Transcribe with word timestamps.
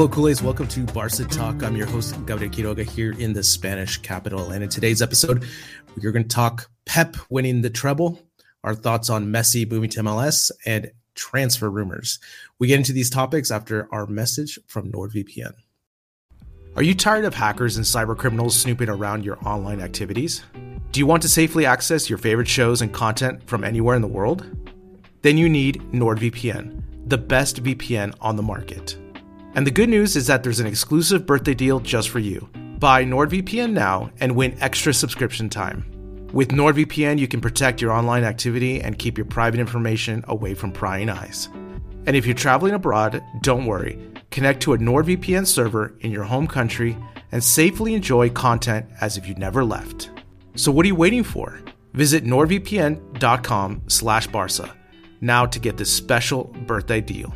Hello, 0.00 0.08
Kool-Aids. 0.08 0.42
Welcome 0.42 0.66
to 0.68 0.84
Barca 0.94 1.26
Talk. 1.26 1.62
I'm 1.62 1.76
your 1.76 1.86
host, 1.86 2.14
Gabriel 2.24 2.50
Quiroga, 2.50 2.88
here 2.88 3.12
in 3.12 3.34
the 3.34 3.42
Spanish 3.42 3.98
capital. 3.98 4.50
And 4.50 4.64
in 4.64 4.70
today's 4.70 5.02
episode, 5.02 5.44
we're 5.94 6.10
going 6.10 6.22
to 6.22 6.34
talk 6.34 6.70
Pep 6.86 7.18
winning 7.28 7.60
the 7.60 7.68
treble, 7.68 8.18
our 8.64 8.74
thoughts 8.74 9.10
on 9.10 9.26
Messi 9.26 9.70
moving 9.70 9.90
to 9.90 10.00
MLS, 10.00 10.50
and 10.64 10.90
transfer 11.14 11.68
rumors. 11.68 12.18
We 12.58 12.66
get 12.66 12.78
into 12.78 12.94
these 12.94 13.10
topics 13.10 13.50
after 13.50 13.90
our 13.92 14.06
message 14.06 14.58
from 14.68 14.90
NordVPN. 14.90 15.52
Are 16.76 16.82
you 16.82 16.94
tired 16.94 17.26
of 17.26 17.34
hackers 17.34 17.76
and 17.76 17.84
cyber 17.84 18.16
criminals 18.16 18.58
snooping 18.58 18.88
around 18.88 19.26
your 19.26 19.36
online 19.46 19.82
activities? 19.82 20.42
Do 20.92 21.00
you 21.00 21.04
want 21.04 21.20
to 21.24 21.28
safely 21.28 21.66
access 21.66 22.08
your 22.08 22.16
favorite 22.16 22.48
shows 22.48 22.80
and 22.80 22.90
content 22.90 23.46
from 23.46 23.64
anywhere 23.64 23.96
in 23.96 24.00
the 24.02 24.08
world? 24.08 24.46
Then 25.20 25.36
you 25.36 25.50
need 25.50 25.82
NordVPN, 25.92 26.82
the 27.06 27.18
best 27.18 27.62
VPN 27.62 28.14
on 28.22 28.36
the 28.36 28.42
market. 28.42 28.96
And 29.54 29.66
the 29.66 29.70
good 29.70 29.88
news 29.88 30.16
is 30.16 30.26
that 30.28 30.42
there's 30.42 30.60
an 30.60 30.66
exclusive 30.66 31.26
birthday 31.26 31.54
deal 31.54 31.80
just 31.80 32.10
for 32.10 32.20
you. 32.20 32.48
Buy 32.78 33.04
NordVPN 33.04 33.72
now 33.72 34.10
and 34.20 34.36
win 34.36 34.56
extra 34.60 34.94
subscription 34.94 35.48
time. 35.48 35.84
With 36.32 36.50
NordVPN, 36.50 37.18
you 37.18 37.26
can 37.26 37.40
protect 37.40 37.82
your 37.82 37.90
online 37.90 38.22
activity 38.22 38.80
and 38.80 38.98
keep 38.98 39.18
your 39.18 39.24
private 39.24 39.58
information 39.58 40.24
away 40.28 40.54
from 40.54 40.70
prying 40.70 41.10
eyes. 41.10 41.48
And 42.06 42.14
if 42.16 42.24
you're 42.24 42.34
traveling 42.34 42.74
abroad, 42.74 43.20
don't 43.42 43.66
worry. 43.66 43.98
Connect 44.30 44.62
to 44.62 44.74
a 44.74 44.78
NordVPN 44.78 45.44
server 45.46 45.96
in 46.00 46.12
your 46.12 46.24
home 46.24 46.46
country 46.46 46.96
and 47.32 47.42
safely 47.42 47.94
enjoy 47.94 48.30
content 48.30 48.86
as 49.00 49.16
if 49.16 49.26
you 49.28 49.34
never 49.34 49.64
left. 49.64 50.10
So 50.54 50.70
what 50.70 50.84
are 50.84 50.88
you 50.88 50.94
waiting 50.94 51.24
for? 51.24 51.60
Visit 51.94 52.24
nordvpn.com/barca 52.24 54.76
now 55.20 55.44
to 55.44 55.58
get 55.58 55.76
this 55.76 55.92
special 55.92 56.44
birthday 56.44 57.00
deal. 57.00 57.34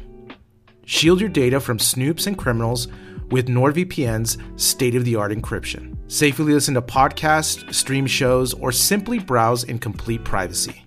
Shield 0.86 1.20
your 1.20 1.30
data 1.30 1.60
from 1.60 1.78
snoops 1.78 2.26
and 2.26 2.38
criminals 2.38 2.88
with 3.30 3.48
NordVPN's 3.48 4.38
state 4.56 4.94
of 4.94 5.04
the 5.04 5.16
art 5.16 5.32
encryption. 5.32 5.96
Safely 6.08 6.52
listen 6.52 6.74
to 6.74 6.82
podcasts, 6.82 7.72
stream 7.74 8.06
shows, 8.06 8.54
or 8.54 8.72
simply 8.72 9.18
browse 9.18 9.64
in 9.64 9.78
complete 9.78 10.24
privacy. 10.24 10.84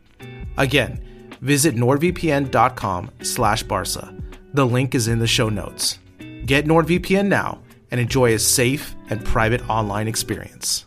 Again, 0.57 1.03
visit 1.41 1.75
nordvpn.com 1.75 3.11
slash 3.21 3.63
barca. 3.63 4.15
The 4.53 4.65
link 4.65 4.95
is 4.95 5.07
in 5.07 5.19
the 5.19 5.27
show 5.27 5.49
notes. 5.49 5.99
Get 6.45 6.65
NordVPN 6.65 7.27
now 7.27 7.61
and 7.91 8.01
enjoy 8.01 8.33
a 8.33 8.39
safe 8.39 8.95
and 9.09 9.23
private 9.23 9.67
online 9.69 10.07
experience. 10.07 10.86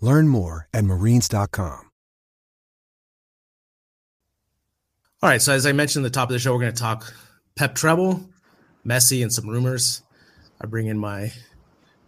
Learn 0.00 0.28
more 0.28 0.68
at 0.74 0.84
marines.com. 0.84 1.82
All 5.22 5.30
right, 5.30 5.40
so 5.40 5.52
as 5.54 5.64
I 5.64 5.72
mentioned 5.72 6.04
at 6.04 6.12
the 6.12 6.14
top 6.14 6.28
of 6.28 6.34
the 6.34 6.38
show, 6.38 6.52
we're 6.52 6.60
going 6.60 6.74
to 6.74 6.78
talk 6.78 7.12
Pep 7.56 7.74
Treble, 7.74 8.28
Messi, 8.86 9.22
and 9.22 9.32
some 9.32 9.48
rumors. 9.48 10.02
I 10.60 10.66
bring 10.66 10.88
in 10.88 10.98
my 10.98 11.32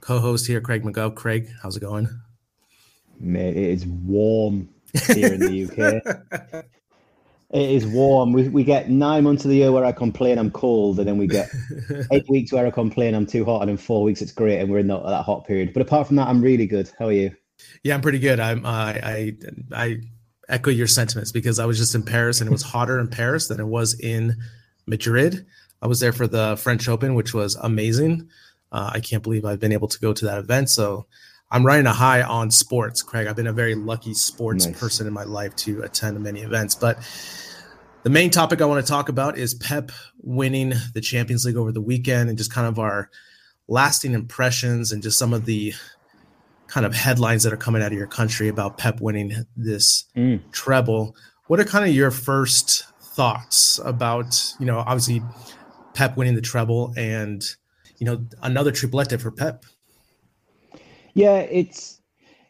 co-host 0.00 0.46
here, 0.46 0.60
Craig 0.60 0.82
McGov. 0.84 1.14
Craig, 1.14 1.48
how's 1.62 1.76
it 1.76 1.80
going? 1.80 2.08
Mate, 3.18 3.56
it 3.56 3.70
is 3.70 3.86
warm 3.86 4.68
here 5.06 5.32
in 5.32 5.40
the 5.40 5.64
UK. 5.64 6.64
It 7.50 7.70
is 7.70 7.86
warm. 7.86 8.34
We, 8.34 8.46
we 8.50 8.62
get 8.62 8.90
nine 8.90 9.24
months 9.24 9.46
of 9.46 9.50
the 9.50 9.56
year 9.56 9.72
where 9.72 9.84
I 9.86 9.90
complain 9.92 10.38
I'm 10.38 10.50
cold, 10.50 10.98
and 10.98 11.08
then 11.08 11.16
we 11.16 11.26
get 11.26 11.48
eight 12.12 12.28
weeks 12.28 12.52
where 12.52 12.66
I 12.66 12.70
complain 12.70 13.14
I'm 13.14 13.24
too 13.24 13.42
hot, 13.46 13.62
and 13.62 13.70
in 13.70 13.78
four 13.78 14.02
weeks 14.02 14.20
it's 14.20 14.32
great, 14.32 14.60
and 14.60 14.70
we're 14.70 14.80
in 14.80 14.86
that, 14.88 15.02
that 15.02 15.22
hot 15.22 15.46
period. 15.46 15.72
But 15.72 15.80
apart 15.80 16.08
from 16.08 16.16
that, 16.16 16.28
I'm 16.28 16.42
really 16.42 16.66
good. 16.66 16.90
How 16.98 17.06
are 17.06 17.12
you? 17.12 17.34
Yeah, 17.82 17.94
I'm 17.94 18.00
pretty 18.00 18.18
good. 18.18 18.40
I'm 18.40 18.64
uh, 18.64 18.68
I 19.02 19.36
I 19.72 20.00
echo 20.48 20.70
your 20.70 20.86
sentiments 20.86 21.32
because 21.32 21.58
I 21.58 21.66
was 21.66 21.78
just 21.78 21.94
in 21.94 22.02
Paris 22.02 22.40
and 22.40 22.48
it 22.48 22.52
was 22.52 22.62
hotter 22.62 22.98
in 22.98 23.08
Paris 23.08 23.48
than 23.48 23.60
it 23.60 23.66
was 23.66 23.98
in 23.98 24.36
Madrid. 24.86 25.46
I 25.80 25.86
was 25.86 26.00
there 26.00 26.12
for 26.12 26.26
the 26.26 26.56
French 26.56 26.88
Open, 26.88 27.14
which 27.14 27.34
was 27.34 27.54
amazing. 27.56 28.28
Uh, 28.72 28.90
I 28.94 29.00
can't 29.00 29.22
believe 29.22 29.44
I've 29.44 29.60
been 29.60 29.72
able 29.72 29.88
to 29.88 29.98
go 30.00 30.12
to 30.12 30.24
that 30.26 30.38
event. 30.38 30.70
So 30.70 31.06
I'm 31.50 31.64
riding 31.64 31.86
a 31.86 31.92
high 31.92 32.22
on 32.22 32.50
sports, 32.50 33.02
Craig. 33.02 33.26
I've 33.26 33.36
been 33.36 33.46
a 33.46 33.52
very 33.52 33.74
lucky 33.74 34.14
sports 34.14 34.66
nice. 34.66 34.78
person 34.78 35.06
in 35.06 35.12
my 35.12 35.24
life 35.24 35.54
to 35.56 35.82
attend 35.82 36.20
many 36.20 36.40
events. 36.40 36.74
But 36.74 36.98
the 38.02 38.10
main 38.10 38.30
topic 38.30 38.60
I 38.60 38.66
want 38.66 38.84
to 38.84 38.90
talk 38.90 39.08
about 39.08 39.38
is 39.38 39.54
Pep 39.54 39.90
winning 40.20 40.74
the 40.94 41.00
Champions 41.00 41.44
League 41.44 41.56
over 41.56 41.72
the 41.72 41.80
weekend 41.80 42.28
and 42.28 42.36
just 42.36 42.52
kind 42.52 42.66
of 42.66 42.78
our 42.78 43.10
lasting 43.66 44.12
impressions 44.12 44.92
and 44.92 45.02
just 45.02 45.18
some 45.18 45.32
of 45.32 45.44
the 45.44 45.72
kind 46.68 46.86
of 46.86 46.94
headlines 46.94 47.42
that 47.42 47.52
are 47.52 47.56
coming 47.56 47.82
out 47.82 47.92
of 47.92 47.98
your 47.98 48.06
country 48.06 48.48
about 48.48 48.78
Pep 48.78 49.00
winning 49.00 49.32
this 49.56 50.04
mm. 50.16 50.40
treble. 50.52 51.16
What 51.48 51.58
are 51.58 51.64
kind 51.64 51.88
of 51.88 51.94
your 51.94 52.10
first 52.10 52.84
thoughts 53.00 53.80
about, 53.84 54.54
you 54.60 54.66
know, 54.66 54.78
obviously 54.80 55.22
Pep 55.94 56.16
winning 56.16 56.34
the 56.34 56.40
treble 56.40 56.92
and, 56.96 57.42
you 57.96 58.06
know, 58.06 58.24
another 58.42 58.70
triplete 58.70 59.20
for 59.20 59.30
Pep? 59.30 59.64
Yeah, 61.14 61.38
it's 61.38 62.00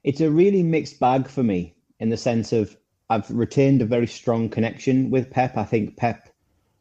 it's 0.05 0.21
a 0.21 0.31
really 0.31 0.63
mixed 0.63 1.01
bag 1.01 1.29
for 1.29 1.43
me 1.43 1.75
in 2.01 2.11
the 2.11 2.17
sense 2.17 2.53
of 2.53 2.77
I've 3.11 3.31
retained 3.31 3.81
a 3.81 3.87
very 3.87 4.07
strong 4.07 4.49
connection 4.49 5.11
with 5.11 5.31
Pep. 5.31 5.57
I 5.57 5.65
think 5.65 5.97
Pep 5.97 6.29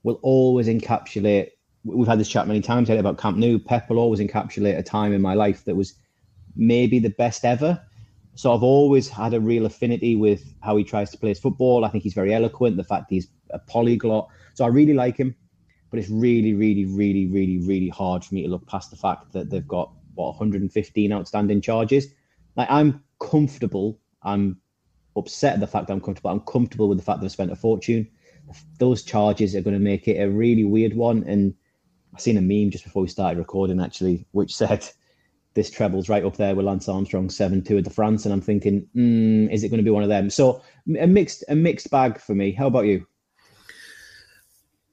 will 0.04 0.20
always 0.24 0.68
encapsulate. 0.68 1.50
We've 1.84 2.08
had 2.08 2.20
this 2.20 2.28
chat 2.28 2.48
many 2.48 2.62
times 2.62 2.90
about 2.90 3.18
Camp 3.18 3.38
Nou. 3.38 3.60
Pep 3.60 3.90
will 3.90 4.00
always 4.00 4.20
encapsulate 4.20 4.78
a 4.78 4.84
time 4.84 5.14
in 5.14 5.22
my 5.22 5.36
life 5.36 5.64
that 5.66 5.76
was 5.76 5.94
maybe 6.58 7.00
the 7.00 7.10
best 7.12 7.46
ever 7.46 7.82
So 8.38 8.54
I've 8.54 8.62
always 8.62 9.10
had 9.10 9.34
a 9.34 9.40
real 9.40 9.66
affinity 9.66 10.16
with 10.16 10.54
how 10.62 10.78
he 10.78 10.84
tries 10.84 11.10
to 11.10 11.18
play 11.18 11.30
his 11.30 11.40
football. 11.40 11.84
I 11.84 11.90
think 11.90 12.04
he's 12.04 12.14
very 12.14 12.36
eloquent. 12.36 12.78
The 12.78 12.84
fact 12.84 13.08
he's 13.10 13.30
a 13.50 13.58
polyglot. 13.58 14.30
So 14.54 14.64
I 14.64 14.68
really 14.68 14.94
like 14.94 15.18
him. 15.18 15.36
But 15.90 16.00
it's 16.00 16.10
really, 16.10 16.54
really, 16.54 16.86
really, 16.86 17.26
really, 17.26 17.58
really 17.58 17.90
hard 17.90 18.24
for 18.24 18.36
me 18.36 18.44
to 18.44 18.48
look 18.48 18.68
past 18.68 18.92
the 18.92 18.96
fact 18.96 19.32
that 19.34 19.50
they've 19.50 19.68
got 19.68 19.92
what 20.14 20.28
115 20.28 21.12
outstanding 21.12 21.62
charges. 21.62 22.10
Like 22.56 22.70
I'm 22.70 23.04
comfortable. 23.20 24.00
I'm 24.22 24.62
upset 25.16 25.56
at 25.56 25.60
the 25.60 25.66
fact 25.66 25.88
that 25.88 25.94
I'm 25.94 26.02
comfortable. 26.02 26.30
I'm 26.30 26.42
comfortable 26.42 26.90
with 26.90 27.00
the 27.00 27.04
fact 27.04 27.22
that 27.22 27.26
I've 27.26 27.32
spent 27.32 27.52
a 27.52 27.56
fortune. 27.56 28.08
Those 28.78 29.02
charges 29.02 29.56
are 29.56 29.62
going 29.62 29.74
to 29.74 29.80
make 29.80 30.08
it 30.08 30.22
a 30.22 30.30
really 30.30 30.64
weird 30.64 30.96
one. 30.96 31.24
And 31.24 31.56
I 32.14 32.20
seen 32.20 32.38
a 32.38 32.42
meme 32.42 32.70
just 32.70 32.84
before 32.84 33.02
we 33.02 33.08
started 33.08 33.40
recording 33.40 33.82
actually, 33.82 34.28
which 34.34 34.56
said 34.56 34.88
this 35.58 35.72
treble's 35.72 36.08
right 36.08 36.24
up 36.24 36.38
there 36.38 36.56
with 36.56 36.68
Lance 36.68 36.88
Armstrong 36.88 37.30
seven 37.30 37.64
Tour 37.64 37.82
de 37.82 37.90
France, 37.90 38.24
and 38.26 38.34
I'm 38.34 38.42
thinking, 38.42 38.88
mm, 38.96 39.52
is 39.52 39.64
it 39.64 39.70
going 39.70 39.80
to 39.80 39.84
be 39.84 39.90
one 39.90 40.04
of 40.04 40.10
them? 40.10 40.30
So 40.30 40.62
a 40.98 41.08
mixed 41.08 41.44
a 41.50 41.56
mixed 41.56 41.90
bag 41.90 42.22
for 42.22 42.36
me. 42.36 42.52
How 42.52 42.68
about 42.68 42.86
you? 42.86 43.06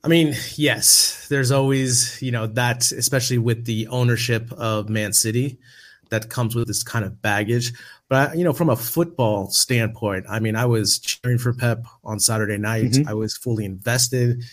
I 0.02 0.08
mean, 0.08 0.34
yes, 0.56 1.28
there's 1.28 1.52
always, 1.52 2.20
you 2.20 2.32
know, 2.32 2.46
that, 2.46 2.90
especially 2.92 3.38
with 3.38 3.66
the 3.66 3.86
ownership 3.88 4.50
of 4.52 4.88
Man 4.88 5.12
City, 5.12 5.58
that 6.10 6.30
comes 6.30 6.54
with 6.54 6.66
this 6.66 6.82
kind 6.82 7.04
of 7.04 7.20
baggage. 7.22 7.72
But, 8.08 8.36
you 8.36 8.44
know, 8.44 8.52
from 8.52 8.70
a 8.70 8.76
football 8.76 9.48
standpoint, 9.50 10.26
I 10.28 10.40
mean, 10.40 10.56
I 10.56 10.66
was 10.66 10.98
cheering 10.98 11.38
for 11.38 11.52
Pep 11.52 11.86
on 12.04 12.20
Saturday 12.20 12.58
night. 12.58 12.92
Mm-hmm. 12.92 13.08
I 13.08 13.14
was 13.14 13.36
fully 13.36 13.64
invested 13.64 14.44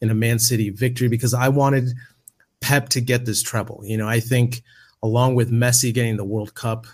in 0.00 0.10
a 0.10 0.14
Man 0.14 0.38
City 0.38 0.70
victory 0.70 1.08
because 1.08 1.34
I 1.34 1.48
wanted 1.48 1.90
Pep 2.60 2.88
to 2.90 3.00
get 3.00 3.24
this 3.24 3.42
treble. 3.42 3.82
You 3.84 3.96
know, 3.98 4.08
I 4.08 4.20
think 4.20 4.62
along 5.02 5.34
with 5.34 5.50
Messi 5.50 5.92
getting 5.92 6.16
the 6.16 6.24
World 6.24 6.54
Cup 6.54 6.86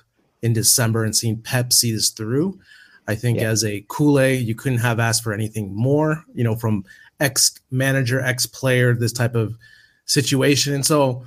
in 0.42 0.52
December 0.52 1.04
and 1.04 1.16
seeing 1.16 1.40
Pep 1.40 1.72
see 1.72 1.92
this 1.92 2.10
through, 2.10 2.58
I 3.08 3.14
think 3.14 3.38
yeah. 3.38 3.50
as 3.50 3.64
a 3.64 3.84
Kool 3.88 4.18
Aid, 4.18 4.46
you 4.46 4.54
couldn't 4.54 4.78
have 4.78 4.98
asked 4.98 5.22
for 5.22 5.32
anything 5.32 5.74
more, 5.74 6.24
you 6.34 6.44
know, 6.44 6.56
from 6.56 6.84
ex 7.20 7.58
manager, 7.70 8.20
ex 8.20 8.46
player, 8.46 8.94
this 8.94 9.12
type 9.12 9.34
of 9.34 9.56
situation. 10.04 10.74
And 10.74 10.84
so, 10.84 11.24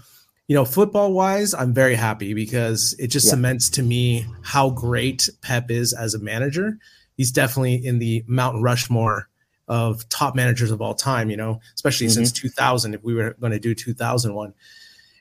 you 0.47 0.55
know, 0.55 0.65
football 0.65 1.13
wise, 1.13 1.53
I'm 1.53 1.73
very 1.73 1.95
happy 1.95 2.33
because 2.33 2.95
it 2.99 3.07
just 3.07 3.27
yeah. 3.27 3.31
cements 3.31 3.69
to 3.71 3.83
me 3.83 4.25
how 4.41 4.69
great 4.69 5.29
Pep 5.41 5.71
is 5.71 5.93
as 5.93 6.13
a 6.13 6.19
manager. 6.19 6.77
He's 7.15 7.31
definitely 7.31 7.85
in 7.85 7.99
the 7.99 8.23
Mount 8.27 8.61
Rushmore 8.61 9.29
of 9.67 10.07
top 10.09 10.35
managers 10.35 10.71
of 10.71 10.81
all 10.81 10.95
time, 10.95 11.29
you 11.29 11.37
know, 11.37 11.59
especially 11.75 12.07
mm-hmm. 12.07 12.15
since 12.15 12.31
2000, 12.31 12.95
if 12.95 13.03
we 13.03 13.13
were 13.13 13.35
going 13.39 13.51
to 13.51 13.59
do 13.59 13.75
2001. 13.75 14.53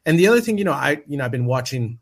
And 0.09 0.19
the 0.19 0.27
other 0.27 0.41
thing, 0.41 0.57
you 0.57 0.65
know, 0.65 0.73
I, 0.73 1.03
you 1.07 1.19
know, 1.19 1.25
I've 1.27 1.31
been 1.31 1.45
watching 1.45 1.99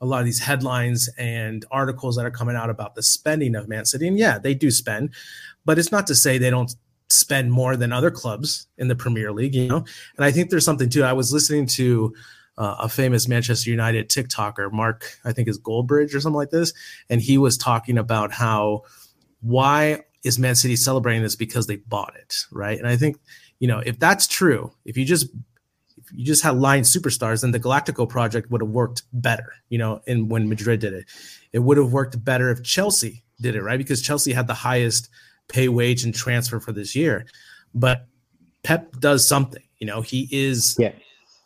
a 0.00 0.06
lot 0.06 0.20
of 0.20 0.26
these 0.26 0.38
headlines 0.38 1.10
and 1.18 1.64
articles 1.72 2.14
that 2.14 2.24
are 2.24 2.30
coming 2.30 2.54
out 2.54 2.70
about 2.70 2.94
the 2.94 3.02
spending 3.02 3.56
of 3.56 3.66
Man 3.66 3.84
City. 3.84 4.06
And 4.06 4.16
yeah, 4.16 4.38
they 4.38 4.54
do 4.54 4.70
spend, 4.70 5.10
but 5.64 5.76
it's 5.76 5.90
not 5.90 6.06
to 6.06 6.14
say 6.14 6.38
they 6.38 6.50
don't 6.50 6.72
spend 7.10 7.50
more 7.50 7.76
than 7.76 7.92
other 7.92 8.12
clubs 8.12 8.68
in 8.78 8.86
the 8.86 8.94
Premier 8.94 9.32
League, 9.32 9.56
you 9.56 9.66
know. 9.66 9.84
And 10.16 10.24
I 10.24 10.30
think 10.30 10.50
there's 10.50 10.64
something 10.64 10.88
too. 10.88 11.02
I 11.02 11.14
was 11.14 11.32
listening 11.32 11.66
to 11.66 12.14
uh, 12.58 12.76
a 12.78 12.88
famous 12.88 13.26
Manchester 13.26 13.70
United 13.70 14.08
TikToker, 14.08 14.70
Mark, 14.70 15.18
I 15.24 15.32
think 15.32 15.48
is 15.48 15.58
Goldbridge 15.58 16.14
or 16.14 16.20
something 16.20 16.36
like 16.36 16.50
this, 16.50 16.72
and 17.10 17.20
he 17.20 17.38
was 17.38 17.58
talking 17.58 17.98
about 17.98 18.30
how 18.30 18.84
why 19.40 20.04
is 20.22 20.38
Man 20.38 20.54
City 20.54 20.76
celebrating 20.76 21.24
this 21.24 21.34
because 21.34 21.66
they 21.66 21.76
bought 21.76 22.14
it, 22.14 22.36
right? 22.52 22.78
And 22.78 22.86
I 22.86 22.96
think 22.96 23.18
you 23.58 23.66
know 23.66 23.80
if 23.84 23.98
that's 23.98 24.28
true, 24.28 24.70
if 24.84 24.96
you 24.96 25.04
just 25.04 25.26
you 26.12 26.24
just 26.24 26.42
had 26.42 26.56
line 26.56 26.82
superstars, 26.82 27.42
then 27.42 27.50
the 27.50 27.60
Galactico 27.60 28.08
project 28.08 28.50
would 28.50 28.60
have 28.60 28.70
worked 28.70 29.02
better, 29.12 29.52
you 29.68 29.78
know. 29.78 30.00
And 30.06 30.30
when 30.30 30.48
Madrid 30.48 30.80
did 30.80 30.92
it, 30.92 31.06
it 31.52 31.60
would 31.60 31.76
have 31.76 31.92
worked 31.92 32.22
better 32.24 32.50
if 32.50 32.62
Chelsea 32.62 33.24
did 33.40 33.56
it, 33.56 33.62
right? 33.62 33.78
Because 33.78 34.02
Chelsea 34.02 34.32
had 34.32 34.46
the 34.46 34.54
highest 34.54 35.08
pay 35.48 35.68
wage 35.68 36.04
and 36.04 36.14
transfer 36.14 36.60
for 36.60 36.72
this 36.72 36.94
year. 36.94 37.26
But 37.74 38.06
Pep 38.62 38.92
does 39.00 39.28
something. 39.28 39.62
You 39.78 39.86
know, 39.86 40.00
he 40.00 40.28
is 40.30 40.76
yeah. 40.78 40.92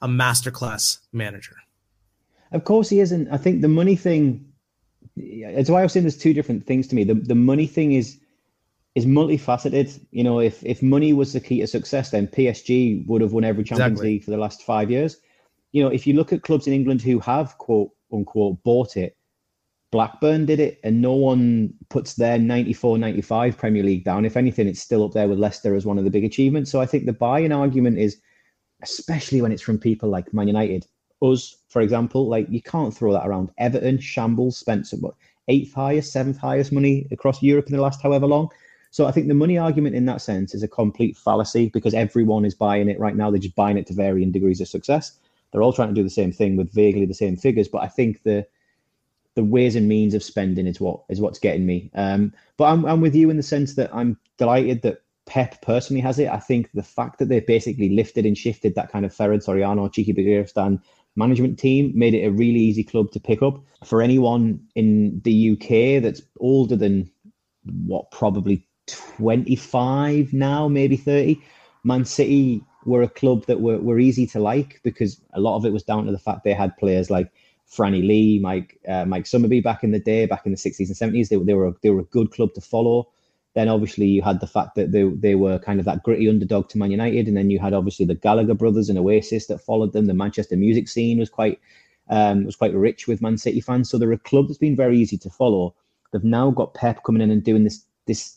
a 0.02 0.08
masterclass 0.08 0.98
manager. 1.12 1.56
Of 2.52 2.64
course 2.64 2.88
he 2.88 3.00
isn't. 3.00 3.28
I 3.28 3.36
think 3.36 3.62
the 3.62 3.68
money 3.68 3.96
thing 3.96 4.46
it's 5.16 5.70
why 5.70 5.80
I 5.80 5.82
was 5.82 5.92
saying 5.92 6.04
there's 6.04 6.16
two 6.16 6.34
different 6.34 6.66
things 6.66 6.86
to 6.88 6.94
me. 6.94 7.04
The 7.04 7.14
the 7.14 7.34
money 7.34 7.66
thing 7.66 7.92
is 7.92 8.19
is 8.94 9.06
multifaceted. 9.06 10.00
You 10.10 10.24
know, 10.24 10.40
if 10.40 10.64
if 10.64 10.82
money 10.82 11.12
was 11.12 11.32
the 11.32 11.40
key 11.40 11.60
to 11.60 11.66
success, 11.66 12.10
then 12.10 12.26
PSG 12.26 13.06
would 13.06 13.20
have 13.20 13.32
won 13.32 13.44
every 13.44 13.64
Champions 13.64 13.92
exactly. 13.92 14.10
League 14.10 14.24
for 14.24 14.30
the 14.30 14.38
last 14.38 14.62
five 14.62 14.90
years. 14.90 15.18
You 15.72 15.82
know, 15.82 15.90
if 15.90 16.06
you 16.06 16.14
look 16.14 16.32
at 16.32 16.42
clubs 16.42 16.66
in 16.66 16.72
England 16.72 17.02
who 17.02 17.20
have 17.20 17.56
quote 17.58 17.90
unquote 18.12 18.62
bought 18.64 18.96
it, 18.96 19.16
Blackburn 19.92 20.46
did 20.46 20.60
it, 20.60 20.80
and 20.84 21.00
no 21.00 21.14
one 21.14 21.74
puts 21.88 22.14
their 22.14 22.38
94 22.38 22.98
95 22.98 23.56
Premier 23.56 23.82
League 23.82 24.04
down. 24.04 24.24
If 24.24 24.36
anything, 24.36 24.68
it's 24.68 24.80
still 24.80 25.04
up 25.04 25.12
there 25.12 25.28
with 25.28 25.38
Leicester 25.38 25.74
as 25.74 25.86
one 25.86 25.98
of 25.98 26.04
the 26.04 26.10
big 26.10 26.24
achievements. 26.24 26.70
So 26.70 26.80
I 26.80 26.86
think 26.86 27.06
the 27.06 27.12
buy-in 27.12 27.52
argument 27.52 27.98
is, 27.98 28.20
especially 28.82 29.42
when 29.42 29.52
it's 29.52 29.62
from 29.62 29.78
people 29.78 30.08
like 30.08 30.32
Man 30.32 30.46
United, 30.46 30.86
us, 31.22 31.56
for 31.68 31.82
example, 31.82 32.28
like 32.28 32.46
you 32.50 32.62
can't 32.62 32.96
throw 32.96 33.12
that 33.12 33.26
around. 33.26 33.50
Everton, 33.58 33.98
Shambles, 33.98 34.56
spent 34.56 34.88
what, 35.00 35.14
eighth 35.48 35.74
highest, 35.74 36.12
seventh 36.12 36.38
highest 36.38 36.72
money 36.72 37.06
across 37.10 37.42
Europe 37.42 37.66
in 37.66 37.76
the 37.76 37.82
last 37.82 38.00
however 38.02 38.26
long. 38.26 38.48
So 38.90 39.06
I 39.06 39.12
think 39.12 39.28
the 39.28 39.34
money 39.34 39.56
argument 39.56 39.94
in 39.94 40.06
that 40.06 40.20
sense 40.20 40.54
is 40.54 40.62
a 40.62 40.68
complete 40.68 41.16
fallacy 41.16 41.68
because 41.68 41.94
everyone 41.94 42.44
is 42.44 42.54
buying 42.54 42.88
it 42.88 42.98
right 42.98 43.14
now. 43.14 43.30
They're 43.30 43.38
just 43.38 43.54
buying 43.54 43.78
it 43.78 43.86
to 43.86 43.94
varying 43.94 44.32
degrees 44.32 44.60
of 44.60 44.68
success. 44.68 45.12
They're 45.52 45.62
all 45.62 45.72
trying 45.72 45.88
to 45.88 45.94
do 45.94 46.02
the 46.02 46.10
same 46.10 46.32
thing 46.32 46.56
with 46.56 46.72
vaguely 46.72 47.06
the 47.06 47.14
same 47.14 47.36
figures. 47.36 47.68
But 47.68 47.82
I 47.82 47.88
think 47.88 48.22
the 48.24 48.46
the 49.36 49.44
ways 49.44 49.76
and 49.76 49.88
means 49.88 50.14
of 50.14 50.24
spending 50.24 50.66
is 50.66 50.80
what 50.80 51.02
is 51.08 51.20
what's 51.20 51.38
getting 51.38 51.66
me. 51.66 51.90
Um, 51.94 52.32
but 52.56 52.64
I'm 52.64 52.84
I'm 52.84 53.00
with 53.00 53.14
you 53.14 53.30
in 53.30 53.36
the 53.36 53.42
sense 53.42 53.74
that 53.74 53.94
I'm 53.94 54.18
delighted 54.38 54.82
that 54.82 55.02
Pep 55.26 55.62
personally 55.62 56.00
has 56.00 56.18
it. 56.18 56.28
I 56.28 56.38
think 56.38 56.70
the 56.74 56.82
fact 56.82 57.18
that 57.18 57.28
they've 57.28 57.46
basically 57.46 57.90
lifted 57.90 58.26
and 58.26 58.36
shifted 58.36 58.74
that 58.74 58.90
kind 58.90 59.04
of 59.04 59.14
Ferran 59.14 59.44
Soriano, 59.44 59.88
Txiki 59.88 60.16
Begiristain 60.16 60.82
management 61.16 61.58
team 61.58 61.92
made 61.94 62.14
it 62.14 62.24
a 62.24 62.32
really 62.32 62.58
easy 62.58 62.82
club 62.82 63.10
to 63.12 63.20
pick 63.20 63.42
up 63.42 63.60
for 63.84 64.02
anyone 64.02 64.60
in 64.74 65.20
the 65.22 65.52
UK 65.52 66.02
that's 66.02 66.22
older 66.40 66.76
than 66.76 67.10
what 67.86 68.10
probably 68.10 68.66
25 68.90 70.32
now, 70.32 70.68
maybe 70.68 70.96
30. 70.96 71.40
Man 71.84 72.04
City 72.04 72.62
were 72.84 73.02
a 73.02 73.08
club 73.08 73.46
that 73.46 73.60
were, 73.60 73.78
were 73.78 73.98
easy 73.98 74.26
to 74.26 74.40
like 74.40 74.80
because 74.82 75.20
a 75.34 75.40
lot 75.40 75.56
of 75.56 75.64
it 75.64 75.72
was 75.72 75.82
down 75.82 76.06
to 76.06 76.12
the 76.12 76.18
fact 76.18 76.44
they 76.44 76.54
had 76.54 76.76
players 76.78 77.10
like 77.10 77.30
Franny 77.70 78.06
Lee, 78.06 78.38
Mike 78.40 78.78
uh, 78.88 79.04
Mike 79.04 79.24
Summerbee 79.24 79.62
back 79.62 79.84
in 79.84 79.92
the 79.92 80.00
day, 80.00 80.26
back 80.26 80.44
in 80.44 80.52
the 80.52 80.58
60s 80.58 80.78
and 80.88 81.14
70s. 81.14 81.28
They, 81.28 81.36
they 81.36 81.54
were 81.54 81.68
a, 81.68 81.74
they 81.82 81.90
were 81.90 82.00
a 82.00 82.04
good 82.04 82.32
club 82.32 82.52
to 82.54 82.60
follow. 82.60 83.08
Then 83.54 83.68
obviously 83.68 84.06
you 84.06 84.22
had 84.22 84.40
the 84.40 84.46
fact 84.46 84.74
that 84.76 84.92
they, 84.92 85.04
they 85.04 85.34
were 85.34 85.58
kind 85.58 85.80
of 85.80 85.86
that 85.86 86.02
gritty 86.02 86.28
underdog 86.28 86.68
to 86.70 86.78
Man 86.78 86.90
United, 86.90 87.26
and 87.28 87.36
then 87.36 87.50
you 87.50 87.58
had 87.58 87.74
obviously 87.74 88.06
the 88.06 88.14
Gallagher 88.14 88.54
brothers 88.54 88.88
and 88.88 88.98
Oasis 88.98 89.46
that 89.46 89.60
followed 89.60 89.92
them. 89.92 90.06
The 90.06 90.14
Manchester 90.14 90.56
music 90.56 90.88
scene 90.88 91.18
was 91.18 91.30
quite 91.30 91.60
um, 92.08 92.44
was 92.44 92.56
quite 92.56 92.74
rich 92.74 93.06
with 93.06 93.22
Man 93.22 93.38
City 93.38 93.60
fans. 93.60 93.88
So 93.88 93.98
they're 93.98 94.12
a 94.12 94.18
club 94.18 94.48
that's 94.48 94.58
been 94.58 94.76
very 94.76 94.98
easy 94.98 95.16
to 95.18 95.30
follow. 95.30 95.74
They've 96.12 96.24
now 96.24 96.50
got 96.50 96.74
Pep 96.74 97.04
coming 97.04 97.22
in 97.22 97.30
and 97.30 97.42
doing 97.42 97.64
this 97.64 97.84
this 98.06 98.36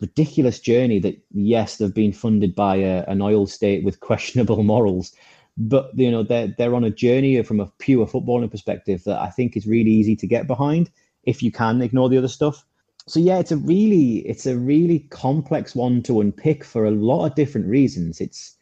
ridiculous 0.00 0.58
journey 0.58 0.98
that 1.00 1.20
yes, 1.32 1.76
they've 1.76 1.94
been 1.94 2.12
funded 2.12 2.54
by 2.54 2.76
a, 2.76 3.04
an 3.06 3.22
oil 3.22 3.46
state 3.46 3.84
with 3.84 4.00
questionable 4.08 4.62
morals, 4.62 5.12
but 5.56 5.90
you 5.94 6.10
know 6.10 6.22
they're 6.22 6.54
they're 6.58 6.74
on 6.74 6.84
a 6.84 6.90
journey 6.90 7.42
from 7.42 7.60
a 7.60 7.70
pure 7.78 8.06
footballing 8.06 8.50
perspective 8.50 9.04
that 9.04 9.20
I 9.20 9.28
think 9.30 9.56
is 9.56 9.66
really 9.66 9.90
easy 9.90 10.16
to 10.16 10.26
get 10.26 10.46
behind 10.46 10.90
if 11.24 11.42
you 11.42 11.52
can 11.52 11.82
ignore 11.82 12.08
the 12.08 12.18
other 12.18 12.28
stuff. 12.28 12.64
So 13.06 13.20
yeah, 13.20 13.38
it's 13.38 13.52
a 13.52 13.56
really 13.56 14.18
it's 14.18 14.46
a 14.46 14.56
really 14.56 15.00
complex 15.10 15.74
one 15.74 16.02
to 16.04 16.20
unpick 16.20 16.64
for 16.64 16.84
a 16.84 16.90
lot 16.90 17.26
of 17.26 17.34
different 17.34 17.66
reasons. 17.66 18.20
It's 18.20 18.56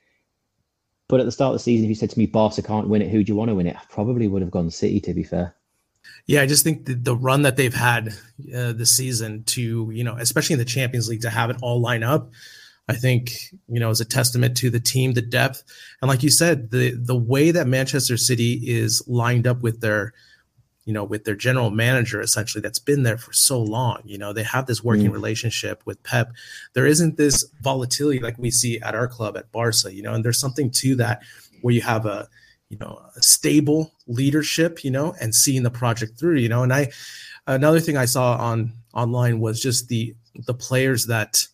but 1.09 1.21
at 1.21 1.27
the 1.27 1.33
start 1.33 1.55
of 1.55 1.55
the 1.57 1.65
season, 1.65 1.85
if 1.85 1.89
you 1.89 1.95
said 1.95 2.11
to 2.11 2.19
me 2.19 2.27
Barca 2.27 2.63
can't 2.63 2.89
win 2.89 3.03
it, 3.03 3.11
who 3.11 3.25
do 3.25 3.33
you 3.33 3.37
want 3.37 3.49
to 3.51 3.55
win 3.55 3.67
it? 3.67 3.77
I 3.77 3.83
probably 3.89 4.29
would 4.29 4.43
have 4.43 4.51
gone 4.51 4.71
City 4.71 5.01
to 5.01 5.15
be 5.15 5.25
fair. 5.25 5.55
Yeah, 6.27 6.43
I 6.43 6.47
just 6.47 6.65
think 6.65 6.87
the, 6.87 6.95
the 6.95 7.17
run 7.17 7.43
that 7.43 7.57
they've 7.57 7.75
had 7.75 8.09
uh, 8.55 8.73
this 8.73 8.97
season 8.97 9.45
to, 9.45 9.91
you 9.93 10.05
know, 10.05 10.17
especially 10.17 10.55
in 10.55 10.59
the 10.59 10.65
Champions 10.65 11.09
League, 11.09 11.23
to 11.23 11.31
have 11.31 11.51
it 11.51 11.57
all 11.61 11.81
line 11.81 12.03
up, 12.03 12.31
I 12.91 12.95
think 12.95 13.31
you 13.69 13.79
know 13.79 13.91
is 13.91 14.01
a 14.01 14.05
testament 14.05 14.57
to 14.59 14.69
the 14.69 14.81
team, 14.81 15.13
the 15.13 15.23
depth, 15.23 15.63
and 16.03 16.09
like 16.09 16.25
you 16.25 16.31
said, 16.31 16.73
the 16.73 16.91
the 16.91 17.15
way 17.17 17.53
that 17.53 17.69
Manchester 17.69 18.17
City 18.17 18.55
is 18.67 19.01
lined 19.07 19.47
up 19.47 19.63
with 19.63 19.81
their, 19.81 20.13
you 20.87 20.93
know, 20.93 21.05
with 21.05 21.23
their 21.23 21.37
general 21.37 21.71
manager 21.71 22.21
essentially 22.21 22.61
that's 22.61 22.81
been 22.81 23.05
there 23.05 23.17
for 23.17 23.33
so 23.33 23.63
long. 23.63 24.01
You 24.05 24.19
know, 24.19 24.33
they 24.33 24.43
have 24.43 24.67
this 24.67 24.83
working 24.83 25.11
mm. 25.11 25.13
relationship 25.13 25.83
with 25.85 26.03
Pep. 26.03 26.33
There 26.73 26.85
isn't 26.85 27.17
this 27.17 27.45
volatility 27.61 28.19
like 28.19 28.39
we 28.39 28.51
see 28.51 28.81
at 28.81 28.97
our 28.97 29.07
club 29.07 29.37
at 29.37 29.53
Barca. 29.53 29.95
You 29.95 30.03
know, 30.03 30.13
and 30.13 30.25
there's 30.25 30.41
something 30.41 30.73
to 30.73 30.97
that 30.97 31.23
where 31.63 31.73
you 31.73 31.83
have 31.83 32.07
a 32.07 32.29
you 32.71 32.79
know 32.79 33.03
stable 33.17 33.93
leadership. 34.07 34.83
You 34.83 34.91
know, 34.91 35.15
and 35.21 35.35
seeing 35.35 35.63
the 35.63 35.71
project 35.71 36.19
through. 36.19 36.37
You 36.37 36.49
know, 36.49 36.63
and 36.63 36.73
I 36.73 36.91
another 37.47 37.81
thing 37.81 37.97
I 37.97 38.07
saw 38.07 38.37
on 38.37 38.73
online 38.95 39.41
was 39.41 39.61
just 39.61 39.89
the 39.89 40.15
the 40.47 40.55
players 40.55 41.07
that 41.07 41.47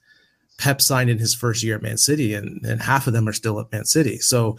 Pep 0.59 0.81
signed 0.81 1.11
in 1.11 1.19
his 1.19 1.35
first 1.35 1.63
year 1.63 1.77
at 1.77 1.83
Man 1.83 1.99
City, 1.99 2.35
and, 2.35 2.65
and 2.65 2.81
half 2.81 3.07
of 3.07 3.13
them 3.13 3.29
are 3.29 3.33
still 3.33 3.61
at 3.61 3.71
Man 3.73 3.85
City. 3.85 4.19
So, 4.19 4.57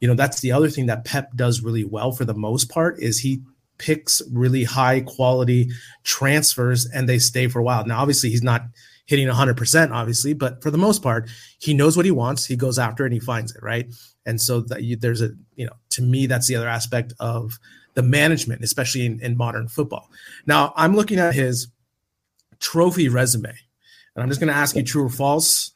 you 0.00 0.08
know, 0.08 0.14
that's 0.14 0.40
the 0.40 0.52
other 0.52 0.68
thing 0.68 0.86
that 0.86 1.04
Pep 1.04 1.34
does 1.36 1.62
really 1.62 1.84
well 1.84 2.12
for 2.12 2.24
the 2.24 2.34
most 2.34 2.68
part 2.68 2.98
is 3.00 3.18
he 3.18 3.42
picks 3.78 4.20
really 4.32 4.64
high 4.64 5.00
quality 5.00 5.70
transfers 6.04 6.86
and 6.86 7.08
they 7.08 7.18
stay 7.18 7.48
for 7.48 7.60
a 7.60 7.62
while. 7.62 7.86
Now, 7.86 8.00
obviously, 8.00 8.28
he's 8.30 8.42
not 8.42 8.62
hitting 9.06 9.26
100%, 9.26 9.90
obviously, 9.90 10.34
but 10.34 10.62
for 10.62 10.70
the 10.70 10.78
most 10.78 11.02
part, 11.02 11.30
he 11.58 11.72
knows 11.72 11.96
what 11.96 12.04
he 12.04 12.10
wants. 12.10 12.44
He 12.44 12.56
goes 12.56 12.78
after 12.78 13.04
it 13.04 13.08
and 13.08 13.14
he 13.14 13.20
finds 13.20 13.54
it, 13.54 13.62
right? 13.62 13.86
And 14.28 14.38
so 14.38 14.60
that 14.60 14.82
you, 14.82 14.94
there's 14.94 15.22
a, 15.22 15.30
you 15.56 15.64
know, 15.64 15.72
to 15.90 16.02
me, 16.02 16.26
that's 16.26 16.46
the 16.46 16.54
other 16.54 16.68
aspect 16.68 17.14
of 17.18 17.58
the 17.94 18.02
management, 18.02 18.62
especially 18.62 19.06
in, 19.06 19.20
in 19.20 19.38
modern 19.38 19.68
football. 19.68 20.10
Now, 20.46 20.74
I'm 20.76 20.94
looking 20.94 21.18
at 21.18 21.34
his 21.34 21.68
trophy 22.60 23.08
resume, 23.08 23.48
and 23.48 24.22
I'm 24.22 24.28
just 24.28 24.38
going 24.38 24.52
to 24.52 24.58
ask 24.58 24.76
you 24.76 24.82
true 24.82 25.06
or 25.06 25.08
false. 25.08 25.72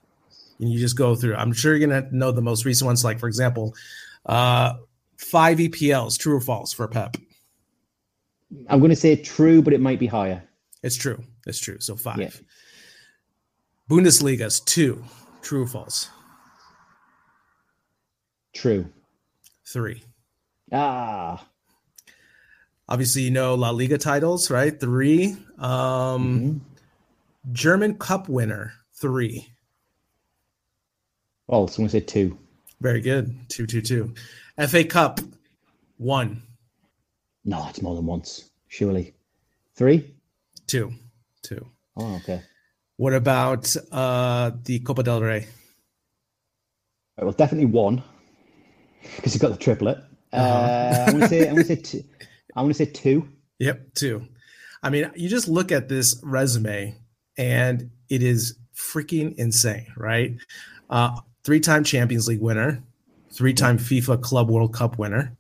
And 0.61 0.71
you 0.71 0.79
just 0.79 0.99
go 0.99 1.15
through. 1.17 1.35
I'm 1.35 1.55
sure 1.55 1.75
you're 1.75 1.89
going 1.89 2.05
to 2.05 2.15
know 2.15 2.31
the 2.31 2.43
most 2.43 2.67
recent 2.67 2.87
ones, 2.87 3.03
like, 3.03 3.19
for 3.19 3.27
example, 3.27 3.75
uh, 4.27 4.75
five 5.17 5.57
EPLs, 5.57 6.19
true 6.19 6.37
or 6.37 6.41
false 6.41 6.75
for 6.75 6.87
Pep? 6.87 7.17
I'm 8.69 8.81
going 8.81 8.91
to 8.91 8.97
say 8.97 9.17
true, 9.17 9.63
but 9.63 9.73
it 9.73 9.81
might 9.81 9.99
be 9.99 10.07
higher. 10.07 10.45
It's 10.83 10.97
true. 10.97 11.25
It's 11.47 11.59
true. 11.59 11.81
So 11.81 11.97
five. 11.97 12.19
Yeah. 12.19 12.31
Bundesliga's 13.89 14.61
two. 14.61 15.03
True 15.41 15.63
or 15.63 15.67
false? 15.67 16.11
True. 18.53 18.87
Three. 19.67 20.03
Ah. 20.73 21.47
Obviously, 22.89 23.23
you 23.23 23.31
know 23.31 23.55
La 23.55 23.71
Liga 23.71 23.99
titles, 23.99 24.51
right? 24.51 24.79
Three. 24.79 25.37
Um, 25.59 25.71
mm-hmm. 25.71 26.59
German 27.53 27.97
Cup 27.97 28.29
winner, 28.29 28.75
three. 28.93 29.49
Oh, 31.49 31.67
someone 31.67 31.91
said 31.91 32.07
two. 32.07 32.39
Very 32.81 33.01
good. 33.01 33.35
Two, 33.49 33.67
two, 33.67 33.81
two. 33.81 34.15
FA 34.69 34.85
Cup, 34.85 35.21
one. 35.97 36.43
No, 37.45 37.67
it's 37.69 37.83
more 37.83 37.97
than 37.97 38.07
once, 38.07 38.51
surely. 38.69 39.15
Three? 39.75 40.15
Two. 40.67 40.93
Two. 41.43 41.67
Oh, 41.97 42.17
okay. 42.17 42.43
What 42.97 43.15
about 43.15 43.75
uh, 43.91 44.53
the 44.65 44.79
Copa 44.81 45.03
del 45.03 45.23
Rey? 45.23 45.47
Well, 47.19 47.33
definitely 47.33 47.67
one 47.67 48.03
because 49.17 49.33
he 49.33 49.39
got 49.39 49.51
the 49.51 49.57
triplet. 49.57 49.99
Uh-huh. 50.33 50.43
Uh, 50.43 51.05
I'm 51.07 51.13
gonna 51.15 51.29
say 51.29 51.49
I'm 51.49 51.55
gonna 51.55 51.65
say 51.65 51.77
two. 51.77 52.05
I'm 52.57 52.65
gonna 52.65 52.75
say 52.75 52.87
two. 52.87 53.29
Yep, 53.59 53.95
two. 53.95 54.27
I 54.83 54.91
mean, 54.91 55.11
you 55.15 55.29
just 55.29 55.49
look 55.49 55.71
at 55.71 55.89
this 55.89 56.21
resume, 56.25 56.97
and 57.37 57.91
it 58.09 58.23
is 58.23 58.57
freaking 58.75 59.35
insane, 59.37 59.87
right? 59.97 60.37
Uh, 60.91 61.21
three-time 61.45 61.85
Champions 61.85 62.27
League 62.27 62.41
winner, 62.41 62.83
three-time 63.33 63.79
FIFA 63.79 64.21
Club 64.23 64.51
World 64.51 64.75
Cup 64.75 64.99
winner, 64.99 65.37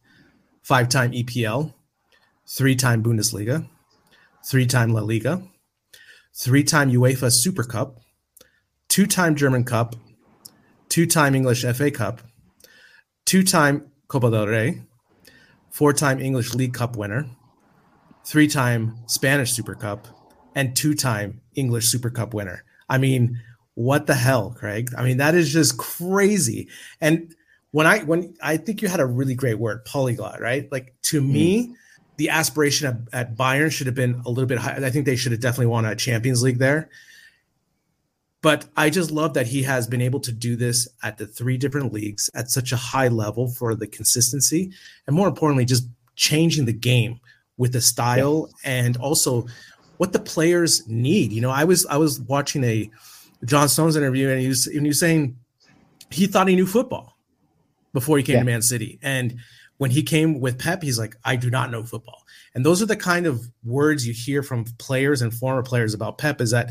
five-time 0.62 1.10
EPL, 1.12 1.74
three-time 2.48 3.02
Bundesliga, 3.02 3.66
three-time 4.44 4.92
La 4.92 5.00
Liga, 5.00 5.42
three 6.34 6.64
time 6.64 6.90
UEFA 6.90 7.30
Super 7.30 7.62
Cup, 7.62 8.00
two 8.88 9.06
time 9.06 9.34
German 9.36 9.64
Cup, 9.64 9.96
two 10.88 11.06
time 11.06 11.34
English 11.34 11.62
FA 11.62 11.90
Cup, 11.90 12.22
two 13.24 13.42
time 13.42 13.90
Copa 14.08 14.30
del 14.30 14.46
Rey, 14.46 14.82
four 15.70 15.92
time 15.92 16.20
English 16.20 16.54
League 16.54 16.74
Cup 16.74 16.96
winner, 16.96 17.26
three 18.24 18.48
time 18.48 18.96
Spanish 19.06 19.52
Super 19.52 19.74
Cup, 19.74 20.08
and 20.54 20.76
two 20.76 20.94
time 20.94 21.40
English 21.54 21.88
Super 21.88 22.10
Cup 22.10 22.34
winner. 22.34 22.64
I 22.88 22.98
mean, 22.98 23.40
what 23.74 24.06
the 24.06 24.14
hell, 24.14 24.50
Craig? 24.50 24.90
I 24.96 25.02
mean, 25.02 25.16
that 25.18 25.34
is 25.34 25.52
just 25.52 25.78
crazy. 25.78 26.68
And 27.00 27.34
when 27.70 27.86
I 27.86 28.00
when 28.00 28.34
I 28.42 28.58
think 28.58 28.82
you 28.82 28.88
had 28.88 29.00
a 29.00 29.06
really 29.06 29.34
great 29.34 29.58
word, 29.58 29.84
polyglot, 29.84 30.40
right? 30.40 30.70
Like 30.70 30.94
to 31.04 31.20
mm. 31.20 31.30
me, 31.30 31.74
the 32.16 32.28
aspiration 32.28 33.08
at, 33.12 33.28
at 33.28 33.36
Bayern 33.36 33.72
should 33.72 33.86
have 33.86 33.96
been 33.96 34.22
a 34.26 34.28
little 34.28 34.46
bit 34.46 34.58
higher. 34.58 34.84
I 34.84 34.90
think 34.90 35.06
they 35.06 35.16
should 35.16 35.32
have 35.32 35.40
definitely 35.40 35.66
won 35.66 35.84
a 35.84 35.96
Champions 35.96 36.42
League 36.42 36.58
there. 36.58 36.90
But 38.42 38.66
I 38.76 38.90
just 38.90 39.12
love 39.12 39.34
that 39.34 39.46
he 39.46 39.62
has 39.62 39.86
been 39.86 40.02
able 40.02 40.20
to 40.20 40.32
do 40.32 40.56
this 40.56 40.88
at 41.04 41.16
the 41.16 41.26
three 41.26 41.56
different 41.56 41.92
leagues 41.92 42.28
at 42.34 42.50
such 42.50 42.72
a 42.72 42.76
high 42.76 43.08
level 43.08 43.48
for 43.48 43.74
the 43.74 43.86
consistency, 43.86 44.72
and 45.06 45.14
more 45.14 45.28
importantly, 45.28 45.64
just 45.64 45.88
changing 46.16 46.64
the 46.64 46.72
game 46.72 47.20
with 47.56 47.72
the 47.72 47.80
style 47.80 48.50
and 48.64 48.96
also 48.96 49.46
what 49.98 50.12
the 50.12 50.18
players 50.18 50.86
need. 50.88 51.30
You 51.30 51.40
know, 51.40 51.50
I 51.50 51.64
was 51.64 51.86
I 51.86 51.96
was 51.96 52.20
watching 52.22 52.64
a 52.64 52.90
John 53.44 53.68
Stones 53.68 53.96
interview, 53.96 54.28
and 54.28 54.40
he 54.40 54.48
was, 54.48 54.66
and 54.66 54.82
he 54.82 54.88
was 54.88 55.00
saying 55.00 55.36
he 56.10 56.26
thought 56.26 56.48
he 56.48 56.56
knew 56.56 56.66
football 56.66 57.16
before 57.92 58.16
he 58.16 58.24
came 58.24 58.34
yeah. 58.34 58.40
to 58.40 58.46
Man 58.46 58.62
City, 58.62 58.98
and 59.02 59.36
when 59.78 59.90
he 59.90 60.02
came 60.02 60.40
with 60.40 60.58
Pep, 60.58 60.82
he's 60.82 60.98
like, 60.98 61.16
I 61.24 61.34
do 61.34 61.50
not 61.50 61.70
know 61.70 61.82
football. 61.82 62.24
And 62.54 62.64
those 62.64 62.82
are 62.82 62.86
the 62.86 62.96
kind 62.96 63.26
of 63.26 63.48
words 63.64 64.06
you 64.06 64.12
hear 64.12 64.42
from 64.42 64.64
players 64.78 65.22
and 65.22 65.34
former 65.34 65.62
players 65.62 65.92
about 65.92 66.18
Pep 66.18 66.40
is 66.40 66.52
that 66.52 66.70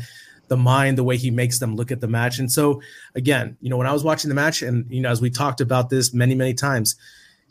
the 0.52 0.56
mind, 0.58 0.98
the 0.98 1.02
way 1.02 1.16
he 1.16 1.30
makes 1.30 1.58
them 1.60 1.76
look 1.76 1.90
at 1.90 2.02
the 2.02 2.06
match. 2.06 2.38
And 2.38 2.52
so, 2.52 2.82
again, 3.14 3.56
you 3.62 3.70
know, 3.70 3.78
when 3.78 3.86
I 3.86 3.92
was 3.94 4.04
watching 4.04 4.28
the 4.28 4.34
match, 4.34 4.60
and, 4.60 4.84
you 4.90 5.00
know, 5.00 5.08
as 5.08 5.22
we 5.22 5.30
talked 5.30 5.62
about 5.62 5.88
this 5.88 6.12
many, 6.12 6.34
many 6.34 6.52
times, 6.52 6.94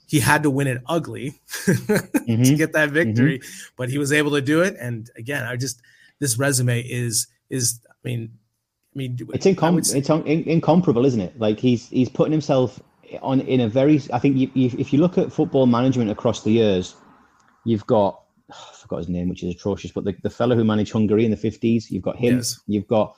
he 0.06 0.20
had 0.20 0.44
to 0.44 0.52
win 0.52 0.68
it 0.68 0.84
ugly 0.86 1.42
mm-hmm. 1.50 2.44
to 2.44 2.56
get 2.56 2.74
that 2.74 2.92
victory, 2.92 3.40
mm-hmm. 3.40 3.74
but 3.76 3.90
he 3.90 3.98
was 3.98 4.14
able 4.14 4.30
to 4.32 4.42
do 4.42 4.62
it. 4.62 4.76
And 4.80 5.10
again, 5.18 5.46
I 5.46 5.56
just, 5.56 5.82
this 6.20 6.38
resume 6.38 6.80
is, 6.82 7.26
is, 7.50 7.80
I 7.90 7.94
mean, 8.04 8.38
I 8.94 8.98
mean, 9.00 9.18
it's, 9.34 9.48
incom- 9.48 9.96
it's 9.96 10.10
un- 10.12 10.28
incomparable, 10.28 11.04
isn't 11.04 11.22
it? 11.22 11.40
Like 11.40 11.60
he's 11.60 11.88
he's 11.88 12.10
putting 12.10 12.34
himself 12.34 12.78
on 13.22 13.40
in 13.40 13.62
a 13.62 13.70
very. 13.70 14.02
I 14.12 14.20
think 14.20 14.36
you, 14.36 14.52
you, 14.54 14.70
if 14.78 14.92
you 14.92 15.00
look 15.00 15.18
at 15.18 15.32
football 15.32 15.66
management 15.66 16.12
across 16.12 16.44
the 16.44 16.52
years, 16.52 16.94
you've 17.64 17.88
got 17.88 18.21
I 18.21 18.21
forgot 18.92 19.06
his 19.06 19.10
name, 19.10 19.30
which 19.30 19.44
is 19.44 19.56
atrocious, 19.56 19.92
but 19.92 20.04
the, 20.04 20.14
the 20.22 20.30
fellow 20.30 20.56
who 20.56 20.66
managed 20.66 20.92
Hungary 20.92 21.24
in 21.24 21.32
the 21.32 21.38
fifties, 21.38 21.90
you've 21.90 22.04
got 22.04 22.18
him. 22.18 22.38
Yes. 22.38 22.60
You've 22.68 22.88
got 22.88 23.16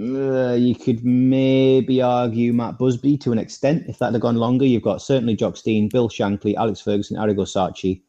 uh, 0.00 0.54
you 0.54 0.74
could 0.74 1.04
maybe 1.04 2.02
argue 2.02 2.52
Matt 2.52 2.78
Busby 2.78 3.16
to 3.18 3.30
an 3.32 3.38
extent 3.38 3.84
if 3.86 3.98
that 3.98 4.12
had 4.12 4.22
gone 4.22 4.36
longer. 4.36 4.64
You've 4.64 4.82
got 4.82 5.02
certainly 5.02 5.36
Jock 5.36 5.56
Stein, 5.56 5.88
Bill 5.88 6.08
Shankly, 6.08 6.54
Alex 6.56 6.80
Ferguson, 6.80 7.16
Arrigo 7.16 7.46
Sacchi, 7.46 8.02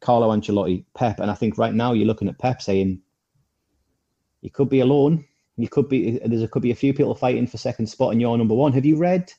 Carlo 0.00 0.30
Ancelotti, 0.30 0.84
Pep, 0.94 1.20
and 1.20 1.30
I 1.30 1.34
think 1.34 1.58
right 1.58 1.74
now 1.74 1.92
you're 1.92 2.06
looking 2.06 2.28
at 2.28 2.38
Pep 2.38 2.62
saying 2.62 3.00
you 4.40 4.50
could 4.50 4.68
be 4.68 4.80
alone. 4.80 5.24
You 5.56 5.68
could 5.68 5.88
be 5.88 6.18
there's 6.24 6.42
a, 6.42 6.48
could 6.48 6.62
be 6.62 6.70
a 6.70 6.76
few 6.76 6.94
people 6.94 7.14
fighting 7.14 7.46
for 7.46 7.58
second 7.58 7.86
spot, 7.86 8.12
and 8.12 8.20
you're 8.20 8.38
number 8.38 8.54
one. 8.54 8.72
Have 8.72 8.86
you 8.86 8.96
read 8.96 9.32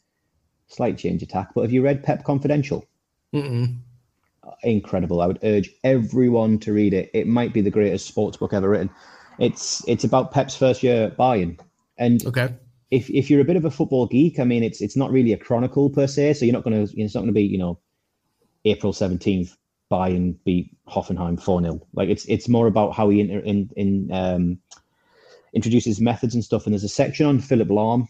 slight 0.72 0.98
change 0.98 1.22
attack. 1.22 1.50
But 1.54 1.62
have 1.62 1.72
you 1.72 1.82
read 1.82 2.04
Pep 2.04 2.24
Confidential? 2.24 2.86
Mm-mm. 3.34 3.78
Incredible. 4.64 5.22
I 5.22 5.28
would 5.28 5.40
urge 5.44 5.70
everyone 5.84 6.60
to 6.60 6.74
read 6.74 6.94
it. 6.94 7.12
It 7.14 7.28
might 7.28 7.54
be 7.54 7.62
the 7.62 7.70
greatest 7.70 8.08
sports 8.08 8.38
book 8.38 8.54
ever 8.54 8.70
written. 8.70 8.90
It's 9.40 9.88
it's 9.88 10.04
about 10.04 10.32
Pep's 10.32 10.56
first 10.56 10.84
year 10.84 11.06
at 11.06 11.18
Bayern. 11.18 11.60
And 11.98 12.26
okay. 12.26 12.56
if 12.90 13.10
if 13.10 13.30
you're 13.30 13.42
a 13.42 13.46
bit 13.46 13.56
of 13.56 13.66
a 13.66 13.72
football 13.72 14.08
geek, 14.08 14.40
I 14.40 14.44
mean, 14.44 14.64
it's 14.64 14.82
it's 14.82 14.98
not 14.98 15.12
really 15.12 15.34
a 15.34 15.38
chronicle 15.38 15.90
per 15.90 16.08
se. 16.08 16.34
So 16.34 16.46
you're 16.46 16.54
not 16.54 16.64
going 16.64 16.88
to 16.88 17.02
it's 17.02 17.14
not 17.14 17.22
going 17.22 17.30
to 17.30 17.34
be 17.34 17.44
you 17.44 17.58
know 17.58 17.80
April 18.66 18.94
seventeenth 18.94 19.56
Bayern 19.92 20.38
beat 20.44 20.76
Hoffenheim 20.88 21.42
four 21.42 21.62
0 21.62 21.82
Like 21.94 22.10
it's 22.10 22.26
it's 22.26 22.48
more 22.48 22.68
about 22.68 22.96
how 22.96 23.10
he 23.10 23.20
in, 23.20 23.30
in, 23.30 23.70
in 23.76 24.12
um, 24.12 24.60
introduces 25.54 26.02
methods 26.02 26.34
and 26.34 26.44
stuff. 26.44 26.66
And 26.66 26.74
there's 26.74 26.84
a 26.84 26.90
section 26.90 27.26
on 27.26 27.40
Philipp 27.40 27.68
Lahm, 27.68 28.08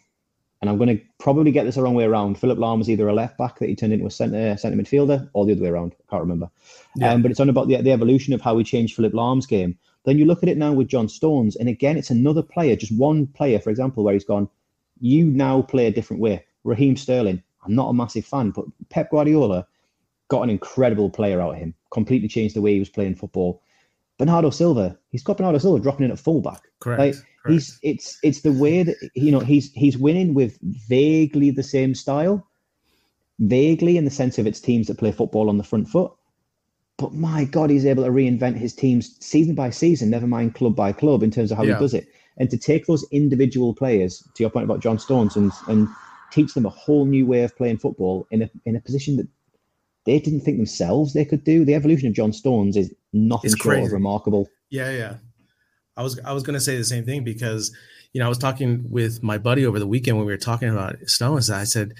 and 0.61 0.69
I'm 0.69 0.77
going 0.77 0.95
to 0.95 1.03
probably 1.17 1.51
get 1.51 1.65
this 1.65 1.75
the 1.75 1.81
wrong 1.81 1.95
way 1.95 2.03
around. 2.03 2.37
Philipp 2.37 2.59
Lahm 2.59 2.77
was 2.77 2.89
either 2.89 3.07
a 3.07 3.13
left 3.13 3.37
back 3.37 3.59
that 3.59 3.67
he 3.69 3.75
turned 3.75 3.93
into 3.93 4.05
a 4.05 4.11
centre 4.11 4.55
centre 4.57 4.77
midfielder, 4.77 5.29
or 5.33 5.45
the 5.45 5.53
other 5.53 5.63
way 5.63 5.69
around. 5.69 5.95
I 6.07 6.11
can't 6.11 6.21
remember. 6.21 6.49
Yeah. 6.95 7.11
Um, 7.11 7.21
but 7.21 7.31
it's 7.31 7.39
on 7.39 7.49
about 7.49 7.67
the, 7.67 7.81
the 7.81 7.91
evolution 7.91 8.33
of 8.33 8.41
how 8.41 8.55
we 8.55 8.63
changed 8.63 8.95
Philipp 8.95 9.13
Lahm's 9.13 9.47
game. 9.47 9.77
Then 10.03 10.17
you 10.17 10.25
look 10.25 10.43
at 10.43 10.49
it 10.49 10.57
now 10.57 10.73
with 10.73 10.87
John 10.87 11.09
Stones, 11.09 11.55
and 11.55 11.69
again, 11.69 11.97
it's 11.97 12.09
another 12.09 12.41
player, 12.41 12.75
just 12.75 12.97
one 12.97 13.27
player, 13.27 13.59
for 13.59 13.69
example, 13.69 14.03
where 14.03 14.13
he's 14.13 14.23
gone. 14.23 14.49
You 14.99 15.25
now 15.25 15.61
play 15.61 15.87
a 15.87 15.91
different 15.91 16.21
way. 16.21 16.45
Raheem 16.63 16.95
Sterling. 16.95 17.43
I'm 17.63 17.75
not 17.75 17.89
a 17.89 17.93
massive 17.93 18.25
fan, 18.25 18.51
but 18.51 18.65
Pep 18.89 19.11
Guardiola 19.11 19.67
got 20.27 20.41
an 20.41 20.49
incredible 20.49 21.09
player 21.09 21.41
out 21.41 21.53
of 21.53 21.57
him. 21.57 21.75
Completely 21.91 22.27
changed 22.27 22.55
the 22.55 22.61
way 22.61 22.73
he 22.73 22.79
was 22.79 22.89
playing 22.89 23.15
football. 23.15 23.61
Bernardo 24.17 24.49
Silva, 24.49 24.97
he's 25.09 25.23
got 25.23 25.37
Bernardo 25.37 25.57
Silva 25.57 25.81
dropping 25.81 26.05
in 26.05 26.11
at 26.11 26.19
fullback. 26.19 26.61
Correct. 26.79 26.99
Like, 26.99 27.15
Correct. 27.43 27.53
He's 27.53 27.79
it's 27.81 28.19
it's 28.21 28.41
the 28.41 28.51
way 28.51 28.83
that 28.83 28.95
you 29.15 29.31
know 29.31 29.39
he's 29.39 29.71
he's 29.71 29.97
winning 29.97 30.35
with 30.35 30.59
vaguely 30.61 31.49
the 31.49 31.63
same 31.63 31.95
style, 31.95 32.47
vaguely 33.39 33.97
in 33.97 34.05
the 34.05 34.11
sense 34.11 34.37
of 34.37 34.45
it's 34.45 34.59
teams 34.59 34.87
that 34.87 34.99
play 34.99 35.11
football 35.11 35.49
on 35.49 35.57
the 35.57 35.63
front 35.63 35.89
foot. 35.89 36.11
But 36.97 37.15
my 37.15 37.45
God, 37.45 37.71
he's 37.71 37.85
able 37.85 38.03
to 38.03 38.11
reinvent 38.11 38.57
his 38.57 38.75
teams 38.75 39.17
season 39.25 39.55
by 39.55 39.71
season, 39.71 40.11
never 40.11 40.27
mind 40.27 40.53
club 40.53 40.75
by 40.75 40.91
club, 40.91 41.23
in 41.23 41.31
terms 41.31 41.51
of 41.51 41.57
how 41.57 41.63
yeah. 41.63 41.73
he 41.73 41.79
does 41.79 41.95
it. 41.95 42.07
And 42.37 42.47
to 42.51 42.57
take 42.57 42.85
those 42.85 43.03
individual 43.11 43.73
players, 43.73 44.19
to 44.35 44.43
your 44.43 44.51
point 44.51 44.65
about 44.65 44.81
John 44.81 44.99
Stones, 44.99 45.35
and 45.35 45.51
and 45.67 45.87
teach 46.31 46.53
them 46.53 46.67
a 46.67 46.69
whole 46.69 47.05
new 47.05 47.25
way 47.25 47.43
of 47.43 47.57
playing 47.57 47.79
football 47.79 48.27
in 48.29 48.43
a 48.43 48.51
in 48.65 48.75
a 48.75 48.81
position 48.81 49.17
that 49.17 49.27
they 50.05 50.19
didn't 50.19 50.41
think 50.41 50.57
themselves 50.57 51.13
they 51.13 51.25
could 51.25 51.43
do. 51.43 51.65
The 51.65 51.73
evolution 51.73 52.07
of 52.07 52.13
John 52.13 52.33
Stones 52.33 52.77
is 52.77 52.93
nothing 53.13 53.51
short 53.51 53.75
crazy. 53.75 53.85
of 53.87 53.91
remarkable. 53.91 54.47
Yeah, 54.69 54.91
yeah. 54.91 55.15
I 55.97 56.03
was 56.03 56.19
I 56.19 56.33
was 56.33 56.43
going 56.43 56.53
to 56.55 56.61
say 56.61 56.77
the 56.77 56.83
same 56.83 57.05
thing 57.05 57.23
because 57.23 57.75
you 58.13 58.19
know 58.19 58.25
I 58.25 58.29
was 58.29 58.37
talking 58.37 58.85
with 58.89 59.21
my 59.21 59.37
buddy 59.37 59.65
over 59.65 59.79
the 59.79 59.87
weekend 59.87 60.17
when 60.17 60.25
we 60.25 60.31
were 60.31 60.37
talking 60.37 60.69
about 60.69 60.95
Stones. 61.05 61.49
I 61.49 61.65
said, 61.65 61.93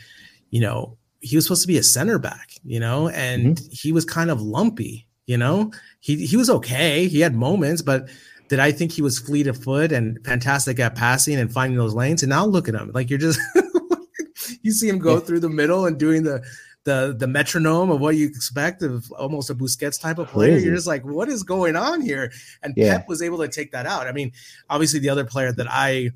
you 0.50 0.62
know, 0.62 0.98
he 1.20 1.36
was 1.36 1.46
supposed 1.46 1.62
to 1.62 1.68
be 1.68 1.78
a 1.78 1.84
center 1.84 2.18
back, 2.18 2.52
you 2.64 2.80
know, 2.80 3.10
and 3.10 3.58
mm-hmm. 3.58 3.68
he 3.72 3.92
was 3.92 4.06
kind 4.06 4.30
of 4.30 4.42
lumpy, 4.42 5.08
You 5.26 5.38
know, 5.38 5.72
he 6.00 6.26
he 6.26 6.38
was 6.38 6.50
okay. 6.50 7.08
He 7.08 7.20
had 7.20 7.36
moments, 7.36 7.82
but 7.82 8.10
did 8.50 8.60
I 8.60 8.72
think 8.72 8.92
he 8.92 9.02
was 9.02 9.20
fleet 9.20 9.48
of 9.48 9.62
foot 9.62 9.92
and 9.92 10.20
fantastic 10.26 10.80
at 10.80 10.96
passing 10.96 11.40
and 11.40 11.52
finding 11.52 11.78
those 11.78 11.94
lanes? 11.94 12.24
And 12.24 12.30
now 12.30 12.46
look 12.46 12.68
at 12.68 12.76
him. 12.76 12.92
Like 12.94 13.10
you're 13.10 13.20
just 13.20 13.40
you 14.62 14.72
see 14.72 14.90
him 14.90 15.00
go 15.00 15.20
through 15.20 15.40
the 15.40 15.50
middle 15.50 15.86
and 15.86 15.98
doing 15.98 16.24
the 16.24 16.44
the 16.84 17.16
the 17.18 17.28
metronome 17.28 17.92
of 17.92 18.00
what 18.00 18.16
you 18.16 18.28
expect 18.28 18.82
of 18.82 19.12
almost 19.12 19.50
a 19.50 19.56
Busquets 19.56 20.00
type 20.02 20.18
of 20.18 20.28
player. 20.28 20.54
Crazy. 20.54 20.66
You're 20.66 20.76
just 20.76 20.88
like, 20.88 21.06
what 21.06 21.30
is 21.30 21.44
going 21.44 21.76
on 21.76 22.02
here? 22.02 22.32
And 22.64 22.74
yeah. 22.76 22.98
Pep 22.98 23.08
was 23.08 23.22
able 23.22 23.38
to 23.40 23.48
take 23.48 23.72
that 23.72 23.86
out. 23.86 24.08
I 24.08 24.12
mean, 24.12 24.32
obviously 24.70 25.00
the 25.00 25.10
other 25.10 25.26
player 25.26 25.52
that 25.52 25.68
I 25.70 26.12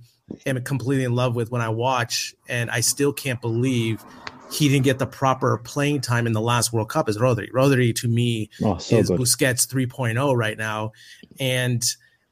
am 0.45 0.61
completely 0.63 1.03
in 1.03 1.13
love 1.13 1.35
with 1.35 1.51
when 1.51 1.61
I 1.61 1.69
watch, 1.69 2.33
and 2.49 2.71
I 2.71 2.79
still 2.79 3.13
can't 3.13 3.41
believe 3.41 4.03
he 4.51 4.69
didn't 4.69 4.85
get 4.85 4.99
the 4.99 5.07
proper 5.07 5.57
playing 5.57 6.01
time 6.01 6.27
in 6.27 6.33
the 6.33 6.41
last 6.41 6.71
World 6.71 6.89
Cup 6.89 7.09
is 7.09 7.17
Rodri. 7.17 7.51
Rodri 7.51 7.93
to 7.95 8.07
me 8.07 8.49
oh, 8.63 8.77
so 8.77 8.97
is 8.97 9.09
good. 9.09 9.19
Busquets 9.19 9.67
3.0 9.67 10.35
right 10.35 10.57
now. 10.57 10.91
And 11.39 11.83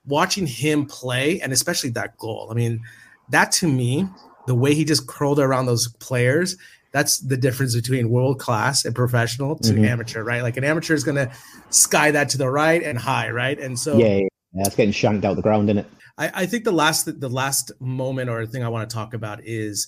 watching 0.06 0.48
him 0.48 0.86
play 0.86 1.40
and 1.42 1.52
especially 1.52 1.90
that 1.92 2.18
goal. 2.18 2.50
I 2.52 2.54
mean, 2.54 2.82
that 3.30 3.52
to 3.54 3.68
me, 3.68 4.08
the 4.48 4.56
way 4.56 4.74
he 4.74 4.86
just 4.86 5.08
curled 5.08 5.40
around 5.40 5.66
those 5.66 5.88
players, 6.00 6.58
that's 6.94 7.18
the 7.18 7.36
difference 7.36 7.76
between 7.76 8.10
world 8.10 8.40
class 8.40 8.86
and 8.86 8.96
professional 8.96 9.58
to 9.58 9.74
mm-hmm. 9.74 9.84
amateur, 9.84 10.24
right? 10.24 10.44
Like 10.44 10.58
an 10.58 10.64
amateur 10.64 10.94
is 10.94 11.04
going 11.04 11.16
to 11.16 11.32
sky 11.70 12.12
that 12.12 12.30
to 12.30 12.38
the 12.38 12.50
right 12.50 12.82
and 12.82 12.98
high, 12.98 13.32
right? 13.32 13.60
And 13.60 13.78
so 13.78 13.98
yeah, 13.98 14.20
yeah, 14.20 14.28
it's 14.66 14.76
getting 14.76 14.94
shanked 14.94 15.26
out 15.26 15.36
the 15.36 15.42
ground, 15.42 15.70
isn't 15.70 15.80
it? 15.80 15.88
I, 16.20 16.32
I 16.34 16.46
think 16.46 16.64
the 16.64 16.72
last 16.72 17.20
the 17.20 17.30
last 17.30 17.72
moment 17.80 18.30
or 18.30 18.46
thing 18.46 18.64
I 18.64 18.70
want 18.70 18.88
to 18.88 18.94
talk 18.94 19.16
about 19.16 19.44
is, 19.44 19.88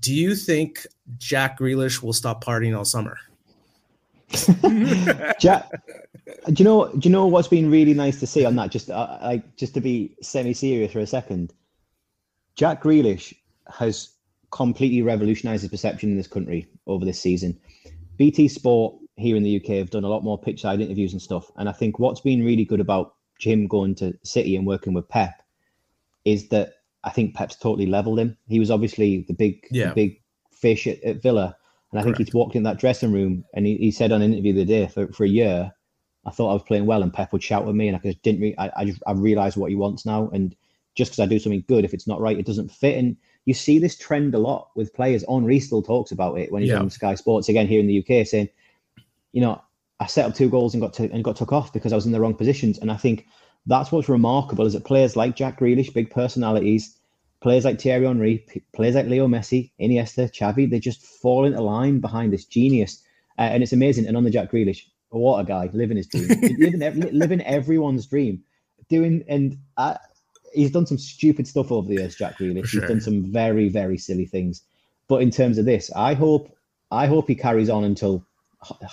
do 0.00 0.14
you 0.14 0.34
think 0.34 0.86
Jack 1.18 1.58
Grealish 1.58 2.02
will 2.02 2.14
stop 2.14 2.42
partying 2.42 2.76
all 2.76 2.86
summer? 2.86 3.18
Jack, 5.38 5.70
do 6.46 6.54
you 6.56 6.64
know? 6.64 6.90
Do 6.92 7.06
you 7.06 7.12
know 7.12 7.26
what's 7.26 7.48
been 7.48 7.70
really 7.70 7.92
nice 7.92 8.18
to 8.20 8.26
see 8.26 8.46
on 8.46 8.56
that? 8.56 8.70
Just 8.70 8.88
uh, 8.88 9.18
like 9.20 9.56
just 9.56 9.74
to 9.74 9.82
be 9.82 10.16
semi-serious 10.22 10.92
for 10.92 11.00
a 11.00 11.06
second, 11.06 11.52
Jack 12.56 12.82
Grealish 12.82 13.34
has 13.70 14.14
completely 14.50 15.02
revolutionised 15.02 15.62
his 15.62 15.70
perception 15.70 16.10
in 16.10 16.16
this 16.16 16.26
country 16.26 16.66
over 16.86 17.04
this 17.04 17.20
season. 17.20 17.58
BT 18.16 18.48
Sport 18.48 18.96
here 19.16 19.36
in 19.36 19.42
the 19.42 19.56
UK 19.56 19.76
have 19.76 19.90
done 19.90 20.04
a 20.04 20.08
lot 20.08 20.24
more 20.24 20.38
pitch 20.38 20.62
side 20.62 20.80
interviews 20.80 21.12
and 21.12 21.22
stuff, 21.22 21.50
and 21.56 21.68
I 21.68 21.72
think 21.72 21.98
what's 21.98 22.20
been 22.20 22.44
really 22.44 22.64
good 22.64 22.80
about 22.80 23.14
Jim 23.38 23.66
going 23.66 23.94
to 23.96 24.16
City 24.24 24.56
and 24.56 24.66
working 24.66 24.94
with 24.94 25.08
Pep 25.08 25.42
is 26.24 26.48
that 26.48 26.74
I 27.04 27.10
think 27.10 27.34
Pep's 27.34 27.56
totally 27.56 27.86
leveled 27.86 28.18
him. 28.18 28.36
He 28.48 28.58
was 28.58 28.70
obviously 28.70 29.24
the 29.28 29.34
big, 29.34 29.66
yeah. 29.70 29.88
the 29.88 29.94
big 29.94 30.22
fish 30.50 30.86
at, 30.86 31.02
at 31.04 31.22
Villa, 31.22 31.56
and 31.90 31.98
I 31.98 32.02
Correct. 32.02 32.18
think 32.18 32.28
he's 32.28 32.34
walked 32.34 32.56
in 32.56 32.64
that 32.64 32.78
dressing 32.78 33.12
room 33.12 33.44
and 33.54 33.66
he, 33.66 33.76
he 33.76 33.90
said 33.90 34.12
on 34.12 34.20
an 34.20 34.32
interview 34.32 34.52
the 34.52 34.64
day 34.64 34.86
for, 34.88 35.10
for 35.12 35.24
a 35.24 35.28
year, 35.28 35.72
I 36.26 36.30
thought 36.30 36.50
I 36.50 36.54
was 36.54 36.62
playing 36.62 36.86
well 36.86 37.02
and 37.02 37.12
Pep 37.12 37.32
would 37.32 37.42
shout 37.42 37.66
at 37.66 37.74
me 37.74 37.88
and 37.88 37.96
I 37.96 38.00
just 38.00 38.22
didn't, 38.22 38.42
re- 38.42 38.54
I, 38.58 38.70
I 38.76 38.84
just, 38.84 39.02
I 39.06 39.12
realized 39.12 39.56
what 39.56 39.70
he 39.70 39.76
wants 39.76 40.04
now. 40.04 40.28
And 40.28 40.54
just 40.94 41.12
because 41.12 41.20
I 41.20 41.26
do 41.26 41.38
something 41.38 41.64
good, 41.66 41.84
if 41.84 41.94
it's 41.94 42.06
not 42.06 42.20
right, 42.20 42.38
it 42.38 42.44
doesn't 42.44 42.70
fit. 42.70 42.98
And 42.98 43.16
you 43.48 43.54
see 43.54 43.78
this 43.78 43.96
trend 43.96 44.34
a 44.34 44.38
lot 44.38 44.68
with 44.74 44.92
players. 44.92 45.24
Henry 45.26 45.58
still 45.58 45.80
talks 45.80 46.12
about 46.12 46.38
it 46.38 46.52
when 46.52 46.60
he's 46.60 46.70
yeah. 46.70 46.80
on 46.80 46.90
Sky 46.90 47.14
Sports 47.14 47.48
again 47.48 47.66
here 47.66 47.80
in 47.80 47.86
the 47.86 47.98
UK 48.00 48.26
saying, 48.26 48.50
you 49.32 49.40
know, 49.40 49.62
I 50.00 50.06
set 50.06 50.26
up 50.26 50.34
two 50.34 50.50
goals 50.50 50.74
and 50.74 50.82
got 50.82 50.92
to, 50.94 51.10
and 51.10 51.24
got 51.24 51.36
took 51.36 51.50
off 51.50 51.72
because 51.72 51.90
I 51.90 51.96
was 51.96 52.04
in 52.04 52.12
the 52.12 52.20
wrong 52.20 52.34
positions. 52.34 52.76
And 52.76 52.92
I 52.92 52.96
think 52.98 53.26
that's 53.64 53.90
what's 53.90 54.10
remarkable 54.10 54.66
is 54.66 54.74
that 54.74 54.84
players 54.84 55.16
like 55.16 55.34
Jack 55.34 55.60
Grealish, 55.60 55.94
big 55.94 56.10
personalities, 56.10 56.94
players 57.40 57.64
like 57.64 57.80
Thierry 57.80 58.04
Henry, 58.04 58.44
players 58.74 58.96
like 58.96 59.06
Leo 59.06 59.26
Messi, 59.26 59.70
Iniesta, 59.80 60.30
Xavi, 60.30 60.68
they 60.68 60.78
just 60.78 61.00
fall 61.00 61.46
into 61.46 61.62
line 61.62 62.00
behind 62.00 62.34
this 62.34 62.44
genius. 62.44 63.02
Uh, 63.38 63.48
and 63.52 63.62
it's 63.62 63.72
amazing. 63.72 64.06
And 64.06 64.14
on 64.14 64.24
the 64.24 64.30
Jack 64.30 64.52
Grealish, 64.52 64.82
what 65.08 65.40
a 65.40 65.44
guy, 65.44 65.70
living 65.72 65.96
his 65.96 66.06
dream, 66.06 66.28
living, 66.58 67.18
living 67.18 67.40
everyone's 67.44 68.04
dream, 68.04 68.42
doing, 68.90 69.24
and 69.26 69.56
uh, 69.78 69.94
he's 70.52 70.70
done 70.70 70.86
some 70.86 70.98
stupid 70.98 71.46
stuff 71.46 71.70
over 71.72 71.88
the 71.88 71.94
years, 71.94 72.16
Jack 72.16 72.38
Grealish. 72.38 72.66
Sure. 72.66 72.80
He's 72.80 72.90
done 72.90 73.00
some 73.00 73.32
very, 73.32 73.68
very 73.68 73.98
silly 73.98 74.26
things. 74.26 74.62
But 75.08 75.22
in 75.22 75.30
terms 75.30 75.58
of 75.58 75.64
this, 75.64 75.90
I 75.94 76.14
hope, 76.14 76.54
I 76.90 77.06
hope 77.06 77.28
he 77.28 77.34
carries 77.34 77.70
on 77.70 77.84
until 77.84 78.24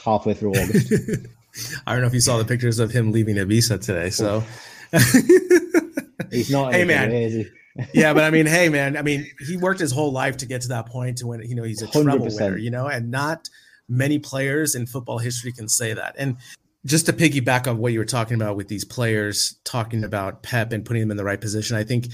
halfway 0.04 0.34
through 0.34 0.52
August. 0.52 0.94
I 1.88 1.94
don't 1.94 2.02
know 2.02 2.08
if 2.08 2.14
you 2.14 2.22
saw 2.22 2.38
the 2.38 2.46
pictures 2.46 2.80
of 2.80 2.92
him 2.92 3.12
leaving 3.12 3.36
Ibiza 3.36 3.82
today. 3.82 4.10
So 4.10 4.44
he's 6.32 6.52
not. 6.52 6.74
hey 6.74 6.84
man, 6.84 7.46
yeah, 7.94 8.14
but 8.14 8.24
I 8.24 8.30
mean, 8.30 8.46
hey, 8.46 8.70
man, 8.70 8.98
I 8.98 9.02
mean, 9.02 9.30
he 9.46 9.58
worked 9.58 9.80
his 9.80 9.92
whole 9.92 10.12
life 10.12 10.38
to 10.38 10.46
get 10.46 10.62
to 10.62 10.68
that 10.70 10.88
point 10.88 11.18
to 11.20 11.28
when 11.28 11.42
you 11.42 11.56
know 11.56 11.64
he's 11.64 11.82
a 11.82 11.88
100%. 11.88 12.04
treble 12.04 12.28
winner, 12.28 12.58
you 12.58 12.72
know, 12.72 12.88
and 12.88 13.12
not 13.12 13.50
many 13.88 14.20
players 14.20 14.76
in 14.76 14.86
football 14.86 15.20
history 15.20 15.52
can 15.52 15.68
say 15.68 15.94
that. 15.94 16.16
And 16.18 16.38
just 16.86 17.08
to 17.08 17.14
piggyback 17.14 17.68
on 17.68 17.78
what 17.78 17.94
you 17.94 18.00
were 18.00 18.06
talking 18.06 18.36
about 18.36 18.56
with 18.56 18.68
these 18.68 18.86
players 18.86 19.56
talking 19.64 20.04
about 20.04 20.44
Pep 20.44 20.72
and 20.72 20.86
putting 20.86 21.02
them 21.02 21.12
in 21.12 21.18
the 21.18 21.24
right 21.24 21.42
position, 21.42 21.76
I 21.76 21.84
think 21.84 22.08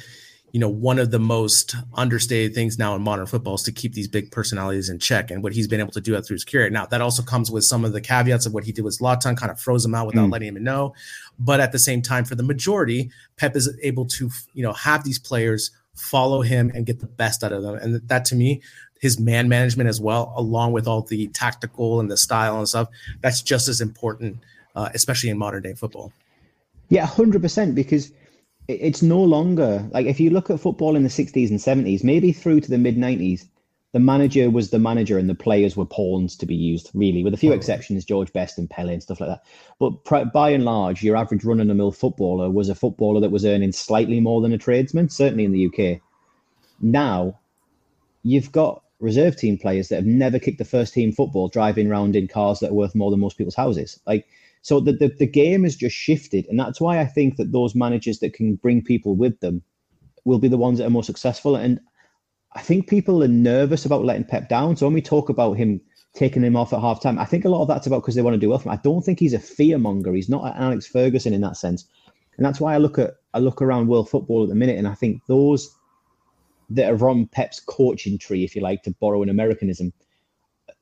you 0.51 0.59
know, 0.59 0.69
one 0.69 0.99
of 0.99 1.11
the 1.11 1.19
most 1.19 1.75
understated 1.93 2.53
things 2.53 2.77
now 2.77 2.93
in 2.95 3.01
modern 3.01 3.25
football 3.25 3.55
is 3.55 3.63
to 3.63 3.71
keep 3.71 3.93
these 3.93 4.07
big 4.07 4.31
personalities 4.31 4.89
in 4.89 4.99
check 4.99 5.31
and 5.31 5.41
what 5.41 5.53
he's 5.53 5.67
been 5.67 5.79
able 5.79 5.93
to 5.93 6.01
do 6.01 6.11
that 6.11 6.23
through 6.23 6.35
his 6.35 6.43
career. 6.43 6.69
Now, 6.69 6.85
that 6.87 7.01
also 7.01 7.23
comes 7.23 7.49
with 7.49 7.63
some 7.63 7.85
of 7.85 7.93
the 7.93 8.01
caveats 8.01 8.45
of 8.45 8.53
what 8.53 8.65
he 8.65 8.71
did 8.71 8.83
with 8.83 8.99
Zlatan, 8.99 9.37
kind 9.37 9.51
of 9.51 9.59
froze 9.59 9.85
him 9.85 9.95
out 9.95 10.07
without 10.07 10.27
mm. 10.27 10.31
letting 10.31 10.55
him 10.55 10.61
know. 10.63 10.93
But 11.39 11.61
at 11.61 11.71
the 11.71 11.79
same 11.79 12.01
time, 12.01 12.25
for 12.25 12.35
the 12.35 12.43
majority, 12.43 13.11
Pep 13.37 13.55
is 13.55 13.73
able 13.81 14.05
to, 14.07 14.29
you 14.53 14.63
know, 14.63 14.73
have 14.73 15.03
these 15.05 15.19
players 15.19 15.71
follow 15.95 16.41
him 16.41 16.71
and 16.75 16.85
get 16.85 16.99
the 16.99 17.07
best 17.07 17.43
out 17.43 17.53
of 17.53 17.63
them. 17.63 17.75
And 17.75 18.07
that 18.07 18.25
to 18.25 18.35
me, 18.35 18.61
his 18.99 19.19
man 19.19 19.47
management 19.47 19.89
as 19.89 20.01
well, 20.01 20.33
along 20.35 20.73
with 20.73 20.85
all 20.85 21.01
the 21.01 21.27
tactical 21.29 21.99
and 21.99 22.11
the 22.11 22.17
style 22.17 22.57
and 22.57 22.67
stuff, 22.67 22.89
that's 23.21 23.41
just 23.41 23.67
as 23.67 23.79
important, 23.79 24.39
uh, 24.75 24.89
especially 24.93 25.29
in 25.29 25.37
modern 25.37 25.63
day 25.63 25.73
football. 25.73 26.11
Yeah, 26.89 27.07
100%. 27.07 27.75
Because 27.75 28.11
it's 28.67 29.01
no 29.01 29.21
longer 29.21 29.87
like 29.91 30.05
if 30.05 30.19
you 30.19 30.29
look 30.29 30.49
at 30.49 30.59
football 30.59 30.95
in 30.95 31.03
the 31.03 31.09
60s 31.09 31.49
and 31.49 31.59
70s, 31.59 32.03
maybe 32.03 32.31
through 32.31 32.61
to 32.61 32.69
the 32.69 32.77
mid 32.77 32.97
90s, 32.97 33.45
the 33.93 33.99
manager 33.99 34.49
was 34.49 34.69
the 34.69 34.79
manager 34.79 35.17
and 35.17 35.29
the 35.29 35.35
players 35.35 35.75
were 35.75 35.85
pawns 35.85 36.37
to 36.37 36.45
be 36.45 36.55
used, 36.55 36.89
really, 36.93 37.23
with 37.23 37.33
a 37.33 37.37
few 37.37 37.51
exceptions, 37.51 38.05
George 38.05 38.31
Best 38.31 38.57
and 38.57 38.69
Pele 38.69 38.93
and 38.93 39.03
stuff 39.03 39.19
like 39.19 39.29
that. 39.29 39.43
But 39.79 40.31
by 40.31 40.51
and 40.51 40.63
large, 40.63 41.03
your 41.03 41.17
average 41.17 41.43
run 41.43 41.59
of 41.59 41.67
the 41.67 41.73
mill 41.73 41.91
footballer 41.91 42.49
was 42.49 42.69
a 42.69 42.75
footballer 42.75 43.19
that 43.19 43.31
was 43.31 43.45
earning 43.45 43.73
slightly 43.73 44.21
more 44.21 44.39
than 44.39 44.53
a 44.53 44.57
tradesman, 44.57 45.09
certainly 45.09 45.43
in 45.43 45.51
the 45.51 45.67
UK. 45.67 45.99
Now, 46.79 47.39
you've 48.23 48.51
got 48.53 48.81
reserve 49.01 49.35
team 49.35 49.57
players 49.57 49.89
that 49.89 49.95
have 49.95 50.05
never 50.05 50.39
kicked 50.39 50.59
the 50.59 50.65
first 50.65 50.93
team 50.93 51.11
football 51.11 51.49
driving 51.49 51.91
around 51.91 52.15
in 52.15 52.29
cars 52.29 52.59
that 52.59 52.69
are 52.69 52.75
worth 52.75 52.95
more 52.95 53.11
than 53.11 53.19
most 53.19 53.37
people's 53.37 53.55
houses. 53.55 53.99
Like, 54.07 54.25
so 54.61 54.79
the, 54.79 54.93
the, 54.93 55.07
the 55.19 55.27
game 55.27 55.63
has 55.63 55.75
just 55.75 55.95
shifted. 55.95 56.45
And 56.47 56.59
that's 56.59 56.79
why 56.79 56.99
I 56.99 57.05
think 57.05 57.37
that 57.37 57.51
those 57.51 57.75
managers 57.75 58.19
that 58.19 58.33
can 58.33 58.55
bring 58.55 58.83
people 58.83 59.15
with 59.15 59.39
them 59.39 59.61
will 60.23 60.39
be 60.39 60.47
the 60.47 60.57
ones 60.57 60.77
that 60.77 60.85
are 60.85 60.91
more 60.91 61.03
successful. 61.03 61.55
And 61.55 61.79
I 62.53 62.61
think 62.61 62.87
people 62.87 63.23
are 63.23 63.27
nervous 63.27 63.85
about 63.85 64.05
letting 64.05 64.25
Pep 64.25 64.49
down. 64.49 64.77
So 64.77 64.85
when 64.85 64.93
we 64.93 65.01
talk 65.01 65.29
about 65.29 65.53
him 65.53 65.81
taking 66.13 66.43
him 66.43 66.55
off 66.55 66.73
at 66.73 66.81
half 66.81 67.01
time, 67.01 67.17
I 67.17 67.25
think 67.25 67.45
a 67.45 67.49
lot 67.49 67.61
of 67.61 67.67
that's 67.67 67.87
about 67.87 68.01
because 68.01 68.15
they 68.15 68.21
want 68.21 68.35
to 68.35 68.39
do 68.39 68.49
well. 68.49 68.61
I 68.67 68.75
don't 68.77 69.01
think 69.01 69.19
he's 69.19 69.33
a 69.33 69.39
fear 69.39 69.77
monger. 69.77 70.13
He's 70.13 70.29
not 70.29 70.45
an 70.45 70.61
Alex 70.61 70.85
Ferguson 70.85 71.33
in 71.33 71.41
that 71.41 71.57
sense. 71.57 71.85
And 72.37 72.45
that's 72.45 72.59
why 72.59 72.75
I 72.75 72.77
look 72.77 72.99
at 72.99 73.15
I 73.33 73.39
look 73.39 73.61
around 73.61 73.87
world 73.87 74.09
football 74.09 74.43
at 74.43 74.49
the 74.49 74.55
minute 74.55 74.77
and 74.77 74.87
I 74.87 74.93
think 74.93 75.25
those 75.27 75.75
that 76.69 76.91
are 76.91 77.09
on 77.09 77.27
Pep's 77.27 77.59
coaching 77.59 78.17
tree, 78.17 78.43
if 78.43 78.55
you 78.55 78.61
like, 78.61 78.83
to 78.83 78.91
borrow 78.99 79.23
an 79.23 79.29
Americanism, 79.29 79.91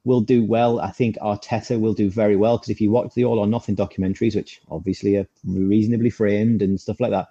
will 0.05 0.21
do 0.21 0.43
well. 0.43 0.79
I 0.79 0.91
think 0.91 1.17
Arteta 1.17 1.79
will 1.79 1.93
do 1.93 2.09
very 2.09 2.35
well 2.35 2.57
because 2.57 2.69
if 2.69 2.81
you 2.81 2.91
watch 2.91 3.13
the 3.13 3.25
All 3.25 3.39
or 3.39 3.47
Nothing 3.47 3.75
documentaries, 3.75 4.35
which 4.35 4.61
obviously 4.69 5.17
are 5.17 5.27
reasonably 5.45 6.09
framed 6.09 6.61
and 6.61 6.79
stuff 6.79 6.99
like 6.99 7.11
that, 7.11 7.27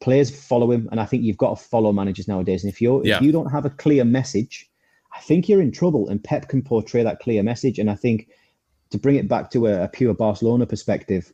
players 0.00 0.30
follow 0.30 0.70
him, 0.70 0.88
and 0.90 1.00
I 1.00 1.06
think 1.06 1.22
you've 1.22 1.36
got 1.36 1.56
to 1.56 1.64
follow 1.64 1.92
managers 1.92 2.26
nowadays. 2.26 2.64
And 2.64 2.72
if 2.72 2.80
you 2.80 3.02
yeah. 3.04 3.16
if 3.16 3.22
you 3.22 3.32
don't 3.32 3.50
have 3.50 3.64
a 3.64 3.70
clear 3.70 4.04
message, 4.04 4.68
I 5.14 5.20
think 5.20 5.48
you're 5.48 5.62
in 5.62 5.72
trouble. 5.72 6.08
And 6.08 6.22
Pep 6.22 6.48
can 6.48 6.62
portray 6.62 7.02
that 7.02 7.20
clear 7.20 7.42
message. 7.42 7.78
And 7.78 7.90
I 7.90 7.94
think 7.94 8.28
to 8.90 8.98
bring 8.98 9.16
it 9.16 9.28
back 9.28 9.50
to 9.52 9.66
a, 9.66 9.84
a 9.84 9.88
pure 9.88 10.14
Barcelona 10.14 10.66
perspective, 10.66 11.32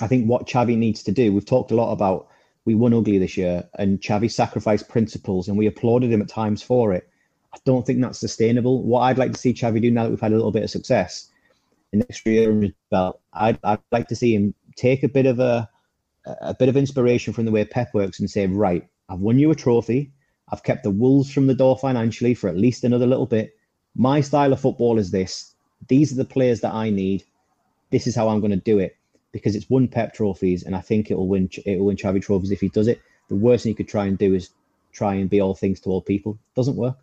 I 0.00 0.06
think 0.06 0.28
what 0.28 0.46
Xavi 0.46 0.76
needs 0.76 1.02
to 1.04 1.12
do. 1.12 1.32
We've 1.32 1.46
talked 1.46 1.70
a 1.70 1.76
lot 1.76 1.92
about 1.92 2.28
we 2.64 2.74
won 2.74 2.94
ugly 2.94 3.18
this 3.18 3.36
year, 3.36 3.68
and 3.78 4.00
Xavi 4.00 4.30
sacrificed 4.30 4.88
principles, 4.88 5.48
and 5.48 5.58
we 5.58 5.66
applauded 5.66 6.12
him 6.12 6.22
at 6.22 6.28
times 6.28 6.62
for 6.62 6.92
it. 6.92 7.08
I 7.54 7.58
don't 7.64 7.86
think 7.86 8.00
that's 8.00 8.18
sustainable. 8.18 8.82
What 8.82 9.00
I'd 9.00 9.18
like 9.18 9.32
to 9.32 9.38
see 9.38 9.52
Xavi 9.52 9.80
do 9.80 9.90
now 9.90 10.04
that 10.04 10.10
we've 10.10 10.20
had 10.20 10.32
a 10.32 10.36
little 10.36 10.52
bit 10.52 10.62
of 10.62 10.70
success 10.70 11.28
in 11.92 11.98
the 11.98 12.06
next 12.08 12.26
year 12.26 12.50
in 12.50 12.62
his 12.62 12.72
belt, 12.90 13.20
I'd, 13.32 13.58
I'd 13.62 13.80
like 13.90 14.08
to 14.08 14.16
see 14.16 14.34
him 14.34 14.54
take 14.76 15.02
a 15.02 15.08
bit 15.08 15.26
of 15.26 15.38
a 15.38 15.68
a 16.24 16.54
bit 16.54 16.68
of 16.68 16.76
inspiration 16.76 17.32
from 17.32 17.44
the 17.44 17.50
way 17.50 17.64
Pep 17.64 17.92
works 17.94 18.20
and 18.20 18.30
say, 18.30 18.46
right, 18.46 18.86
I've 19.08 19.18
won 19.18 19.38
you 19.38 19.50
a 19.50 19.56
trophy. 19.56 20.12
I've 20.50 20.62
kept 20.62 20.84
the 20.84 20.90
Wolves 20.90 21.32
from 21.32 21.46
the 21.46 21.54
door 21.54 21.76
financially 21.76 22.34
for 22.34 22.48
at 22.48 22.56
least 22.56 22.84
another 22.84 23.06
little 23.06 23.26
bit. 23.26 23.56
My 23.96 24.20
style 24.20 24.52
of 24.52 24.60
football 24.60 24.98
is 24.98 25.10
this. 25.10 25.54
These 25.88 26.12
are 26.12 26.16
the 26.16 26.24
players 26.24 26.60
that 26.60 26.72
I 26.72 26.90
need. 26.90 27.24
This 27.90 28.06
is 28.06 28.14
how 28.14 28.28
I'm 28.28 28.40
going 28.40 28.52
to 28.52 28.56
do 28.56 28.78
it 28.78 28.96
because 29.32 29.56
it's 29.56 29.68
won 29.68 29.88
Pep 29.88 30.14
trophies, 30.14 30.62
and 30.62 30.76
I 30.76 30.80
think 30.80 31.10
it 31.10 31.16
will 31.16 31.28
win. 31.28 31.48
It 31.66 31.78
will 31.78 31.86
win 31.86 31.96
Xavi 31.96 32.22
trophies 32.22 32.50
if 32.50 32.60
he 32.60 32.68
does 32.68 32.86
it. 32.86 33.00
The 33.28 33.34
worst 33.34 33.64
thing 33.64 33.70
he 33.70 33.74
could 33.74 33.88
try 33.88 34.06
and 34.06 34.16
do 34.16 34.34
is 34.34 34.50
try 34.92 35.14
and 35.14 35.28
be 35.28 35.40
all 35.40 35.54
things 35.54 35.80
to 35.80 35.90
all 35.90 36.02
people. 36.02 36.32
It 36.34 36.54
Doesn't 36.54 36.76
work. 36.76 36.98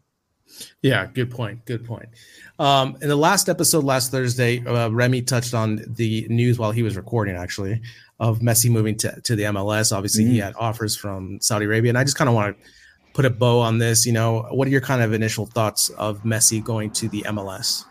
Yeah, 0.82 1.08
good 1.08 1.32
point. 1.32 1.66
Good 1.66 1.86
point. 1.86 2.10
Um, 2.58 2.98
in 3.02 3.10
the 3.10 3.16
last 3.16 3.50
episode 3.50 3.84
last 3.84 4.12
Thursday, 4.12 4.66
uh, 4.66 4.90
Remy 4.90 5.22
touched 5.24 5.54
on 5.54 5.82
the 5.88 6.28
news 6.30 6.60
while 6.60 6.72
he 6.72 6.84
was 6.84 6.98
recording, 6.98 7.36
actually, 7.36 7.82
of 8.20 8.40
Messi 8.40 8.70
moving 8.70 8.96
to, 8.98 9.20
to 9.22 9.36
the 9.36 9.44
MLS. 9.44 9.96
Obviously, 9.96 10.24
mm-hmm. 10.24 10.34
he 10.34 10.40
had 10.40 10.54
offers 10.58 10.96
from 10.96 11.40
Saudi 11.42 11.66
Arabia, 11.66 11.90
and 11.90 11.98
I 11.98 12.04
just 12.04 12.18
kind 12.18 12.28
of 12.28 12.36
want 12.36 12.58
to 12.58 12.70
put 13.14 13.26
a 13.26 13.30
bow 13.30 13.60
on 13.60 13.78
this. 13.78 14.06
You 14.06 14.14
know, 14.14 14.48
what 14.52 14.68
are 14.68 14.72
your 14.72 14.82
kind 14.82 15.02
of 15.02 15.14
initial 15.14 15.46
thoughts 15.46 15.90
of 15.92 16.24
Messi 16.24 16.64
going 16.64 16.92
to 16.92 17.08
the 17.10 17.22
MLS? 17.28 17.86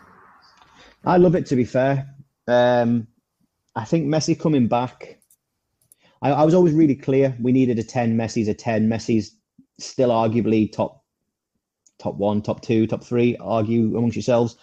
I 1.05 1.17
love 1.17 1.35
it. 1.35 1.45
To 1.47 1.55
be 1.55 1.65
fair, 1.65 2.07
um, 2.47 3.07
I 3.75 3.85
think 3.85 4.07
Messi 4.07 4.39
coming 4.39 4.67
back. 4.67 5.17
I, 6.21 6.31
I 6.31 6.43
was 6.43 6.53
always 6.53 6.73
really 6.73 6.95
clear. 6.95 7.35
We 7.41 7.51
needed 7.51 7.79
a 7.79 7.83
ten. 7.83 8.17
Messi's 8.17 8.47
a 8.47 8.53
ten. 8.53 8.87
Messi's 8.87 9.35
still 9.79 10.09
arguably 10.09 10.71
top 10.71 10.98
top 11.99 12.15
one, 12.15 12.41
top 12.41 12.61
two, 12.61 12.87
top 12.87 13.03
three, 13.03 13.37
argue 13.37 13.97
amongst 13.97 14.15
yourselves. 14.15 14.55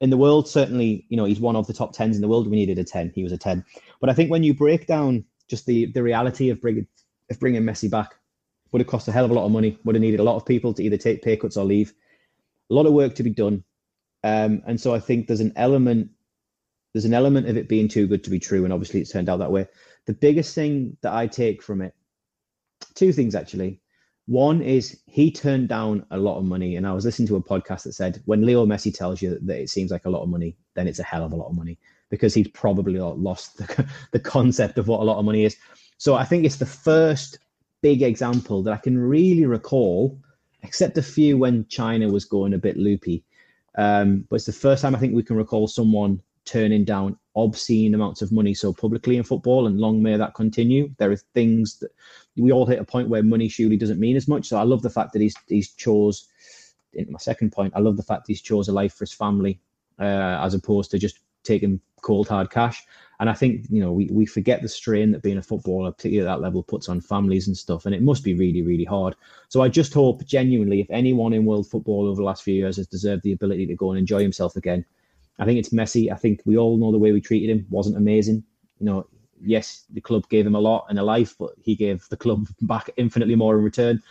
In 0.00 0.10
the 0.10 0.16
world, 0.16 0.48
certainly, 0.48 1.06
you 1.08 1.16
know, 1.16 1.24
he's 1.24 1.40
one 1.40 1.56
of 1.56 1.66
the 1.66 1.72
top 1.72 1.92
tens 1.92 2.16
in 2.16 2.22
the 2.22 2.28
world. 2.28 2.48
We 2.48 2.56
needed 2.56 2.78
a 2.78 2.84
10. 2.84 3.12
He 3.14 3.22
was 3.22 3.32
a 3.32 3.38
10. 3.38 3.64
But 4.00 4.10
I 4.10 4.14
think 4.14 4.30
when 4.30 4.42
you 4.42 4.54
break 4.54 4.86
down 4.86 5.24
just 5.48 5.66
the 5.66 5.86
the 5.86 6.02
reality 6.02 6.50
of 6.50 6.60
bringing 6.60 6.86
of 7.30 7.38
bringing 7.38 7.62
Messi 7.62 7.90
back, 7.90 8.14
would 8.72 8.80
have 8.80 8.88
cost 8.88 9.08
a 9.08 9.12
hell 9.12 9.24
of 9.24 9.30
a 9.30 9.34
lot 9.34 9.46
of 9.46 9.52
money, 9.52 9.78
would 9.84 9.94
have 9.94 10.02
needed 10.02 10.20
a 10.20 10.24
lot 10.24 10.36
of 10.36 10.44
people 10.44 10.74
to 10.74 10.82
either 10.82 10.96
take 10.96 11.22
pay 11.22 11.36
cuts 11.36 11.56
or 11.56 11.64
leave. 11.64 11.94
A 12.70 12.74
lot 12.74 12.86
of 12.86 12.92
work 12.92 13.14
to 13.14 13.22
be 13.22 13.30
done. 13.30 13.62
Um, 14.24 14.62
and 14.66 14.80
so 14.80 14.94
I 14.94 14.98
think 14.98 15.26
there's 15.26 15.40
an 15.40 15.52
element, 15.54 16.10
there's 16.92 17.04
an 17.04 17.14
element 17.14 17.48
of 17.48 17.56
it 17.56 17.68
being 17.68 17.88
too 17.88 18.06
good 18.06 18.24
to 18.24 18.30
be 18.30 18.40
true. 18.40 18.64
And 18.64 18.72
obviously 18.72 19.00
it's 19.00 19.12
turned 19.12 19.28
out 19.28 19.38
that 19.38 19.52
way. 19.52 19.68
The 20.06 20.14
biggest 20.14 20.54
thing 20.54 20.96
that 21.02 21.12
I 21.12 21.26
take 21.26 21.62
from 21.62 21.82
it, 21.82 21.94
two 22.94 23.12
things 23.12 23.34
actually. 23.34 23.80
One 24.26 24.62
is 24.62 24.98
he 25.06 25.30
turned 25.30 25.68
down 25.68 26.06
a 26.10 26.16
lot 26.16 26.38
of 26.38 26.44
money, 26.44 26.76
and 26.76 26.86
I 26.86 26.92
was 26.92 27.04
listening 27.04 27.28
to 27.28 27.36
a 27.36 27.42
podcast 27.42 27.82
that 27.82 27.92
said 27.92 28.22
when 28.24 28.46
Leo 28.46 28.64
Messi 28.64 28.94
tells 28.94 29.20
you 29.20 29.38
that 29.40 29.60
it 29.60 29.68
seems 29.68 29.90
like 29.90 30.06
a 30.06 30.10
lot 30.10 30.22
of 30.22 30.28
money, 30.28 30.56
then 30.74 30.88
it's 30.88 30.98
a 30.98 31.04
hell 31.04 31.24
of 31.24 31.32
a 31.32 31.36
lot 31.36 31.48
of 31.48 31.56
money 31.56 31.78
because 32.08 32.32
he's 32.32 32.48
probably 32.48 32.98
lost 32.98 33.56
the, 33.58 33.88
the 34.12 34.18
concept 34.18 34.78
of 34.78 34.88
what 34.88 35.00
a 35.00 35.04
lot 35.04 35.18
of 35.18 35.24
money 35.24 35.44
is. 35.44 35.56
So 35.98 36.14
I 36.14 36.24
think 36.24 36.44
it's 36.44 36.56
the 36.56 36.66
first 36.66 37.38
big 37.82 38.02
example 38.02 38.62
that 38.62 38.72
I 38.72 38.78
can 38.78 38.96
really 38.96 39.44
recall, 39.44 40.18
except 40.62 40.96
a 40.96 41.02
few 41.02 41.36
when 41.36 41.66
China 41.68 42.08
was 42.08 42.24
going 42.24 42.54
a 42.54 42.58
bit 42.58 42.76
loopy. 42.76 43.24
Um, 43.76 44.26
but 44.30 44.36
it's 44.36 44.46
the 44.46 44.52
first 44.52 44.82
time 44.82 44.94
I 44.94 44.98
think 44.98 45.14
we 45.14 45.22
can 45.22 45.36
recall 45.36 45.66
someone 45.66 46.22
turning 46.44 46.84
down 46.84 47.18
obscene 47.36 47.94
amounts 47.94 48.22
of 48.22 48.32
money 48.32 48.54
so 48.54 48.72
publicly 48.72 49.16
in 49.16 49.22
football, 49.22 49.66
and 49.66 49.80
long 49.80 50.02
may 50.02 50.16
that 50.16 50.34
continue. 50.34 50.94
There 50.98 51.10
are 51.10 51.16
things 51.16 51.78
that 51.80 51.90
we 52.36 52.52
all 52.52 52.66
hit 52.66 52.80
a 52.80 52.84
point 52.84 53.08
where 53.08 53.22
money 53.22 53.48
surely 53.48 53.76
doesn't 53.76 54.00
mean 54.00 54.16
as 54.16 54.28
much. 54.28 54.46
So 54.46 54.56
I 54.56 54.62
love 54.62 54.82
the 54.82 54.90
fact 54.90 55.12
that 55.12 55.22
he's 55.22 55.36
he's 55.48 55.72
chose. 55.72 56.28
In 56.92 57.10
my 57.10 57.18
second 57.18 57.50
point, 57.50 57.72
I 57.74 57.80
love 57.80 57.96
the 57.96 58.02
fact 58.02 58.26
he's 58.28 58.42
chose 58.42 58.68
a 58.68 58.72
life 58.72 58.94
for 58.94 59.04
his 59.04 59.12
family 59.12 59.60
uh, 59.98 60.38
as 60.42 60.54
opposed 60.54 60.90
to 60.92 60.98
just 60.98 61.18
taking 61.42 61.80
cold 62.02 62.28
hard 62.28 62.50
cash. 62.50 62.82
And 63.20 63.30
I 63.30 63.32
think 63.32 63.66
you 63.70 63.80
know 63.80 63.92
we, 63.92 64.08
we 64.10 64.26
forget 64.26 64.62
the 64.62 64.68
strain 64.68 65.12
that 65.12 65.22
being 65.22 65.38
a 65.38 65.42
footballer, 65.42 65.92
particularly 65.92 66.28
at 66.28 66.32
that 66.32 66.42
level, 66.42 66.62
puts 66.62 66.88
on 66.88 67.00
families 67.00 67.46
and 67.46 67.56
stuff, 67.56 67.86
and 67.86 67.94
it 67.94 68.02
must 68.02 68.24
be 68.24 68.34
really 68.34 68.62
really 68.62 68.84
hard. 68.84 69.14
So 69.48 69.62
I 69.62 69.68
just 69.68 69.94
hope 69.94 70.24
genuinely, 70.26 70.80
if 70.80 70.90
anyone 70.90 71.32
in 71.32 71.44
world 71.44 71.68
football 71.68 72.08
over 72.08 72.16
the 72.16 72.24
last 72.24 72.42
few 72.42 72.54
years 72.54 72.76
has 72.76 72.86
deserved 72.86 73.22
the 73.22 73.32
ability 73.32 73.66
to 73.66 73.76
go 73.76 73.90
and 73.90 73.98
enjoy 73.98 74.20
himself 74.20 74.56
again, 74.56 74.84
I 75.38 75.44
think 75.44 75.58
it's 75.58 75.70
Messi. 75.70 76.12
I 76.12 76.16
think 76.16 76.42
we 76.44 76.58
all 76.58 76.76
know 76.76 76.92
the 76.92 76.98
way 76.98 77.12
we 77.12 77.20
treated 77.20 77.50
him 77.50 77.66
wasn't 77.70 77.96
amazing. 77.96 78.42
You 78.80 78.86
know, 78.86 79.06
yes, 79.44 79.84
the 79.90 80.00
club 80.00 80.28
gave 80.28 80.46
him 80.46 80.54
a 80.54 80.60
lot 80.60 80.86
in 80.90 80.98
a 80.98 81.02
life, 81.02 81.34
but 81.38 81.52
he 81.60 81.74
gave 81.74 82.08
the 82.08 82.16
club 82.16 82.48
back 82.62 82.90
infinitely 82.96 83.36
more 83.36 83.56
in 83.56 83.64
return. 83.64 84.02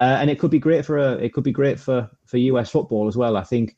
Uh, 0.00 0.18
and 0.20 0.30
it 0.30 0.38
could 0.38 0.50
be 0.50 0.58
great 0.58 0.84
for 0.84 0.98
a, 0.98 1.12
it 1.12 1.32
could 1.32 1.44
be 1.44 1.52
great 1.52 1.78
for 1.78 2.10
for 2.26 2.36
US 2.36 2.70
football 2.70 3.06
as 3.06 3.16
well. 3.16 3.36
I 3.36 3.44
think 3.44 3.76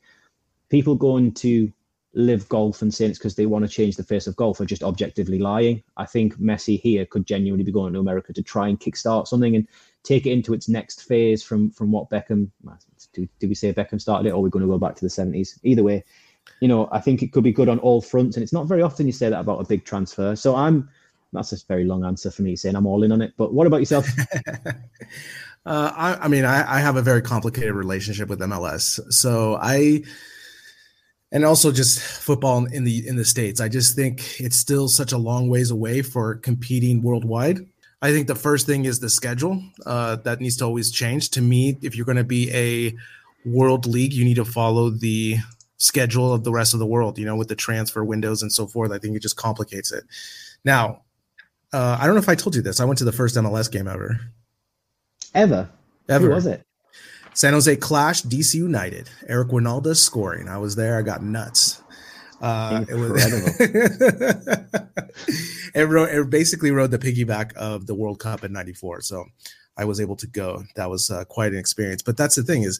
people 0.69 0.95
going 0.95 1.33
to 1.33 1.71
LIV 2.15 2.49
Golf 2.49 2.81
and 2.81 2.93
saying 2.93 3.11
it's 3.11 3.19
because 3.19 3.35
they 3.35 3.45
want 3.45 3.65
to 3.65 3.69
change 3.69 3.97
the 3.97 4.03
face 4.03 4.25
of 4.25 4.35
golf 4.37 4.59
are 4.59 4.65
just 4.65 4.83
objectively 4.83 5.37
lying. 5.37 5.83
I 5.97 6.05
think 6.05 6.39
Messi 6.39 6.79
here 6.79 7.05
could 7.05 7.27
genuinely 7.27 7.65
be 7.65 7.73
going 7.73 7.93
to 7.93 7.99
America 7.99 8.33
to 8.33 8.41
try 8.41 8.69
and 8.69 8.79
kickstart 8.79 9.27
something 9.27 9.55
and 9.55 9.67
take 10.03 10.25
it 10.25 10.31
into 10.31 10.53
its 10.53 10.69
next 10.69 11.03
phase 11.03 11.43
from 11.43 11.69
from 11.71 11.91
what 11.91 12.09
Beckham. 12.09 12.49
Do, 13.13 13.27
do 13.39 13.47
we 13.47 13.55
say 13.55 13.71
Beckham 13.73 14.01
started 14.01 14.27
it, 14.27 14.31
or 14.31 14.37
are 14.37 14.39
we 14.39 14.49
going 14.49 14.65
to 14.65 14.71
go 14.71 14.77
back 14.77 14.95
to 14.95 15.05
the 15.05 15.09
seventies? 15.09 15.59
Either 15.63 15.83
way, 15.83 16.03
you 16.59 16.67
know, 16.67 16.89
I 16.91 16.99
think 16.99 17.21
it 17.21 17.31
could 17.31 17.43
be 17.43 17.51
good 17.51 17.69
on 17.69 17.79
all 17.79 18.01
fronts. 18.01 18.37
And 18.37 18.43
it's 18.43 18.53
not 18.53 18.67
very 18.67 18.81
often 18.81 19.05
you 19.05 19.11
say 19.11 19.29
that 19.29 19.39
about 19.39 19.59
a 19.59 19.65
big 19.65 19.85
transfer. 19.85 20.35
So 20.35 20.55
I'm, 20.55 20.89
that's 21.33 21.51
a 21.51 21.57
very 21.67 21.83
long 21.83 22.05
answer 22.05 22.31
for 22.31 22.41
me 22.43 22.55
saying 22.55 22.75
I'm 22.75 22.85
all 22.85 23.03
in 23.03 23.11
on 23.11 23.21
it. 23.21 23.33
But 23.37 23.53
what 23.53 23.67
about 23.67 23.81
yourself? 23.81 24.07
uh, 25.65 25.91
I, 25.95 26.17
I, 26.21 26.27
mean, 26.27 26.45
I, 26.45 26.77
I 26.77 26.79
have 26.79 26.95
a 26.95 27.01
very 27.01 27.21
complicated 27.21 27.73
relationship 27.73 28.29
with 28.29 28.39
MLS. 28.39 29.01
So 29.11 29.57
I, 29.61 30.03
and 31.31 31.43
also 31.43 31.71
just 31.71 31.99
football 31.99 32.65
in 32.65 32.85
the 32.85 33.05
in 33.05 33.17
the 33.17 33.25
states. 33.25 33.59
I 33.59 33.67
just 33.67 33.95
think 33.95 34.39
it's 34.39 34.55
still 34.55 34.87
such 34.87 35.11
a 35.11 35.17
long 35.17 35.49
ways 35.49 35.69
away 35.69 36.01
for 36.01 36.35
competing 36.35 37.01
worldwide. 37.01 37.59
I 38.01 38.11
think 38.11 38.27
the 38.27 38.35
first 38.35 38.65
thing 38.65 38.85
is 38.85 38.99
the 38.99 39.09
schedule 39.09 39.61
uh, 39.85 40.17
that 40.17 40.39
needs 40.39 40.57
to 40.57 40.65
always 40.65 40.91
change. 40.91 41.31
To 41.31 41.41
me, 41.41 41.77
if 41.81 41.95
you're 41.95 42.05
going 42.05 42.17
to 42.17 42.23
be 42.23 42.51
a 42.53 42.95
world 43.45 43.85
league, 43.85 44.13
you 44.13 44.23
need 44.23 44.35
to 44.35 44.45
follow 44.45 44.89
the 44.89 45.37
schedule 45.77 46.33
of 46.33 46.43
the 46.43 46.51
rest 46.51 46.73
of 46.73 46.79
the 46.79 46.85
world, 46.85 47.17
you 47.17 47.25
know, 47.25 47.35
with 47.35 47.47
the 47.47 47.55
transfer 47.55 48.03
windows 48.03 48.41
and 48.41 48.51
so 48.51 48.67
forth. 48.67 48.91
I 48.91 48.97
think 48.97 49.15
it 49.15 49.21
just 49.21 49.35
complicates 49.35 49.91
it. 49.91 50.03
Now, 50.63 51.01
uh, 51.73 51.97
I 51.99 52.05
don't 52.05 52.15
know 52.15 52.21
if 52.21 52.29
I 52.29 52.35
told 52.35 52.55
you 52.55 52.61
this. 52.61 52.79
I 52.79 52.85
went 52.85 52.97
to 52.99 53.05
the 53.05 53.11
first 53.11 53.35
MLS 53.35 53.71
game 53.71 53.87
ever. 53.87 54.19
Ever? 55.33 55.69
Ever. 56.07 56.27
Who 56.27 56.33
was 56.33 56.45
it? 56.45 56.63
San 57.33 57.53
Jose 57.53 57.75
Clash, 57.75 58.21
DC 58.21 58.55
United. 58.55 59.09
Eric 59.27 59.49
Wynalda 59.49 59.95
scoring. 59.95 60.47
I 60.47 60.57
was 60.57 60.77
there. 60.77 60.97
I 60.97 61.01
got 61.01 61.21
nuts. 61.21 61.81
Uh, 62.41 62.85
it 62.87 62.95
was 62.95 63.59
it, 65.75 65.89
rode, 65.89 66.09
it 66.09 66.29
basically 66.29 66.71
rode 66.71 66.91
the 66.91 66.99
piggyback 66.99 67.53
of 67.53 67.87
the 67.87 67.95
World 67.95 68.19
Cup 68.19 68.43
in 68.43 68.53
'94. 68.53 69.01
So 69.01 69.25
I 69.77 69.85
was 69.85 69.99
able 69.99 70.15
to 70.17 70.27
go. 70.27 70.63
That 70.75 70.89
was 70.89 71.09
uh, 71.09 71.25
quite 71.25 71.51
an 71.51 71.59
experience. 71.59 72.01
But 72.01 72.17
that's 72.17 72.35
the 72.35 72.43
thing 72.43 72.63
is, 72.63 72.79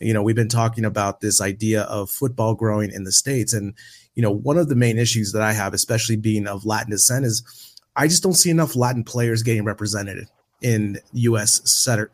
you 0.00 0.14
know, 0.14 0.22
we've 0.22 0.36
been 0.36 0.48
talking 0.48 0.84
about 0.84 1.20
this 1.20 1.40
idea 1.40 1.82
of 1.82 2.10
football 2.10 2.54
growing 2.54 2.92
in 2.92 3.04
the 3.04 3.12
States. 3.12 3.52
And, 3.52 3.74
you 4.14 4.22
know, 4.22 4.30
one 4.30 4.58
of 4.58 4.68
the 4.68 4.76
main 4.76 4.98
issues 4.98 5.32
that 5.32 5.42
I 5.42 5.52
have, 5.52 5.74
especially 5.74 6.16
being 6.16 6.46
of 6.46 6.64
Latin 6.64 6.90
descent, 6.90 7.24
is 7.24 7.76
I 7.96 8.06
just 8.06 8.22
don't 8.22 8.34
see 8.34 8.50
enough 8.50 8.76
Latin 8.76 9.04
players 9.04 9.42
getting 9.42 9.64
represented 9.64 10.28
in 10.60 10.98
U.S. 11.12 11.60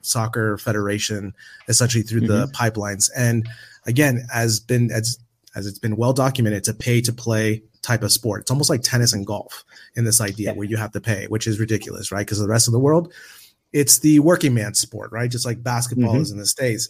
Soccer 0.02 0.58
Federation, 0.58 1.34
essentially 1.68 2.02
through 2.02 2.22
mm-hmm. 2.22 2.40
the 2.40 2.46
pipelines. 2.48 3.10
And 3.16 3.48
again, 3.86 4.26
as 4.32 4.60
been 4.60 4.90
as 4.90 5.18
as 5.54 5.66
it's 5.66 5.78
been 5.78 5.96
well 5.96 6.12
documented, 6.12 6.58
it's 6.58 6.68
a 6.68 6.74
pay 6.74 7.00
to 7.02 7.12
play 7.12 7.62
type 7.82 8.02
of 8.02 8.10
sport. 8.10 8.40
It's 8.40 8.50
almost 8.50 8.70
like 8.70 8.82
tennis 8.82 9.12
and 9.12 9.26
golf 9.26 9.64
in 9.94 10.04
this 10.04 10.20
idea 10.20 10.50
yeah. 10.50 10.56
where 10.56 10.66
you 10.66 10.76
have 10.76 10.92
to 10.92 11.00
pay, 11.00 11.26
which 11.26 11.46
is 11.46 11.60
ridiculous, 11.60 12.10
right? 12.10 12.26
Because 12.26 12.40
the 12.40 12.48
rest 12.48 12.66
of 12.66 12.72
the 12.72 12.78
world, 12.80 13.12
it's 13.72 13.98
the 14.00 14.18
working 14.20 14.54
man's 14.54 14.80
sport, 14.80 15.12
right? 15.12 15.30
Just 15.30 15.46
like 15.46 15.62
basketball 15.62 16.14
mm-hmm. 16.14 16.22
is 16.22 16.30
in 16.30 16.38
the 16.38 16.46
States 16.46 16.88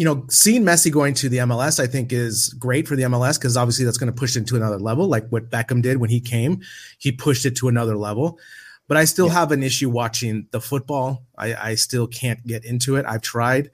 you 0.00 0.06
know, 0.06 0.24
seeing 0.30 0.62
Messi 0.62 0.90
going 0.90 1.12
to 1.12 1.28
the 1.28 1.36
MLS, 1.38 1.78
I 1.78 1.86
think 1.86 2.10
is 2.10 2.54
great 2.54 2.88
for 2.88 2.96
the 2.96 3.02
MLS 3.02 3.38
because 3.38 3.54
obviously 3.54 3.84
that's 3.84 3.98
going 3.98 4.10
to 4.10 4.18
push 4.18 4.34
it 4.34 4.46
to 4.46 4.56
another 4.56 4.78
level, 4.78 5.06
like 5.06 5.28
what 5.28 5.50
Beckham 5.50 5.82
did 5.82 5.98
when 5.98 6.08
he 6.08 6.20
came. 6.20 6.62
He 6.96 7.12
pushed 7.12 7.44
it 7.44 7.54
to 7.56 7.68
another 7.68 7.98
level. 7.98 8.38
But 8.88 8.96
I 8.96 9.04
still 9.04 9.26
yeah. 9.26 9.34
have 9.34 9.52
an 9.52 9.62
issue 9.62 9.90
watching 9.90 10.46
the 10.52 10.60
football. 10.62 11.26
I, 11.36 11.54
I, 11.54 11.74
still 11.74 12.06
can't 12.06 12.44
get 12.46 12.64
into 12.64 12.96
it. 12.96 13.04
I've 13.06 13.20
tried. 13.20 13.70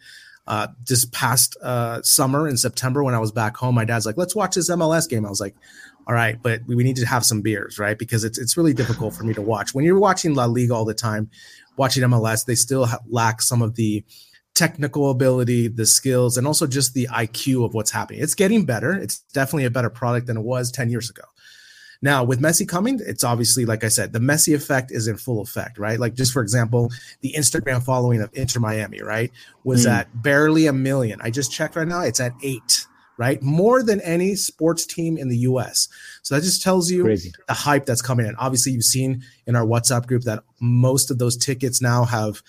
Uh, 0.49 0.67
this 0.85 1.05
past 1.05 1.57
uh, 1.63 2.03
summer 2.03 2.49
in 2.49 2.57
September 2.57 3.05
when 3.05 3.15
I 3.15 3.21
was 3.21 3.31
back 3.31 3.57
home, 3.57 3.77
my 3.77 3.85
dad's 3.85 4.05
like, 4.05 4.17
"Let's 4.17 4.35
watch 4.35 4.57
this 4.57 4.69
MLS 4.69 5.09
game." 5.09 5.25
I 5.25 5.31
was 5.31 5.41
like, 5.41 5.55
"All 6.09 6.15
right, 6.15 6.41
but 6.43 6.61
we, 6.67 6.75
we 6.75 6.83
need 6.83 6.97
to 6.97 7.07
have 7.07 7.25
some 7.25 7.41
beers, 7.41 7.79
right? 7.79 7.97
Because 7.97 8.25
it's 8.25 8.37
it's 8.37 8.57
really 8.57 8.75
difficult 8.75 9.15
for 9.15 9.23
me 9.23 9.33
to 9.35 9.43
watch 9.43 9.75
when 9.75 9.85
you're 9.85 9.99
watching 9.99 10.35
La 10.35 10.45
Liga 10.47 10.75
all 10.75 10.85
the 10.85 10.95
time. 10.95 11.31
Watching 11.77 12.03
MLS, 12.05 12.45
they 12.45 12.55
still 12.55 12.87
ha- 12.87 13.01
lack 13.09 13.43
some 13.43 13.63
of 13.63 13.75
the 13.75 14.05
technical 14.57 15.11
ability, 15.11 15.69
the 15.69 15.87
skills, 15.87 16.37
and 16.37 16.47
also 16.47 16.67
just 16.67 16.95
the 16.95 17.07
IQ 17.13 17.65
of 17.65 17.75
what's 17.75 17.91
happening. 17.91 18.23
It's 18.23 18.35
getting 18.35 18.65
better. 18.65 18.93
It's 18.93 19.19
definitely 19.33 19.67
a 19.67 19.71
better 19.71 19.91
product 19.91 20.27
than 20.27 20.39
it 20.39 20.43
was 20.43 20.73
10 20.73 20.89
years 20.89 21.11
ago. 21.11 21.23
Now, 22.03 22.25
with 22.25 22.41
Messi 22.41 22.69
coming, 22.69 23.01
it's 23.05 23.23
obviously, 23.23 23.65
like 23.65 23.85
I 23.85 23.89
said, 23.89 24.13
the 24.13 24.19
Messi 24.19 24.55
effect 24.55 24.91
is 24.91 25.09
in 25.09 25.17
full 25.17 25.41
effect, 25.41 25.79
right? 25.79 26.01
Like, 26.01 26.15
just 26.15 26.33
for 26.33 26.43
example, 26.43 26.91
the 27.21 27.35
Instagram 27.37 27.83
following 27.83 28.21
of 28.21 28.31
Inter 28.33 28.61
Miami, 28.61 29.03
right, 29.03 29.31
was 29.65 29.87
mm. 29.87 29.91
at 29.91 30.23
barely 30.23 30.67
a 30.67 30.73
million. 30.73 31.21
I 31.23 31.31
just 31.31 31.53
checked 31.53 31.77
right 31.77 31.89
now, 31.89 32.01
it's 32.01 32.21
at 32.21 32.33
eight, 32.43 32.87
right? 33.19 33.43
More 33.43 33.83
than 33.83 34.01
any 34.03 34.37
sports 34.37 34.85
team 34.85 35.17
in 35.17 35.29
the 35.29 35.39
US. 35.39 35.89
So 36.23 36.35
that 36.35 36.43
just 36.43 36.63
tells 36.63 36.91
you 36.91 37.03
Crazy. 37.03 37.33
the 37.49 37.55
hype 37.55 37.87
that's 37.87 38.03
coming 38.03 38.27
in. 38.27 38.37
Obviously, 38.37 38.73
you've 38.73 38.85
seen 38.85 39.23
in 39.47 39.57
our 39.57 39.65
WhatsApp 39.65 40.07
group 40.07 40.23
that 40.25 40.45
most 40.61 41.11
of 41.11 41.19
those 41.19 41.37
tickets 41.37 41.81
now 41.81 42.05
have 42.05 42.43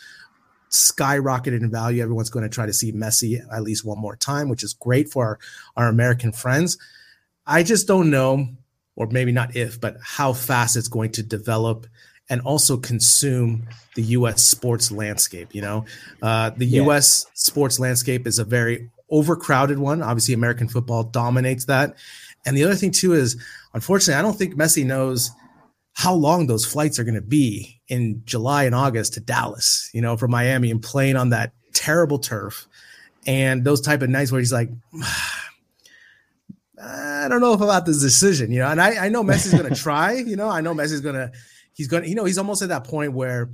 skyrocketed 0.78 1.62
in 1.62 1.72
value. 1.72 2.02
Everyone's 2.02 2.30
going 2.30 2.44
to 2.44 2.50
try 2.50 2.66
to 2.66 2.74
see 2.74 2.92
Messi 2.92 3.40
at 3.52 3.63
least 3.63 3.86
one 3.86 4.00
more 4.00 4.16
time, 4.16 4.50
which 4.50 4.63
is 4.63 4.74
great 4.74 5.10
for 5.10 5.26
our, 5.26 5.40
our 5.76 5.88
American 5.90 6.32
friends. 6.32 6.78
I 7.46 7.63
just 7.63 7.88
don't 7.88 8.10
know, 8.10 8.48
or 8.96 9.08
maybe 9.08 9.32
not 9.32 9.56
if, 9.56 9.80
but 9.80 9.98
how 10.02 10.34
fast 10.34 10.76
it's 10.76 10.88
going 10.88 11.12
to 11.13 11.24
develop 11.24 11.88
and 12.30 12.42
also 12.42 12.78
consume 12.78 13.68
the 13.96 14.02
U.S. 14.04 14.44
sports 14.44 14.92
landscape. 14.92 15.56
You 15.56 15.62
know, 15.62 15.86
uh, 16.22 16.52
the 16.52 16.66
yeah. 16.66 16.84
U.S. 16.84 17.26
sports 17.34 17.80
landscape 17.80 18.28
is 18.28 18.40
a 18.40 18.44
very 18.44 18.90
overcrowded 19.10 19.80
one. 19.80 20.02
Obviously, 20.04 20.34
American 20.34 20.68
football 20.68 21.04
dominates 21.04 21.66
that. 21.66 21.96
And 22.46 22.56
the 22.56 22.63
other 22.63 22.76
thing 22.76 22.92
too 22.92 23.13
is, 23.13 23.42
unfortunately, 23.74 24.20
I 24.20 24.22
don't 24.22 24.38
think 24.38 24.56
Messi 24.56 24.86
knows 24.86 25.32
how 25.98 26.14
long 26.14 26.46
those 26.46 26.64
flights 26.64 27.00
are 27.00 27.04
going 27.04 27.16
to 27.16 27.22
be 27.22 27.82
in 27.88 28.22
July 28.24 28.66
and 28.66 28.76
August 28.76 29.16
to 29.16 29.20
Dallas, 29.20 29.90
you 29.94 30.02
know, 30.02 30.16
from 30.16 30.30
Miami 30.30 30.70
and 30.70 30.80
playing 30.80 31.16
on 31.16 31.32
that 31.32 31.54
terrible 31.74 32.20
turf. 32.20 32.68
And 33.26 33.64
those 33.64 33.82
type 33.82 34.04
of 34.04 34.10
nights 34.12 34.32
where 34.32 34.38
he's 34.38 34.54
like, 34.54 34.70
I 36.80 37.26
don't 37.28 37.42
know 37.42 37.54
if 37.54 37.62
about 37.62 37.88
this 37.88 38.00
decision, 38.00 38.52
you 38.52 38.60
know, 38.60 38.68
and 38.68 38.80
I, 38.80 39.08
I 39.08 39.10
know 39.10 39.24
Messi's 39.24 39.60
going 39.60 39.74
to 39.74 39.82
try, 39.82 40.14
you 40.14 40.36
know, 40.36 40.48
I 40.48 40.62
know 40.62 40.76
Messi's 40.76 41.02
going 41.02 41.16
to, 41.16 41.32
he's 41.74 41.88
going 41.88 42.04
to, 42.04 42.10
you 42.10 42.14
know, 42.14 42.26
he's 42.26 42.38
almost 42.38 42.62
at 42.62 42.70
that 42.70 42.84
point 42.84 43.14
where 43.14 43.50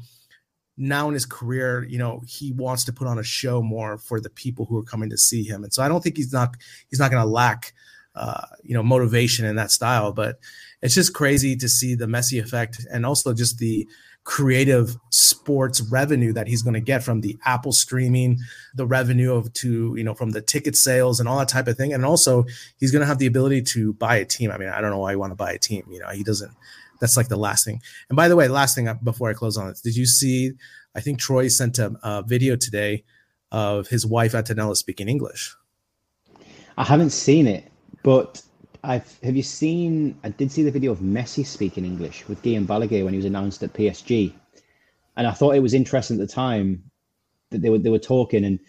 now 0.75 1.07
in 1.07 1.13
his 1.13 1.25
career, 1.25 1.85
you 1.85 1.97
know, 1.97 2.21
he 2.27 2.51
wants 2.51 2.83
to 2.83 2.91
put 2.91 3.07
on 3.07 3.19
a 3.19 3.23
show 3.23 3.61
more 3.61 3.97
for 3.97 4.19
the 4.19 4.29
people 4.29 4.65
who 4.65 4.77
are 4.77 4.83
coming 4.83 5.09
to 5.11 5.17
see 5.17 5.43
him. 5.43 5.63
And 5.63 5.73
so 5.73 5.81
I 5.81 5.87
don't 5.87 6.03
think 6.03 6.17
he's 6.17 6.33
not, 6.33 6.57
he's 6.89 6.99
not 6.99 7.09
going 7.09 7.23
to 7.23 7.29
lack, 7.29 7.73
uh, 8.15 8.47
you 8.63 8.73
know, 8.73 8.83
motivation 8.83 9.45
in 9.45 9.55
that 9.55 9.71
style, 9.71 10.11
but 10.11 10.39
it's 10.83 10.93
just 10.93 11.13
crazy 11.13 11.55
to 11.55 11.69
see 11.69 11.95
the 11.95 12.05
Messi 12.05 12.39
effect 12.39 12.85
and 12.91 13.05
also 13.05 13.33
just 13.33 13.57
the 13.57 13.87
creative 14.25 14.97
sports 15.11 15.81
revenue 15.81 16.33
that 16.33 16.47
he's 16.47 16.61
going 16.61 16.73
to 16.73 16.81
get 16.81 17.03
from 17.03 17.21
the 17.21 17.37
Apple 17.45 17.71
streaming, 17.71 18.37
the 18.75 18.85
revenue 18.85 19.33
of 19.33 19.51
to, 19.53 19.95
you 19.97 20.03
know, 20.03 20.13
from 20.13 20.31
the 20.31 20.41
ticket 20.41 20.75
sales 20.75 21.21
and 21.21 21.27
all 21.27 21.39
that 21.39 21.47
type 21.47 21.67
of 21.67 21.77
thing. 21.77 21.93
And 21.93 22.05
also 22.05 22.45
he's 22.77 22.91
going 22.91 22.99
to 22.99 23.05
have 23.05 23.17
the 23.17 23.25
ability 23.25 23.61
to 23.61 23.93
buy 23.93 24.17
a 24.17 24.25
team. 24.25 24.51
I 24.51 24.57
mean, 24.57 24.69
I 24.69 24.81
don't 24.81 24.91
know 24.91 24.99
why 24.99 25.13
you 25.13 25.19
want 25.19 25.31
to 25.31 25.35
buy 25.35 25.53
a 25.53 25.57
team. 25.57 25.85
You 25.89 25.99
know, 25.99 26.09
he 26.09 26.21
doesn't, 26.21 26.51
that's 26.99 27.15
like 27.15 27.29
the 27.29 27.37
last 27.37 27.63
thing. 27.63 27.81
And 28.09 28.17
by 28.17 28.27
the 28.27 28.35
way, 28.35 28.49
last 28.49 28.75
thing 28.75 28.89
uh, 28.89 28.95
before 28.95 29.29
I 29.29 29.33
close 29.33 29.57
on 29.57 29.69
this, 29.69 29.79
did 29.79 29.95
you 29.95 30.05
see, 30.05 30.51
I 30.95 30.99
think 30.99 31.17
Troy 31.17 31.47
sent 31.47 31.79
a, 31.79 31.95
a 32.03 32.23
video 32.23 32.57
today 32.57 33.05
of 33.53 33.87
his 33.87 34.05
wife 34.05 34.33
Antonella 34.33 34.75
speaking 34.75 35.07
English. 35.07 35.55
I 36.77 36.83
haven't 36.83 37.11
seen 37.11 37.47
it, 37.47 37.71
but 38.03 38.41
I've 38.83 39.19
have 39.23 39.35
you 39.35 39.43
seen? 39.43 40.17
I 40.23 40.29
did 40.29 40.51
see 40.51 40.63
the 40.63 40.71
video 40.71 40.91
of 40.91 40.99
Messi 40.99 41.45
speaking 41.45 41.85
English 41.85 42.27
with 42.27 42.41
Guillem 42.41 42.65
Balagué 42.65 43.03
when 43.03 43.13
he 43.13 43.17
was 43.17 43.25
announced 43.25 43.63
at 43.63 43.73
PSG, 43.73 44.33
and 45.15 45.25
I 45.27 45.31
thought 45.31 45.55
it 45.55 45.61
was 45.61 45.73
interesting 45.73 46.19
at 46.19 46.27
the 46.27 46.33
time 46.33 46.83
that 47.51 47.61
they 47.61 47.69
were 47.69 47.77
they 47.77 47.89
were 47.89 47.99
talking 47.99 48.43
and 48.43 48.59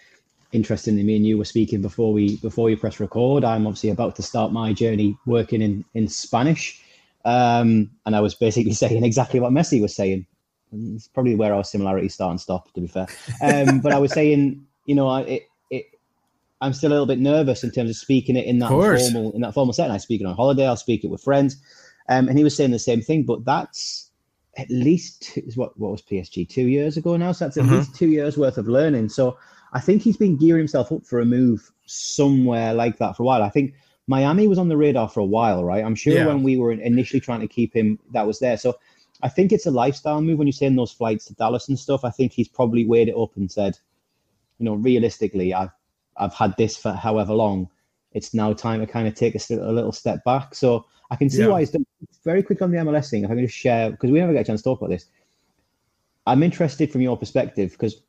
interestingly, 0.55 1.03
me 1.03 1.17
and 1.17 1.27
you 1.27 1.37
were 1.37 1.45
speaking 1.45 1.83
before 1.83 2.13
we 2.13 2.37
before 2.37 2.71
you 2.71 2.77
press 2.77 3.01
record. 3.01 3.45
I'm 3.45 3.67
obviously 3.67 3.91
about 3.91 4.17
to 4.17 4.23
start 4.23 4.53
my 4.53 4.73
journey 4.73 5.19
working 5.27 5.61
in 5.61 5.85
in 5.95 6.09
Spanish, 6.09 6.81
um, 7.25 7.91
and 8.07 8.17
I 8.17 8.21
was 8.21 8.35
basically 8.35 8.73
saying 8.85 9.05
exactly 9.05 9.41
what 9.41 9.53
Messi 9.53 9.83
was 9.83 9.95
saying. 9.95 10.27
It's 10.73 11.09
probably 11.09 11.35
where 11.35 11.55
our 11.55 11.63
similarities 11.63 12.15
start 12.15 12.31
and 12.31 12.41
stop, 12.41 12.73
to 12.73 12.81
be 12.81 12.89
fair. 12.89 13.07
Um, 13.43 13.81
but 13.81 13.93
I 13.93 13.99
was 13.99 14.13
saying, 14.13 14.67
you 14.87 14.95
know, 14.97 15.07
I, 15.07 15.21
it, 15.23 15.43
I'm 16.61 16.73
still 16.73 16.91
a 16.91 16.93
little 16.93 17.07
bit 17.07 17.19
nervous 17.19 17.65
in 17.65 17.71
terms 17.71 17.91
of 17.91 17.97
speaking 17.97 18.37
it 18.37 18.47
in 18.47 18.59
that 18.61 18.69
formal 18.69 19.33
in 19.33 19.41
that 19.43 19.55
formal 19.55 19.73
setting. 19.73 19.93
I 19.93 19.99
speak 19.99 20.21
it 20.21 20.27
on 20.27 20.35
holiday. 20.35 20.67
I'll 20.67 20.77
speak 20.77 21.05
it 21.05 21.11
with 21.11 21.23
friends, 21.23 21.57
um, 22.09 22.29
and 22.29 22.39
he 22.39 22.45
was 22.45 22.57
saying 22.57 22.71
the 22.71 22.79
same 22.79 23.03
thing. 23.03 23.25
But 23.25 23.45
that's 23.45 24.11
at 24.57 24.71
least 24.71 25.37
is 25.37 25.57
what 25.57 25.79
what 25.79 25.93
was 25.93 26.03
PSG 26.03 26.49
two 26.49 26.69
years 26.69 26.97
ago 26.97 27.17
now. 27.17 27.33
So 27.33 27.45
that's 27.45 27.57
at 27.57 27.65
mm-hmm. 27.65 27.75
least 27.77 27.95
two 27.95 28.09
years 28.09 28.39
worth 28.39 28.59
of 28.59 28.69
learning. 28.69 29.09
So 29.09 29.37
I 29.73 29.81
think 29.81 30.03
he's 30.03 30.17
been 30.17 30.37
gearing 30.37 30.61
himself 30.61 30.93
up 30.93 31.05
for 31.05 31.21
a 31.21 31.25
move 31.25 31.71
somewhere 31.87 32.73
like 32.73 32.99
that 32.99 33.17
for 33.17 33.25
a 33.25 33.27
while. 33.27 33.43
I 33.43 33.51
think 33.51 33.75
Miami 34.07 34.49
was 34.49 34.59
on 34.59 34.69
the 34.69 34.77
radar 34.77 35.09
for 35.09 35.21
a 35.21 35.25
while, 35.25 35.65
right? 35.65 35.85
I'm 35.85 35.95
sure 35.95 36.15
yeah. 36.15 36.27
when 36.27 36.43
we 36.43 36.57
were 36.57 36.73
initially 36.73 37.21
trying 37.21 37.41
to 37.41 37.49
keep 37.49 37.75
him, 37.75 37.99
that 38.13 38.27
was 38.27 38.39
there. 38.39 38.57
So 38.57 38.77
I 39.23 39.29
think 39.29 39.53
it's 39.53 39.67
a 39.67 39.71
lifestyle 39.71 40.21
move 40.21 40.39
when 40.39 40.47
you're 40.47 40.53
saying 40.53 40.77
those 40.77 40.93
flights 40.93 41.25
to 41.27 41.35
Dallas 41.35 41.69
and 41.69 41.79
stuff. 41.79 42.05
I 42.05 42.11
think 42.11 42.33
he's 42.33 42.49
probably 42.49 42.85
weighed 42.85 43.09
it 43.09 43.17
up 43.17 43.37
and 43.37 43.51
said, 43.51 43.79
you 44.59 44.65
know, 44.65 44.75
realistically, 44.75 45.55
I've 45.55 45.71
I've 46.17 46.35
had 46.35 46.57
this 46.57 46.77
for 46.77 46.93
however 46.93 47.35
long. 47.35 47.69
It's 48.13 48.33
now 48.35 48.53
time 48.53 48.81
to 48.81 48.87
kind 48.87 49.09
of 49.09 49.15
take 49.15 49.35
a, 49.35 49.55
a 49.55 49.73
little 49.73 49.93
step 49.93 50.23
back. 50.25 50.55
So 50.55 50.87
I 51.11 51.17
can 51.17 51.29
see 51.29 51.43
yeah. 51.43 51.49
why 51.49 51.61
he's 51.61 51.71
done 51.71 51.85
very 52.25 52.43
quick 52.43 52.63
on 52.63 52.71
the 52.71 52.79
MLS 52.79 53.11
thing. 53.11 53.25
If 53.25 53.31
I 53.31 53.35
can 53.35 53.45
just 53.45 53.57
share, 53.57 53.91
because 53.91 54.11
we 54.11 54.21
never 54.21 54.33
get 54.33 54.43
a 54.43 54.45
chance 54.45 54.61
to 54.63 54.65
talk 54.65 54.81
about 54.81 54.91
this. 54.91 55.07
I'm 56.27 56.43
interested 56.43 56.91
from 56.91 57.03
your 57.03 57.17
perspective 57.17 57.73
because 57.73 58.01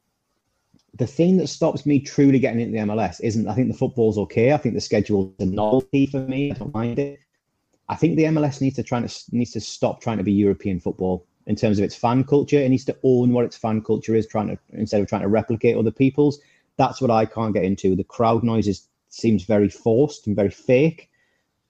the 0.98 1.08
thing 1.08 1.38
that 1.38 1.48
stops 1.48 1.86
me 1.86 2.00
truly 2.00 2.40
getting 2.40 2.62
into 2.62 2.72
the 2.72 2.86
MLS 2.86 3.20
isn't 3.22 3.48
I 3.48 3.54
think 3.54 3.68
the 3.68 3.78
football's 3.78 4.18
okay. 4.18 4.54
I 4.54 4.58
think 4.58 4.76
the 4.76 4.82
schedule's 4.82 5.34
a 5.40 5.46
novelty 5.46 6.06
for 6.06 6.20
me. 6.20 6.52
I 6.52 6.56
don't 6.56 6.74
mind 6.74 7.00
it. 7.00 7.20
I 7.90 7.96
think 7.96 8.16
the 8.16 8.24
MLS 8.24 8.62
needs 8.62 8.76
to 8.78 8.84
try 8.84 9.02
to 9.02 9.24
needs 9.32 9.52
to 9.52 9.60
stop 9.60 10.02
trying 10.02 10.18
to 10.18 10.24
be 10.24 10.32
European 10.32 10.80
football 10.80 11.26
in 11.48 11.56
terms 11.56 11.78
of 11.78 11.86
its 11.86 11.96
fan 11.96 12.24
culture. 12.24 12.58
It 12.58 12.70
needs 12.70 12.86
to 12.86 12.98
own 13.04 13.32
what 13.32 13.46
its 13.46 13.58
fan 13.58 13.82
culture 13.82 14.16
is, 14.16 14.26
trying 14.26 14.48
to 14.48 14.58
instead 14.74 15.02
of 15.02 15.08
trying 15.08 15.22
to 15.22 15.28
replicate 15.28 15.76
other 15.76 15.92
people's. 15.92 16.40
That's 16.78 17.02
what 17.02 17.12
I 17.12 17.26
can't 17.26 17.54
get 17.54 17.64
into. 17.64 17.96
The 17.96 18.04
crowd 18.04 18.44
noise 18.44 18.68
is, 18.68 18.88
seems 19.10 19.44
very 19.44 19.70
forced 19.70 20.28
and 20.28 20.36
very 20.36 20.50
fake. 20.50 21.10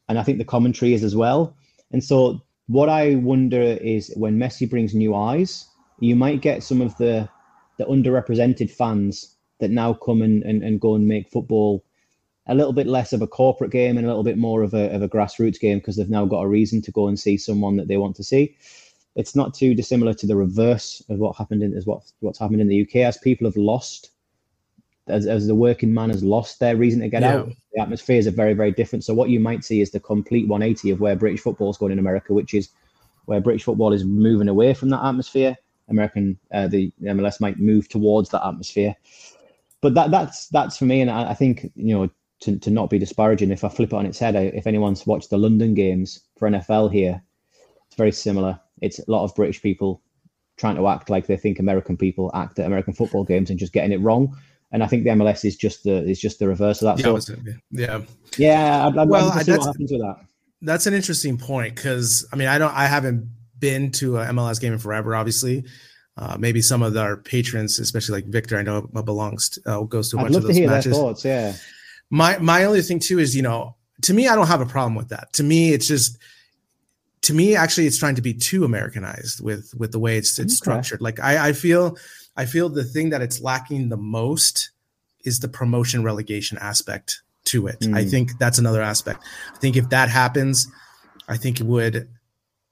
And 0.07 0.17
I 0.19 0.23
think 0.23 0.37
the 0.37 0.45
commentary 0.45 0.93
is 0.93 1.03
as 1.03 1.15
well. 1.15 1.55
And 1.91 2.03
so 2.03 2.41
what 2.67 2.89
I 2.89 3.15
wonder 3.15 3.61
is 3.61 4.11
when 4.15 4.39
Messi 4.39 4.69
brings 4.69 4.93
new 4.95 5.15
eyes, 5.15 5.67
you 5.99 6.15
might 6.15 6.41
get 6.41 6.63
some 6.63 6.81
of 6.81 6.95
the 6.97 7.29
the 7.77 7.85
underrepresented 7.85 8.71
fans 8.71 9.35
that 9.59 9.69
now 9.69 9.93
come 9.93 10.21
and, 10.21 10.43
and, 10.43 10.63
and 10.63 10.79
go 10.79 10.95
and 10.95 11.07
make 11.07 11.29
football 11.29 11.83
a 12.47 12.55
little 12.55 12.73
bit 12.73 12.87
less 12.87 13.11
of 13.11 13.21
a 13.21 13.27
corporate 13.27 13.71
game 13.71 13.97
and 13.97 14.05
a 14.05 14.09
little 14.09 14.23
bit 14.23 14.37
more 14.37 14.61
of 14.61 14.73
a, 14.73 14.89
of 14.93 15.01
a 15.01 15.09
grassroots 15.09 15.59
game 15.59 15.79
because 15.79 15.97
they've 15.97 16.09
now 16.09 16.25
got 16.25 16.43
a 16.43 16.47
reason 16.47 16.81
to 16.81 16.91
go 16.91 17.07
and 17.07 17.19
see 17.19 17.37
someone 17.37 17.75
that 17.75 17.87
they 17.87 17.97
want 17.97 18.15
to 18.15 18.23
see. 18.23 18.55
It's 19.15 19.35
not 19.35 19.53
too 19.53 19.73
dissimilar 19.73 20.13
to 20.13 20.27
the 20.27 20.35
reverse 20.35 21.01
of 21.09 21.19
what 21.19 21.35
happened 21.35 21.63
in 21.63 21.73
as 21.73 21.85
what 21.85 22.03
what's 22.19 22.39
happened 22.39 22.61
in 22.61 22.67
the 22.67 22.81
UK 22.81 22.97
as 22.97 23.17
people 23.17 23.47
have 23.47 23.57
lost 23.57 24.11
as, 25.07 25.27
as 25.27 25.47
the 25.47 25.55
working 25.55 25.93
man 25.93 26.09
has 26.09 26.23
lost 26.23 26.59
their 26.59 26.75
reason 26.75 27.01
to 27.01 27.09
get 27.09 27.21
yeah. 27.21 27.35
out, 27.35 27.51
the 27.73 27.81
atmospheres 27.81 28.27
are 28.27 28.31
very, 28.31 28.53
very 28.53 28.71
different. 28.71 29.03
So 29.03 29.13
what 29.13 29.29
you 29.29 29.39
might 29.39 29.63
see 29.63 29.81
is 29.81 29.91
the 29.91 29.99
complete 29.99 30.47
180 30.47 30.91
of 30.91 30.99
where 30.99 31.15
British 31.15 31.41
football 31.41 31.69
is 31.69 31.77
going 31.77 31.91
in 31.91 31.99
America, 31.99 32.33
which 32.33 32.53
is 32.53 32.69
where 33.25 33.41
British 33.41 33.63
football 33.63 33.93
is 33.93 34.03
moving 34.03 34.47
away 34.47 34.73
from 34.73 34.89
that 34.89 35.03
atmosphere. 35.03 35.57
American, 35.89 36.37
uh, 36.51 36.67
the 36.67 36.91
MLS 37.03 37.39
might 37.39 37.59
move 37.59 37.87
towards 37.87 38.29
that 38.29 38.45
atmosphere. 38.45 38.95
But 39.81 39.93
that 39.93 40.09
that's 40.09 40.47
that's 40.47 40.77
for 40.77 40.85
me, 40.85 41.01
and 41.01 41.11
I, 41.11 41.29
I 41.29 41.33
think 41.35 41.71
you 41.75 41.95
know 41.95 42.09
to, 42.39 42.57
to 42.57 42.71
not 42.71 42.89
be 42.89 42.97
disparaging. 42.97 43.51
If 43.51 43.63
I 43.63 43.69
flip 43.69 43.93
it 43.93 43.95
on 43.95 44.07
its 44.07 44.17
head, 44.17 44.35
I, 44.35 44.43
if 44.45 44.65
anyone's 44.65 45.05
watched 45.05 45.29
the 45.29 45.37
London 45.37 45.75
games 45.75 46.21
for 46.37 46.49
NFL 46.49 46.91
here, 46.91 47.21
it's 47.85 47.95
very 47.95 48.11
similar. 48.11 48.59
It's 48.81 48.97
a 48.97 49.11
lot 49.11 49.23
of 49.23 49.35
British 49.35 49.61
people 49.61 50.01
trying 50.57 50.75
to 50.77 50.87
act 50.87 51.11
like 51.11 51.27
they 51.27 51.37
think 51.37 51.59
American 51.59 51.97
people 51.97 52.31
act 52.33 52.57
at 52.57 52.65
American 52.65 52.93
football 52.93 53.23
games 53.23 53.49
and 53.51 53.59
just 53.59 53.73
getting 53.73 53.91
it 53.91 54.01
wrong 54.01 54.35
and 54.75 54.83
I 54.83 54.87
think 54.87 55.05
the 55.05 55.11
MLS 55.11 55.45
is 55.45 55.55
just 55.55 55.85
the 55.85 56.03
is 56.03 56.19
just 56.19 56.37
the 56.37 56.49
reverse 56.49 56.81
of 56.81 56.97
that. 56.97 57.05
Yeah, 57.05 57.17
so, 57.19 57.35
yeah, 57.71 58.01
yeah. 58.37 58.85
I'd, 58.85 58.97
I'd 58.97 59.07
well, 59.07 59.29
what 59.29 59.45
happens 59.45 59.89
with 59.89 60.01
that. 60.01 60.17
That's 60.61 60.85
an 60.85 60.93
interesting 60.93 61.37
point 61.37 61.75
because 61.75 62.27
I 62.33 62.35
mean 62.35 62.49
I 62.49 62.57
don't 62.57 62.73
I 62.73 62.85
haven't 62.85 63.29
been 63.57 63.89
to 63.93 64.17
a 64.17 64.25
MLS 64.25 64.59
game 64.59 64.73
in 64.73 64.79
forever. 64.79 65.15
Obviously, 65.15 65.63
uh, 66.17 66.35
maybe 66.37 66.61
some 66.61 66.83
of 66.83 66.97
our 66.97 67.15
patrons, 67.15 67.79
especially 67.79 68.21
like 68.21 68.25
Victor, 68.25 68.57
I 68.57 68.63
know 68.63 68.81
belongs 68.81 69.47
to, 69.51 69.61
uh, 69.65 69.83
goes 69.83 70.09
to 70.09 70.17
a 70.17 70.19
I'd 70.19 70.23
bunch 70.23 70.35
of 70.35 70.43
those 70.43 70.59
matches. 70.59 70.97
thoughts, 70.97 71.23
yeah. 71.23 71.53
My 72.09 72.37
my 72.39 72.65
only 72.65 72.81
thing 72.81 72.99
too 72.99 73.19
is 73.19 73.33
you 73.33 73.43
know 73.43 73.77
to 74.01 74.13
me 74.13 74.27
I 74.27 74.35
don't 74.35 74.47
have 74.47 74.61
a 74.61 74.65
problem 74.65 74.95
with 74.95 75.07
that. 75.07 75.31
To 75.33 75.43
me 75.43 75.71
it's 75.71 75.87
just 75.87 76.17
to 77.25 77.33
me 77.33 77.55
actually 77.55 77.87
it's 77.87 77.97
trying 77.97 78.13
to 78.13 78.21
be 78.21 78.35
too 78.35 78.63
Americanized 78.65 79.43
with 79.43 79.73
with 79.75 79.91
the 79.91 79.97
way 79.97 80.15
it's 80.15 80.37
it's 80.37 80.53
okay. 80.53 80.57
structured. 80.57 81.01
Like 81.01 81.19
I 81.19 81.49
I 81.49 81.53
feel 81.53 81.97
I 82.37 82.45
feel 82.45 82.69
the 82.69 82.83
thing 82.83 83.09
that 83.09 83.23
it's 83.23 83.41
lacking 83.41 83.89
the 83.89 83.97
most 83.97 84.69
is 85.23 85.39
the 85.39 85.47
promotion 85.47 86.03
relegation 86.03 86.59
aspect 86.59 87.23
to 87.45 87.65
it. 87.65 87.79
Mm. 87.79 87.97
I 87.97 88.05
think 88.05 88.37
that's 88.37 88.59
another 88.59 88.81
aspect. 88.81 89.23
I 89.53 89.57
think 89.57 89.75
if 89.75 89.89
that 89.89 90.09
happens, 90.09 90.67
I 91.27 91.37
think 91.37 91.59
it 91.59 91.65
would 91.65 92.07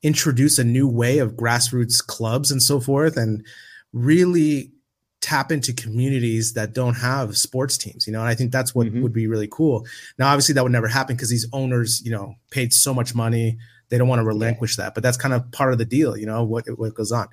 introduce 0.04 0.60
a 0.60 0.64
new 0.64 0.88
way 0.88 1.18
of 1.18 1.34
grassroots 1.34 2.06
clubs 2.06 2.52
and 2.52 2.62
so 2.62 2.80
forth 2.80 3.18
and 3.18 3.44
really 3.92 4.72
tap 5.20 5.52
into 5.52 5.74
communities 5.74 6.54
that 6.54 6.74
don't 6.74 6.96
have 6.96 7.38
sports 7.38 7.76
teams, 7.76 8.06
you 8.06 8.14
know, 8.14 8.20
and 8.20 8.28
I 8.28 8.36
think 8.36 8.52
that's 8.52 8.76
what 8.76 8.86
mm-hmm. 8.86 9.02
would 9.02 9.14
be 9.14 9.26
really 9.26 9.48
cool. 9.50 9.88
Now, 10.20 10.28
obviously 10.28 10.54
that 10.54 10.64
would 10.64 10.72
never 10.72 10.90
happen 10.90 11.16
because 11.16 11.30
these 11.30 11.48
owners, 11.54 12.04
you 12.06 12.12
know, 12.12 12.36
paid 12.52 12.72
so 12.72 12.94
much 12.94 13.16
money. 13.16 13.58
They 13.94 14.00
don't 14.00 14.08
want 14.08 14.22
to 14.22 14.26
relinquish 14.26 14.78
that, 14.78 14.96
but 14.96 15.04
that's 15.04 15.18
kind 15.18 15.36
of 15.36 15.52
part 15.52 15.72
of 15.72 15.78
the 15.78 15.86
deal, 15.86 16.18
you 16.18 16.26
know, 16.26 16.44
what, 16.44 16.66
what 16.80 16.96
goes 16.96 17.12
on 17.12 17.28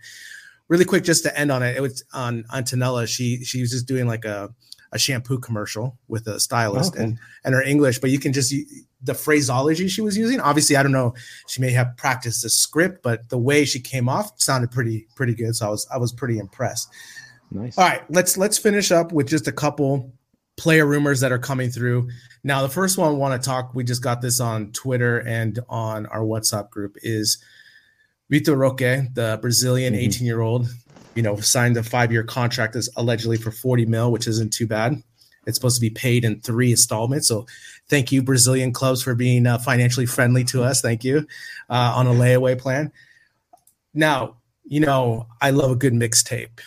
really 0.70 0.84
quick, 0.84 1.02
just 1.02 1.24
to 1.24 1.38
end 1.38 1.50
on 1.50 1.62
it, 1.62 1.76
it 1.76 1.80
was 1.80 2.02
on 2.14 2.44
Antonella. 2.44 3.06
She 3.06 3.44
she 3.44 3.60
was 3.60 3.70
just 3.70 3.86
doing 3.86 4.06
like 4.06 4.24
a 4.24 4.48
a 4.92 4.98
shampoo 4.98 5.38
commercial 5.38 5.98
with 6.08 6.26
a 6.26 6.40
stylist 6.40 6.94
oh, 6.94 6.96
okay. 6.96 7.04
and 7.04 7.18
and 7.44 7.54
her 7.54 7.62
English, 7.62 7.98
but 7.98 8.08
you 8.08 8.18
can 8.18 8.32
just 8.32 8.54
the 9.02 9.14
phraseology 9.14 9.88
she 9.88 10.00
was 10.00 10.16
using. 10.16 10.40
Obviously, 10.40 10.76
I 10.76 10.82
don't 10.82 10.92
know. 10.92 11.14
She 11.46 11.60
may 11.60 11.72
have 11.72 11.96
practiced 11.98 12.42
the 12.42 12.50
script, 12.50 13.02
but 13.02 13.28
the 13.28 13.38
way 13.38 13.66
she 13.66 13.80
came 13.80 14.08
off 14.08 14.32
sounded 14.40 14.70
pretty 14.70 15.06
pretty 15.14 15.34
good. 15.34 15.54
So 15.54 15.66
I 15.66 15.70
was 15.70 15.86
I 15.92 15.98
was 15.98 16.12
pretty 16.12 16.38
impressed. 16.38 16.88
Nice. 17.50 17.76
All 17.76 17.84
right, 17.84 18.02
let's 18.10 18.38
let's 18.38 18.56
finish 18.56 18.92
up 18.92 19.12
with 19.12 19.28
just 19.28 19.48
a 19.48 19.52
couple 19.52 20.12
player 20.60 20.84
rumors 20.84 21.20
that 21.20 21.32
are 21.32 21.38
coming 21.38 21.70
through. 21.70 22.10
Now, 22.44 22.60
the 22.60 22.68
first 22.68 22.98
one 22.98 23.08
I 23.08 23.12
want 23.12 23.40
to 23.40 23.44
talk. 23.44 23.74
We 23.74 23.82
just 23.82 24.02
got 24.02 24.20
this 24.20 24.40
on 24.40 24.72
Twitter 24.72 25.20
and 25.20 25.58
on 25.70 26.04
our 26.06 26.20
WhatsApp 26.20 26.68
group. 26.68 26.98
Is 27.02 27.42
Vitor 28.30 28.56
Roque, 28.56 28.78
the 29.14 29.38
Brazilian 29.40 29.94
18 29.94 30.10
mm-hmm. 30.10 30.24
year 30.26 30.42
old, 30.42 30.68
you 31.14 31.22
know, 31.22 31.36
signed 31.36 31.78
a 31.78 31.82
five 31.82 32.12
year 32.12 32.22
contract 32.22 32.76
as 32.76 32.90
allegedly 32.96 33.38
for 33.38 33.50
40 33.50 33.86
mil, 33.86 34.12
which 34.12 34.28
isn't 34.28 34.52
too 34.52 34.66
bad. 34.66 35.02
It's 35.46 35.56
supposed 35.56 35.76
to 35.76 35.80
be 35.80 35.90
paid 35.90 36.26
in 36.26 36.42
three 36.42 36.72
installments. 36.72 37.26
So 37.26 37.46
thank 37.88 38.12
you, 38.12 38.22
Brazilian 38.22 38.74
clubs, 38.74 39.02
for 39.02 39.14
being 39.14 39.46
uh, 39.46 39.56
financially 39.58 40.04
friendly 40.04 40.44
to 40.44 40.62
us. 40.62 40.82
Thank 40.82 41.04
you 41.04 41.26
uh, 41.70 41.94
on 41.96 42.06
a 42.06 42.10
layaway 42.10 42.58
plan. 42.58 42.92
Now, 43.94 44.36
you 44.64 44.80
know, 44.80 45.26
I 45.40 45.50
love 45.50 45.70
a 45.70 45.76
good 45.76 45.94
mixtape 45.94 46.60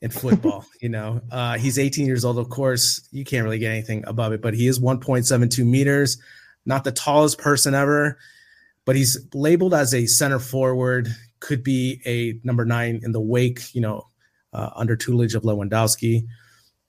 in 0.00 0.10
football. 0.10 0.64
you 0.80 0.88
know, 0.88 1.20
uh, 1.30 1.58
he's 1.58 1.78
18 1.78 2.06
years 2.06 2.24
old. 2.24 2.38
Of 2.38 2.48
course, 2.48 3.06
you 3.12 3.24
can't 3.24 3.44
really 3.44 3.58
get 3.58 3.72
anything 3.72 4.04
above 4.06 4.32
it, 4.32 4.42
but 4.42 4.54
he 4.54 4.66
is 4.66 4.80
1.72 4.80 5.64
meters, 5.66 6.18
not 6.66 6.84
the 6.84 6.92
tallest 6.92 7.38
person 7.38 7.74
ever, 7.74 8.18
but 8.84 8.96
he's 8.96 9.18
labeled 9.34 9.74
as 9.74 9.94
a 9.94 10.06
center 10.06 10.38
forward, 10.38 11.08
could 11.40 11.62
be 11.62 12.00
a 12.06 12.38
number 12.44 12.64
nine 12.64 13.00
in 13.02 13.12
the 13.12 13.20
wake, 13.20 13.74
you 13.74 13.80
know, 13.80 14.06
uh, 14.52 14.70
under 14.74 14.96
tutelage 14.96 15.34
of 15.34 15.42
Lewandowski. 15.42 16.26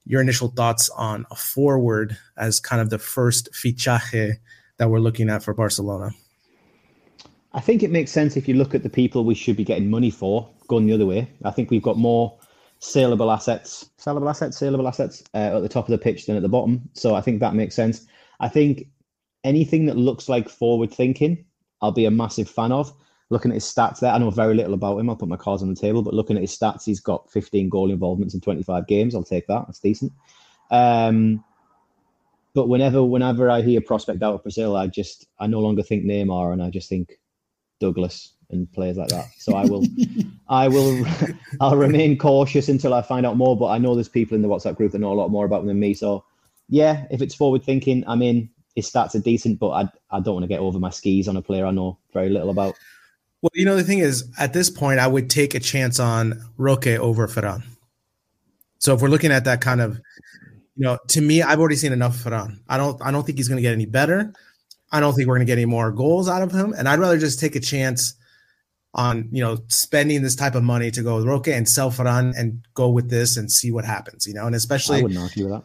Your 0.06 0.22
initial 0.22 0.48
thoughts 0.48 0.90
on 0.90 1.26
a 1.30 1.36
forward 1.36 2.18
as 2.36 2.60
kind 2.60 2.82
of 2.82 2.90
the 2.90 2.98
first 2.98 3.50
fichaje 3.54 4.38
that 4.78 4.90
we're 4.90 5.00
looking 5.00 5.30
at 5.30 5.44
for 5.44 5.54
Barcelona? 5.54 6.10
I 7.54 7.60
think 7.60 7.84
it 7.84 7.92
makes 7.92 8.12
sense 8.12 8.36
if 8.36 8.48
you 8.48 8.56
look 8.56 8.74
at 8.74 8.82
the 8.82 8.90
people 8.90 9.26
we 9.26 9.36
should 9.36 9.56
be 9.56 9.64
getting 9.64 9.92
money 9.92 10.10
for 10.10 10.50
going 10.68 10.88
the 10.88 10.94
other 10.94 11.06
way. 11.06 11.30
I 11.46 11.52
think 11.52 11.70
we've 11.70 11.84
got 11.84 11.98
more 11.98 12.36
saleable 12.82 13.32
assets, 13.32 13.90
saleable 13.98 14.28
assets, 14.28 14.58
saleable 14.58 14.88
assets 14.88 15.24
uh, 15.34 15.56
at 15.56 15.60
the 15.62 15.70
top 15.70 15.86
of 15.86 15.92
the 15.92 15.98
pitch 15.98 16.26
than 16.26 16.36
at 16.36 16.42
the 16.42 16.50
bottom. 16.50 16.90
So 16.94 17.16
I 17.16 17.22
think 17.22 17.40
that 17.40 17.54
makes 17.54 17.76
sense. 17.76 18.08
I 18.40 18.50
think 18.50 18.88
anything 19.44 19.86
that 19.86 19.98
looks 19.98 20.28
like 20.28 20.50
forward 20.50 20.92
thinking, 20.92 21.46
I'll 21.82 21.92
be 21.92 22.06
a 22.06 22.12
massive 22.12 22.50
fan 22.50 22.72
of. 22.72 22.94
Looking 23.30 23.52
at 23.52 23.56
his 23.56 23.66
stats 23.66 24.00
there, 24.00 24.12
I 24.12 24.18
know 24.18 24.30
very 24.30 24.56
little 24.56 24.74
about 24.74 24.98
him. 24.98 25.10
I'll 25.10 25.16
put 25.16 25.30
my 25.30 25.38
cards 25.38 25.64
on 25.64 25.70
the 25.70 25.80
table, 25.80 26.02
but 26.02 26.14
looking 26.14 26.36
at 26.36 26.42
his 26.42 26.58
stats, 26.58 26.84
he's 26.84 27.00
got 27.00 27.32
15 27.32 27.70
goal 27.70 27.92
involvements 27.92 28.34
in 28.34 28.42
25 28.42 28.88
games. 28.88 29.16
I'll 29.16 29.24
take 29.24 29.48
that. 29.48 29.64
That's 29.68 29.80
decent. 29.80 30.12
Um, 30.70 31.44
but 32.54 32.68
whenever 32.68 33.04
whenever 33.04 33.50
I 33.50 33.62
hear 33.62 33.80
prospect 33.80 34.22
out 34.22 34.34
of 34.34 34.44
Brazil, 34.44 34.76
I 34.76 34.88
just 34.88 35.28
I 35.40 35.48
no 35.48 35.60
longer 35.60 35.84
think 35.84 36.04
Neymar, 36.04 36.52
and 36.52 36.62
I 36.62 36.70
just 36.70 36.90
think 36.90 37.20
Douglas 37.80 38.34
and 38.52 38.72
players 38.72 38.98
like 38.98 39.10
that. 39.10 39.28
So 39.38 39.56
I 39.56 39.66
will, 39.66 39.86
I 40.50 40.68
will, 40.68 41.06
I'll 41.62 41.78
remain 41.78 42.18
cautious 42.18 42.70
until 42.70 42.94
I 42.94 43.02
find 43.02 43.26
out 43.26 43.38
more. 43.38 43.58
But 43.58 43.68
I 43.68 43.78
know 43.78 43.96
there's 43.96 44.10
people 44.10 44.36
in 44.36 44.42
the 44.42 44.48
WhatsApp 44.48 44.76
group 44.76 44.92
that 44.92 45.00
know 45.00 45.12
a 45.12 45.16
lot 45.16 45.30
more 45.30 45.46
about 45.46 45.60
them 45.60 45.68
than 45.68 45.80
me. 45.80 45.94
So 45.94 46.24
yeah, 46.70 47.06
if 47.12 47.22
it's 47.22 47.36
forward 47.36 47.64
thinking, 47.64 48.04
I 48.08 48.16
mean, 48.16 48.50
his 48.76 48.90
stats 48.90 49.16
are 49.16 49.20
decent, 49.20 49.60
but 49.60 49.70
I 49.70 49.90
I 50.10 50.20
don't 50.20 50.36
want 50.36 50.44
to 50.44 50.48
get 50.48 50.60
over 50.60 50.80
my 50.80 50.90
skis 50.90 51.28
on 51.28 51.38
a 51.38 51.42
player 51.42 51.66
I 51.66 51.72
know 51.72 51.98
very 52.14 52.30
little 52.30 52.50
about. 52.50 52.76
Well, 53.42 53.52
you 53.54 53.66
know 53.66 53.76
the 53.76 53.84
thing 53.84 54.00
is, 54.00 54.32
at 54.38 54.54
this 54.54 54.70
point, 54.70 55.00
I 55.00 55.08
would 55.08 55.30
take 55.30 55.56
a 55.56 55.60
chance 55.60 56.00
on 56.00 56.42
Roque 56.58 56.88
over 56.88 57.28
Ferran. 57.28 57.64
So 58.78 58.94
if 58.94 59.02
we're 59.02 59.10
looking 59.10 59.32
at 59.32 59.46
that 59.46 59.62
kind 59.62 59.82
of, 59.82 60.00
you 60.76 60.86
know, 60.86 60.98
to 61.10 61.22
me, 61.22 61.42
I've 61.42 61.60
already 61.60 61.76
seen 61.76 61.92
enough 61.92 62.18
Ferran. 62.18 62.60
I 62.70 62.78
don't 62.78 63.02
I 63.02 63.12
don't 63.12 63.26
think 63.26 63.38
he's 63.38 63.48
going 63.48 63.58
to 63.58 63.62
get 63.62 63.74
any 63.74 63.86
better. 63.86 64.34
I 64.92 65.00
don't 65.00 65.14
think 65.14 65.28
we're 65.28 65.36
going 65.36 65.46
to 65.46 65.52
get 65.52 65.58
any 65.58 65.66
more 65.66 65.92
goals 65.92 66.28
out 66.28 66.42
of 66.42 66.52
him. 66.52 66.74
And 66.78 66.88
I'd 66.88 67.00
rather 67.00 67.18
just 67.18 67.40
take 67.40 67.56
a 67.56 67.60
chance 67.60 68.14
on, 68.94 69.30
you 69.32 69.42
know, 69.42 69.58
spending 69.68 70.22
this 70.22 70.36
type 70.36 70.56
of 70.56 70.64
money 70.64 70.92
to 70.92 71.02
go 71.02 71.18
with 71.18 71.26
Roque 71.26 71.48
and 71.48 71.68
sell 71.68 71.92
Ferran 71.92 72.34
and 72.38 72.62
go 72.74 72.90
with 72.90 73.10
this 73.10 73.38
and 73.38 73.52
see 73.52 73.72
what 73.72 73.86
happens, 73.86 74.28
you 74.28 74.34
know, 74.34 74.46
and 74.46 74.56
especially, 74.56 75.00
I 75.00 75.04
wouldn't 75.04 75.20
argue 75.20 75.46
with 75.46 75.54
that. 75.54 75.64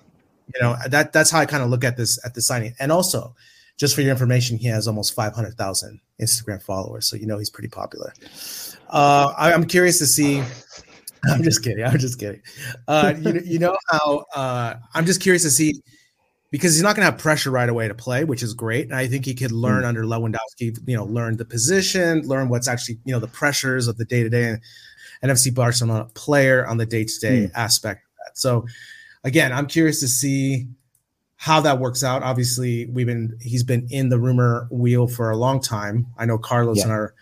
You 0.54 0.62
know, 0.62 0.76
that 0.88 1.12
that's 1.12 1.30
how 1.30 1.40
I 1.40 1.46
kind 1.46 1.62
of 1.62 1.70
look 1.70 1.82
at 1.82 1.96
this 1.96 2.24
at 2.24 2.34
the 2.34 2.40
signing. 2.40 2.74
And 2.78 2.92
also, 2.92 3.34
just 3.76 3.94
for 3.94 4.00
your 4.00 4.12
information, 4.12 4.56
he 4.56 4.68
has 4.68 4.86
almost 4.86 5.14
500,000 5.14 6.00
Instagram 6.20 6.62
followers. 6.62 7.06
So, 7.08 7.16
you 7.16 7.26
know, 7.26 7.36
he's 7.36 7.50
pretty 7.50 7.68
popular. 7.68 8.12
Uh, 8.88 9.32
I, 9.36 9.52
I'm 9.52 9.66
curious 9.66 9.98
to 9.98 10.06
see. 10.06 10.42
I'm 11.28 11.42
just 11.42 11.64
kidding. 11.64 11.84
I'm 11.84 11.98
just 11.98 12.20
kidding. 12.20 12.40
Uh, 12.86 13.14
you, 13.18 13.40
you 13.44 13.58
know 13.58 13.76
how 13.90 14.24
uh, 14.34 14.74
I'm 14.94 15.04
just 15.04 15.20
curious 15.20 15.42
to 15.42 15.50
see 15.50 15.74
because 16.50 16.74
he's 16.74 16.82
not 16.82 16.96
going 16.96 17.04
to 17.04 17.10
have 17.10 17.20
pressure 17.20 17.50
right 17.50 17.68
away 17.68 17.88
to 17.88 17.94
play, 17.94 18.24
which 18.24 18.42
is 18.42 18.54
great. 18.54 18.86
And 18.86 18.94
I 18.94 19.06
think 19.06 19.24
he 19.24 19.34
could 19.34 19.52
learn 19.52 19.82
mm. 19.82 19.88
under 19.88 20.04
Lewandowski, 20.04 20.78
you 20.86 20.96
know, 20.96 21.04
learn 21.04 21.36
the 21.36 21.44
position, 21.44 22.26
learn 22.26 22.48
what's 22.48 22.68
actually, 22.68 22.98
you 23.04 23.12
know, 23.12 23.18
the 23.18 23.28
pressures 23.28 23.88
of 23.88 23.96
the 23.96 24.04
day 24.04 24.22
to 24.22 24.28
day 24.28 24.56
NFC 25.22 25.48
FC 25.48 25.54
Barcelona 25.54 26.06
player 26.14 26.66
on 26.66 26.76
the 26.76 26.86
day 26.86 27.04
to 27.04 27.20
day 27.20 27.50
aspect 27.54 28.04
of 28.04 28.10
that. 28.24 28.38
So, 28.38 28.66
again, 29.24 29.52
I'm 29.52 29.66
curious 29.66 30.00
to 30.00 30.08
see 30.08 30.68
how 31.36 31.60
that 31.60 31.78
works 31.78 32.02
out. 32.02 32.22
Obviously, 32.22 32.86
we've 32.86 33.06
been 33.06 33.36
he's 33.40 33.62
been 33.62 33.86
in 33.90 34.08
the 34.08 34.18
rumor 34.18 34.68
wheel 34.70 35.06
for 35.06 35.30
a 35.30 35.36
long 35.36 35.60
time. 35.60 36.06
I 36.18 36.26
know 36.26 36.38
Carlos 36.38 36.78
yeah. 36.78 36.84
and 36.84 36.92
our 36.92 37.14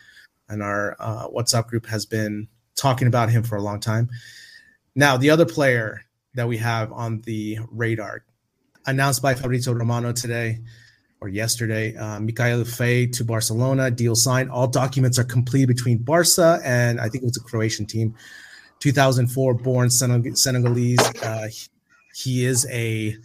and 0.49 0.63
our 0.63 0.97
uh, 0.99 1.29
WhatsApp 1.29 1.67
group 1.69 1.87
has 1.87 2.07
been 2.07 2.49
talking 2.77 3.09
about 3.09 3.31
him 3.31 3.43
for 3.43 3.57
a 3.57 3.63
long 3.63 3.81
time. 3.81 4.09
Now, 4.95 5.17
the 5.17 5.31
other 5.31 5.47
player 5.47 6.03
that 6.35 6.49
we 6.49 6.59
have 6.59 6.93
on 6.93 7.21
the 7.23 7.59
radar, 7.71 8.25
announced 8.87 9.23
by 9.23 9.35
Fabrizio 9.35 9.73
Romano 9.73 10.13
today 10.13 10.61
or 11.21 11.29
yesterday. 11.29 11.97
Uh, 11.97 12.19
Mikayil 12.19 13.13
to 13.13 13.25
Barcelona, 13.25 13.91
deal 13.91 14.15
signed. 14.15 14.51
All 14.51 14.67
documents 14.67 15.19
are 15.19 15.25
complete 15.25 15.67
between 15.67 15.99
Barca 15.99 16.61
and 16.65 17.01
I 17.01 17.09
think 17.09 17.23
it 17.23 17.27
was 17.27 17.37
a 17.37 17.41
Croatian 17.41 17.87
team. 17.87 18.15
2004 18.81 19.55
born 19.55 19.89
Senegalese. 19.89 21.01
Uh, 21.23 21.49
he 22.15 22.45
is 22.45 22.67
a 22.71 23.17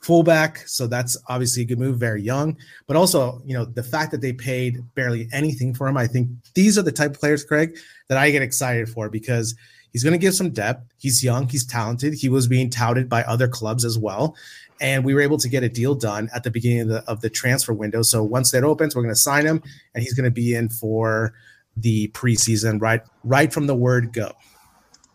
fullback, 0.00 0.58
so 0.68 0.86
that's 0.86 1.16
obviously 1.28 1.62
a 1.62 1.66
good 1.66 1.78
move. 1.78 1.98
Very 1.98 2.22
young, 2.22 2.56
but 2.86 2.96
also 2.96 3.42
you 3.44 3.54
know 3.54 3.64
the 3.64 3.82
fact 3.82 4.12
that 4.12 4.20
they 4.20 4.32
paid 4.32 4.82
barely 4.94 5.28
anything 5.32 5.74
for 5.74 5.88
him. 5.88 5.96
I 5.96 6.06
think 6.06 6.28
these 6.54 6.78
are 6.78 6.82
the 6.82 6.92
type 6.92 7.12
of 7.12 7.20
players, 7.20 7.44
Craig, 7.44 7.76
that 8.08 8.18
I 8.18 8.30
get 8.30 8.42
excited 8.42 8.88
for 8.88 9.08
because 9.08 9.54
he's 9.92 10.02
going 10.02 10.12
to 10.12 10.18
give 10.18 10.34
some 10.34 10.50
depth. 10.50 10.92
He's 10.98 11.22
young, 11.22 11.48
he's 11.48 11.66
talented. 11.66 12.14
He 12.14 12.28
was 12.28 12.48
being 12.48 12.70
touted 12.70 13.08
by 13.08 13.22
other 13.24 13.48
clubs 13.48 13.84
as 13.84 13.98
well, 13.98 14.36
and 14.80 15.04
we 15.04 15.14
were 15.14 15.20
able 15.20 15.38
to 15.38 15.48
get 15.48 15.62
a 15.62 15.68
deal 15.68 15.94
done 15.94 16.28
at 16.34 16.42
the 16.42 16.50
beginning 16.50 16.80
of 16.82 16.88
the, 16.88 17.04
of 17.06 17.20
the 17.20 17.30
transfer 17.30 17.72
window. 17.72 18.02
So 18.02 18.22
once 18.22 18.50
that 18.50 18.64
opens, 18.64 18.96
we're 18.96 19.02
going 19.02 19.14
to 19.14 19.20
sign 19.20 19.46
him, 19.46 19.62
and 19.94 20.02
he's 20.02 20.14
going 20.14 20.24
to 20.24 20.30
be 20.30 20.54
in 20.54 20.68
for 20.68 21.34
the 21.76 22.08
preseason 22.08 22.80
right 22.80 23.00
right 23.24 23.52
from 23.52 23.66
the 23.66 23.74
word 23.74 24.12
go. 24.12 24.32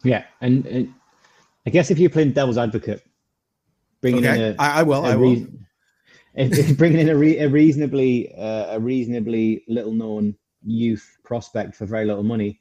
Yeah, 0.04 0.24
and, 0.42 0.66
and 0.66 0.94
I 1.66 1.70
guess 1.70 1.92
if 1.92 2.00
you're 2.00 2.10
playing 2.10 2.34
devil's 2.34 2.58
advocate, 2.58 3.04
bringing 4.02 4.26
okay. 4.26 4.36
in 4.36 4.56
a, 4.56 4.62
I, 4.62 4.80
I 4.80 4.84
will, 4.84 5.06
I 5.06 5.16
will. 5.16 5.46
bringing 6.76 7.00
in 7.00 7.10
a, 7.10 7.16
re, 7.16 7.40
a 7.40 7.50
reasonably 7.50 8.34
uh, 8.36 8.76
a 8.76 8.80
reasonably 8.80 9.64
little 9.68 9.92
known 9.92 10.36
youth 10.64 11.18
prospect 11.24 11.76
for 11.76 11.86
very 11.86 12.06
little 12.06 12.24
money, 12.24 12.60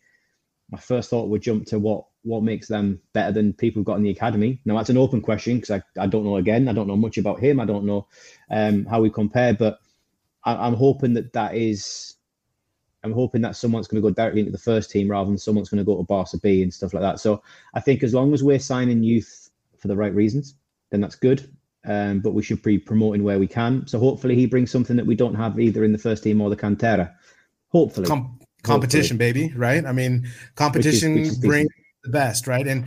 my 0.70 0.78
first 0.78 1.10
thought 1.10 1.28
would 1.28 1.42
jump 1.42 1.66
to 1.66 1.78
what 1.78 2.04
what 2.22 2.42
makes 2.42 2.66
them 2.66 3.00
better 3.12 3.30
than 3.30 3.52
people 3.52 3.78
who've 3.78 3.86
got 3.86 3.98
in 3.98 4.02
the 4.02 4.10
academy? 4.10 4.60
Now 4.64 4.76
that's 4.76 4.90
an 4.90 4.98
open 4.98 5.20
question 5.20 5.56
because 5.60 5.70
I, 5.70 6.02
I 6.02 6.06
don't 6.06 6.24
know 6.24 6.36
again. 6.36 6.68
I 6.68 6.72
don't 6.72 6.88
know 6.88 6.96
much 6.96 7.18
about 7.18 7.38
him. 7.38 7.60
I 7.60 7.64
don't 7.64 7.84
know 7.84 8.08
um, 8.50 8.84
how 8.86 9.00
we 9.00 9.10
compare, 9.10 9.54
but 9.54 9.78
I, 10.44 10.66
am 10.66 10.74
hoping 10.74 11.14
that 11.14 11.32
that 11.34 11.54
is. 11.54 12.14
I'm 13.04 13.12
hoping 13.12 13.42
that 13.42 13.54
someone's 13.54 13.86
going 13.86 14.02
to 14.02 14.08
go 14.08 14.12
directly 14.12 14.40
into 14.40 14.50
the 14.50 14.58
first 14.58 14.90
team 14.90 15.08
rather 15.08 15.28
than 15.28 15.38
someone's 15.38 15.68
going 15.68 15.78
to 15.78 15.84
go 15.84 15.96
to 15.96 16.02
Barca 16.02 16.38
B 16.38 16.62
and 16.62 16.74
stuff 16.74 16.92
like 16.92 17.02
that. 17.02 17.20
So 17.20 17.40
I 17.74 17.80
think 17.80 18.02
as 18.02 18.12
long 18.12 18.34
as 18.34 18.42
we're 18.42 18.58
signing 18.58 19.04
youth 19.04 19.50
for 19.78 19.86
the 19.86 19.94
right 19.94 20.12
reasons, 20.12 20.56
then 20.90 21.00
that's 21.00 21.14
good. 21.14 21.48
Um, 21.84 22.18
but 22.18 22.34
we 22.34 22.42
should 22.42 22.62
be 22.62 22.78
promoting 22.78 23.22
where 23.22 23.38
we 23.38 23.46
can. 23.46 23.86
So 23.86 24.00
hopefully 24.00 24.34
he 24.34 24.46
brings 24.46 24.72
something 24.72 24.96
that 24.96 25.06
we 25.06 25.14
don't 25.14 25.36
have 25.36 25.60
either 25.60 25.84
in 25.84 25.92
the 25.92 25.98
first 25.98 26.24
team 26.24 26.40
or 26.40 26.50
the 26.50 26.56
Cantera. 26.56 27.14
Hopefully. 27.68 28.08
Com- 28.08 28.40
competition, 28.66 29.16
baby, 29.16 29.52
right? 29.56 29.84
I 29.84 29.92
mean, 29.92 30.28
competition 30.54 31.14
which 31.14 31.22
is, 31.22 31.28
which 31.30 31.38
is 31.38 31.46
brings 31.46 31.68
the 32.04 32.10
best, 32.10 32.46
right? 32.46 32.66
And 32.66 32.86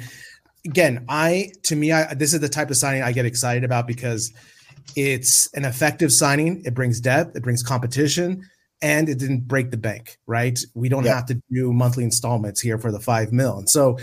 again, 0.65 1.05
I 1.09 1.51
to 1.63 1.75
me, 1.75 1.91
I 1.91 2.13
this 2.13 2.33
is 2.33 2.39
the 2.39 2.49
type 2.49 2.69
of 2.69 2.77
signing 2.77 3.01
I 3.01 3.11
get 3.11 3.25
excited 3.25 3.63
about 3.63 3.87
because 3.87 4.33
it's 4.95 5.51
an 5.53 5.65
effective 5.65 6.11
signing. 6.11 6.61
It 6.65 6.73
brings 6.73 6.99
depth, 6.99 7.35
it 7.35 7.43
brings 7.43 7.63
competition, 7.63 8.47
and 8.81 9.09
it 9.09 9.19
didn't 9.19 9.47
break 9.47 9.71
the 9.71 9.77
bank, 9.77 10.17
right? 10.25 10.59
We 10.73 10.89
don't 10.89 11.05
yeah. 11.05 11.15
have 11.15 11.25
to 11.27 11.41
do 11.51 11.73
monthly 11.73 12.03
installments 12.03 12.61
here 12.61 12.77
for 12.77 12.91
the 12.91 12.99
five 12.99 13.31
mil. 13.31 13.57
And 13.57 13.69
so 13.69 13.97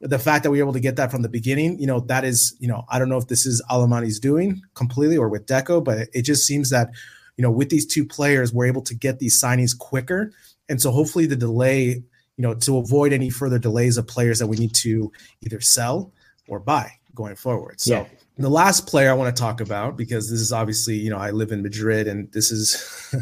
the 0.00 0.18
fact 0.18 0.44
that 0.44 0.50
we 0.50 0.58
were 0.58 0.64
able 0.64 0.72
to 0.74 0.80
get 0.80 0.96
that 0.96 1.10
from 1.10 1.22
the 1.22 1.28
beginning, 1.28 1.78
you 1.78 1.86
know, 1.86 2.00
that 2.00 2.24
is, 2.24 2.54
you 2.58 2.68
know, 2.68 2.84
I 2.90 2.98
don't 2.98 3.08
know 3.08 3.16
if 3.16 3.28
this 3.28 3.46
is 3.46 3.62
Alemany's 3.70 4.20
doing 4.20 4.60
completely 4.74 5.16
or 5.16 5.28
with 5.28 5.46
Deco, 5.46 5.82
but 5.82 6.08
it 6.12 6.22
just 6.22 6.46
seems 6.46 6.70
that, 6.70 6.90
you 7.36 7.42
know, 7.42 7.50
with 7.50 7.70
these 7.70 7.86
two 7.86 8.04
players, 8.04 8.52
we're 8.52 8.66
able 8.66 8.82
to 8.82 8.94
get 8.94 9.18
these 9.18 9.40
signings 9.40 9.76
quicker. 9.76 10.32
And 10.68 10.80
so 10.80 10.90
hopefully 10.90 11.26
the 11.26 11.36
delay 11.36 12.02
you 12.36 12.42
know, 12.42 12.54
to 12.54 12.78
avoid 12.78 13.12
any 13.12 13.30
further 13.30 13.58
delays 13.58 13.96
of 13.96 14.06
players 14.06 14.38
that 14.38 14.46
we 14.46 14.56
need 14.56 14.74
to 14.74 15.10
either 15.42 15.60
sell 15.60 16.12
or 16.48 16.60
buy 16.60 16.90
going 17.14 17.34
forward. 17.34 17.80
So 17.80 17.92
yeah. 17.92 18.06
the 18.36 18.50
last 18.50 18.86
player 18.86 19.10
I 19.10 19.14
want 19.14 19.34
to 19.34 19.40
talk 19.40 19.60
about, 19.60 19.96
because 19.96 20.30
this 20.30 20.40
is 20.40 20.52
obviously, 20.52 20.96
you 20.96 21.08
know, 21.08 21.16
I 21.16 21.30
live 21.30 21.50
in 21.50 21.62
Madrid 21.62 22.06
and 22.06 22.30
this 22.32 22.50
is 22.50 23.14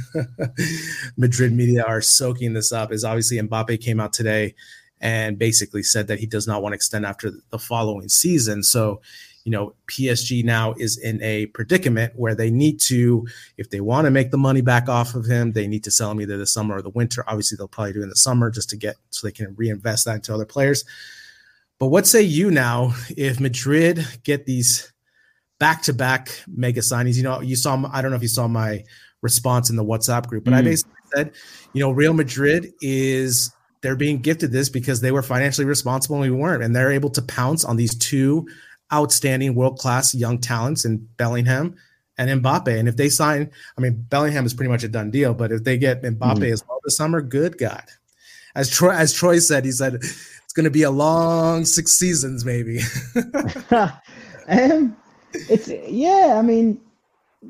Madrid 1.16 1.52
media 1.52 1.84
are 1.84 2.00
soaking 2.00 2.54
this 2.54 2.72
up, 2.72 2.92
is 2.92 3.04
obviously 3.04 3.38
Mbappe 3.38 3.80
came 3.80 4.00
out 4.00 4.12
today 4.12 4.54
and 5.00 5.38
basically 5.38 5.82
said 5.82 6.08
that 6.08 6.18
he 6.18 6.26
does 6.26 6.48
not 6.48 6.62
want 6.62 6.72
to 6.72 6.76
extend 6.76 7.06
after 7.06 7.30
the 7.50 7.58
following 7.58 8.08
season. 8.08 8.64
So 8.64 9.00
you 9.44 9.50
know, 9.50 9.74
PSG 9.88 10.44
now 10.44 10.74
is 10.78 10.98
in 10.98 11.22
a 11.22 11.46
predicament 11.46 12.12
where 12.16 12.34
they 12.34 12.50
need 12.50 12.80
to, 12.80 13.26
if 13.58 13.70
they 13.70 13.80
want 13.80 14.06
to 14.06 14.10
make 14.10 14.30
the 14.30 14.38
money 14.38 14.62
back 14.62 14.88
off 14.88 15.14
of 15.14 15.26
him, 15.26 15.52
they 15.52 15.66
need 15.66 15.84
to 15.84 15.90
sell 15.90 16.10
him 16.10 16.20
either 16.20 16.38
the 16.38 16.46
summer 16.46 16.76
or 16.76 16.82
the 16.82 16.90
winter. 16.90 17.24
Obviously, 17.28 17.56
they'll 17.56 17.68
probably 17.68 17.92
do 17.92 18.02
in 18.02 18.08
the 18.08 18.16
summer 18.16 18.50
just 18.50 18.70
to 18.70 18.76
get 18.76 18.96
so 19.10 19.26
they 19.26 19.32
can 19.32 19.54
reinvest 19.56 20.06
that 20.06 20.16
into 20.16 20.34
other 20.34 20.46
players. 20.46 20.84
But 21.78 21.88
what 21.88 22.06
say 22.06 22.22
you 22.22 22.50
now 22.50 22.94
if 23.16 23.38
Madrid 23.38 24.06
get 24.22 24.46
these 24.46 24.92
back 25.58 25.82
to 25.82 25.92
back 25.92 26.30
mega 26.46 26.80
signings. 26.80 27.16
You 27.16 27.22
know, 27.22 27.40
you 27.40 27.56
saw, 27.56 27.82
I 27.92 28.02
don't 28.02 28.10
know 28.10 28.16
if 28.16 28.22
you 28.22 28.28
saw 28.28 28.48
my 28.48 28.84
response 29.22 29.70
in 29.70 29.76
the 29.76 29.84
WhatsApp 29.84 30.26
group, 30.26 30.44
but 30.44 30.52
mm. 30.52 30.58
I 30.58 30.62
basically 30.62 30.92
said, 31.14 31.32
you 31.72 31.80
know, 31.80 31.90
Real 31.90 32.12
Madrid 32.12 32.72
is 32.80 33.50
they're 33.80 33.96
being 33.96 34.18
gifted 34.18 34.52
this 34.52 34.68
because 34.68 35.00
they 35.00 35.12
were 35.12 35.22
financially 35.22 35.66
responsible 35.66 36.22
and 36.22 36.30
we 36.30 36.38
weren't, 36.38 36.62
and 36.62 36.74
they're 36.74 36.92
able 36.92 37.10
to 37.10 37.22
pounce 37.22 37.64
on 37.64 37.76
these 37.76 37.94
two 37.94 38.46
outstanding 38.92 39.54
world 39.54 39.78
class 39.78 40.14
young 40.14 40.38
talents 40.38 40.84
in 40.84 41.08
Bellingham 41.16 41.76
and 42.18 42.42
Mbappe. 42.42 42.78
And 42.78 42.88
if 42.88 42.96
they 42.96 43.08
sign, 43.08 43.50
I 43.76 43.80
mean, 43.80 44.04
Bellingham 44.08 44.46
is 44.46 44.54
pretty 44.54 44.70
much 44.70 44.84
a 44.84 44.88
done 44.88 45.10
deal, 45.10 45.34
but 45.34 45.52
if 45.52 45.64
they 45.64 45.78
get 45.78 46.02
Mbappe 46.02 46.38
mm. 46.38 46.52
as 46.52 46.64
well 46.66 46.80
this 46.84 46.96
summer, 46.96 47.20
good 47.20 47.58
God. 47.58 47.84
As 48.54 48.70
Troy, 48.70 48.92
as 48.92 49.12
Troy 49.12 49.38
said, 49.38 49.64
he 49.64 49.72
said 49.72 49.94
it's 49.94 50.52
going 50.54 50.64
to 50.64 50.70
be 50.70 50.84
a 50.84 50.90
long 50.90 51.64
six 51.64 51.92
seasons, 51.92 52.44
maybe. 52.44 52.78
um, 54.48 54.96
it's 55.32 55.68
yeah. 55.68 56.36
I 56.38 56.42
mean, 56.42 56.80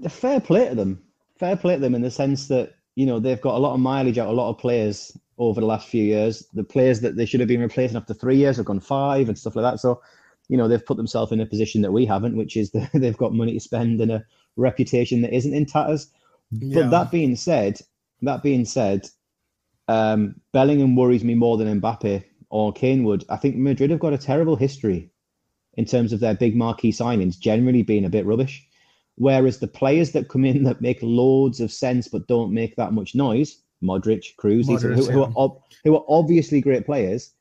fair 0.08 0.40
play 0.40 0.68
to 0.70 0.74
them. 0.74 1.02
Fair 1.38 1.56
play 1.56 1.74
to 1.74 1.80
them 1.80 1.94
in 1.94 2.00
the 2.00 2.10
sense 2.10 2.48
that 2.48 2.74
you 2.94 3.04
know 3.04 3.20
they've 3.20 3.40
got 3.40 3.56
a 3.56 3.58
lot 3.58 3.74
of 3.74 3.80
mileage 3.80 4.16
out, 4.16 4.28
a 4.28 4.32
lot 4.32 4.48
of 4.48 4.58
players 4.58 5.16
over 5.36 5.60
the 5.60 5.66
last 5.66 5.88
few 5.88 6.02
years. 6.02 6.46
The 6.54 6.64
players 6.64 7.00
that 7.00 7.16
they 7.16 7.26
should 7.26 7.40
have 7.40 7.48
been 7.48 7.60
replacing 7.60 7.96
after 7.96 8.14
three 8.14 8.36
years 8.36 8.56
have 8.56 8.66
gone 8.66 8.80
five 8.80 9.28
and 9.28 9.38
stuff 9.38 9.56
like 9.56 9.64
that. 9.64 9.80
So, 9.80 10.00
you 10.48 10.56
know, 10.56 10.68
they've 10.68 10.84
put 10.84 10.96
themselves 10.96 11.32
in 11.32 11.40
a 11.40 11.46
position 11.46 11.82
that 11.82 11.92
we 11.92 12.04
haven't, 12.04 12.36
which 12.36 12.56
is 12.56 12.70
that 12.72 12.90
they've 12.92 13.16
got 13.16 13.34
money 13.34 13.54
to 13.54 13.60
spend 13.60 14.00
and 14.00 14.12
a 14.12 14.24
reputation 14.56 15.22
that 15.22 15.34
isn't 15.34 15.54
in 15.54 15.66
tatters. 15.66 16.10
Yeah. 16.50 16.82
But 16.82 16.90
that 16.90 17.10
being 17.10 17.36
said, 17.36 17.80
that 18.22 18.42
being 18.42 18.64
said, 18.64 19.08
um, 19.88 20.36
Bellingham 20.52 20.96
worries 20.96 21.24
me 21.24 21.34
more 21.34 21.56
than 21.56 21.80
Mbappe 21.80 22.24
or 22.50 22.72
Kane 22.72 23.04
would. 23.04 23.24
I 23.28 23.36
think 23.36 23.56
Madrid 23.56 23.90
have 23.90 24.00
got 24.00 24.12
a 24.12 24.18
terrible 24.18 24.56
history 24.56 25.10
in 25.76 25.84
terms 25.84 26.12
of 26.12 26.20
their 26.20 26.34
big 26.34 26.54
marquee 26.54 26.92
signings 26.92 27.38
generally 27.38 27.82
being 27.82 28.04
a 28.04 28.10
bit 28.10 28.26
rubbish. 28.26 28.66
Whereas 29.16 29.58
the 29.58 29.68
players 29.68 30.12
that 30.12 30.28
come 30.28 30.44
in 30.44 30.64
that 30.64 30.80
make 30.80 30.98
loads 31.02 31.60
of 31.60 31.72
sense 31.72 32.08
but 32.08 32.26
don't 32.26 32.52
make 32.52 32.76
that 32.76 32.92
much 32.92 33.14
noise, 33.14 33.60
Modric, 33.82 34.34
Kroos, 34.36 34.66
who, 34.66 34.88
yeah. 34.88 35.10
who, 35.10 35.22
are, 35.36 35.56
who 35.84 35.96
are 35.96 36.04
obviously 36.08 36.60
great 36.60 36.86
players, 36.86 37.32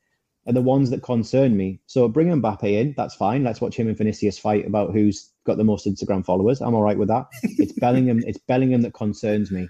are 0.46 0.52
the 0.52 0.60
ones 0.60 0.90
that 0.90 1.02
concern 1.02 1.56
me. 1.56 1.80
So 1.86 2.06
bring 2.08 2.28
Mbappe 2.28 2.64
in, 2.64 2.94
that's 2.96 3.14
fine. 3.14 3.44
Let's 3.44 3.60
watch 3.60 3.76
him 3.76 3.88
and 3.88 3.96
Vinicius 3.96 4.38
fight 4.38 4.66
about 4.66 4.92
who's 4.92 5.30
got 5.44 5.56
the 5.56 5.64
most 5.64 5.86
Instagram 5.86 6.24
followers. 6.24 6.60
I'm 6.60 6.74
all 6.74 6.82
right 6.82 6.98
with 6.98 7.08
that. 7.08 7.26
It's 7.42 7.72
Bellingham. 7.78 8.22
It's 8.26 8.38
Bellingham 8.38 8.82
that 8.82 8.94
concerns 8.94 9.50
me. 9.50 9.68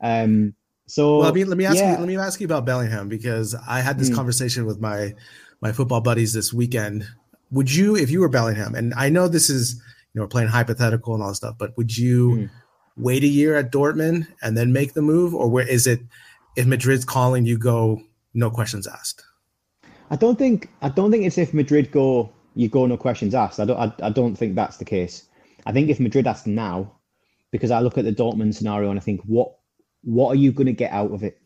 Um, 0.00 0.54
so 0.86 1.18
well, 1.18 1.28
I 1.28 1.32
mean, 1.32 1.48
let 1.48 1.58
me 1.58 1.64
ask 1.64 1.76
yeah. 1.76 1.92
you. 1.92 1.98
Let 1.98 2.08
me 2.08 2.16
ask 2.16 2.40
you 2.40 2.46
about 2.46 2.64
Bellingham 2.64 3.08
because 3.08 3.54
I 3.68 3.80
had 3.80 3.98
this 3.98 4.10
mm. 4.10 4.14
conversation 4.14 4.66
with 4.66 4.80
my 4.80 5.14
my 5.60 5.72
football 5.72 6.00
buddies 6.00 6.32
this 6.32 6.52
weekend. 6.52 7.04
Would 7.50 7.72
you, 7.72 7.96
if 7.96 8.10
you 8.10 8.20
were 8.20 8.28
Bellingham, 8.28 8.74
and 8.74 8.94
I 8.94 9.08
know 9.08 9.28
this 9.28 9.50
is 9.50 9.74
you 10.14 10.18
know 10.18 10.24
we're 10.24 10.28
playing 10.28 10.48
hypothetical 10.48 11.14
and 11.14 11.22
all 11.22 11.30
this 11.30 11.38
stuff, 11.38 11.56
but 11.58 11.76
would 11.76 11.96
you 11.96 12.30
mm. 12.30 12.50
wait 12.96 13.24
a 13.24 13.28
year 13.28 13.56
at 13.56 13.72
Dortmund 13.72 14.28
and 14.42 14.56
then 14.56 14.72
make 14.72 14.94
the 14.94 15.02
move, 15.02 15.34
or 15.34 15.48
where 15.48 15.68
is 15.68 15.86
it? 15.86 16.00
If 16.56 16.66
Madrid's 16.66 17.04
calling, 17.04 17.46
you 17.46 17.58
go 17.58 18.00
no 18.32 18.50
questions 18.50 18.86
asked. 18.86 19.24
I 20.10 20.16
don't 20.16 20.38
think 20.38 20.70
I 20.82 20.88
don't 20.88 21.10
think 21.10 21.24
it's 21.24 21.38
if 21.38 21.54
Madrid 21.54 21.90
go 21.90 22.32
you 22.54 22.68
go 22.68 22.86
no 22.86 22.96
questions 22.96 23.34
asked. 23.34 23.60
I 23.60 23.64
don't 23.64 23.78
I, 23.78 24.06
I 24.06 24.10
don't 24.10 24.36
think 24.36 24.54
that's 24.54 24.76
the 24.76 24.84
case. 24.84 25.28
I 25.66 25.72
think 25.72 25.90
if 25.90 26.00
Madrid 26.00 26.26
ask 26.26 26.46
now, 26.46 26.92
because 27.50 27.70
I 27.70 27.80
look 27.80 27.98
at 27.98 28.04
the 28.04 28.12
Dortmund 28.12 28.54
scenario 28.54 28.90
and 28.90 28.98
I 28.98 29.02
think 29.02 29.20
what 29.24 29.56
what 30.02 30.30
are 30.30 30.38
you 30.38 30.52
going 30.52 30.66
to 30.66 30.72
get 30.72 30.92
out 30.92 31.10
of 31.12 31.22
it? 31.22 31.40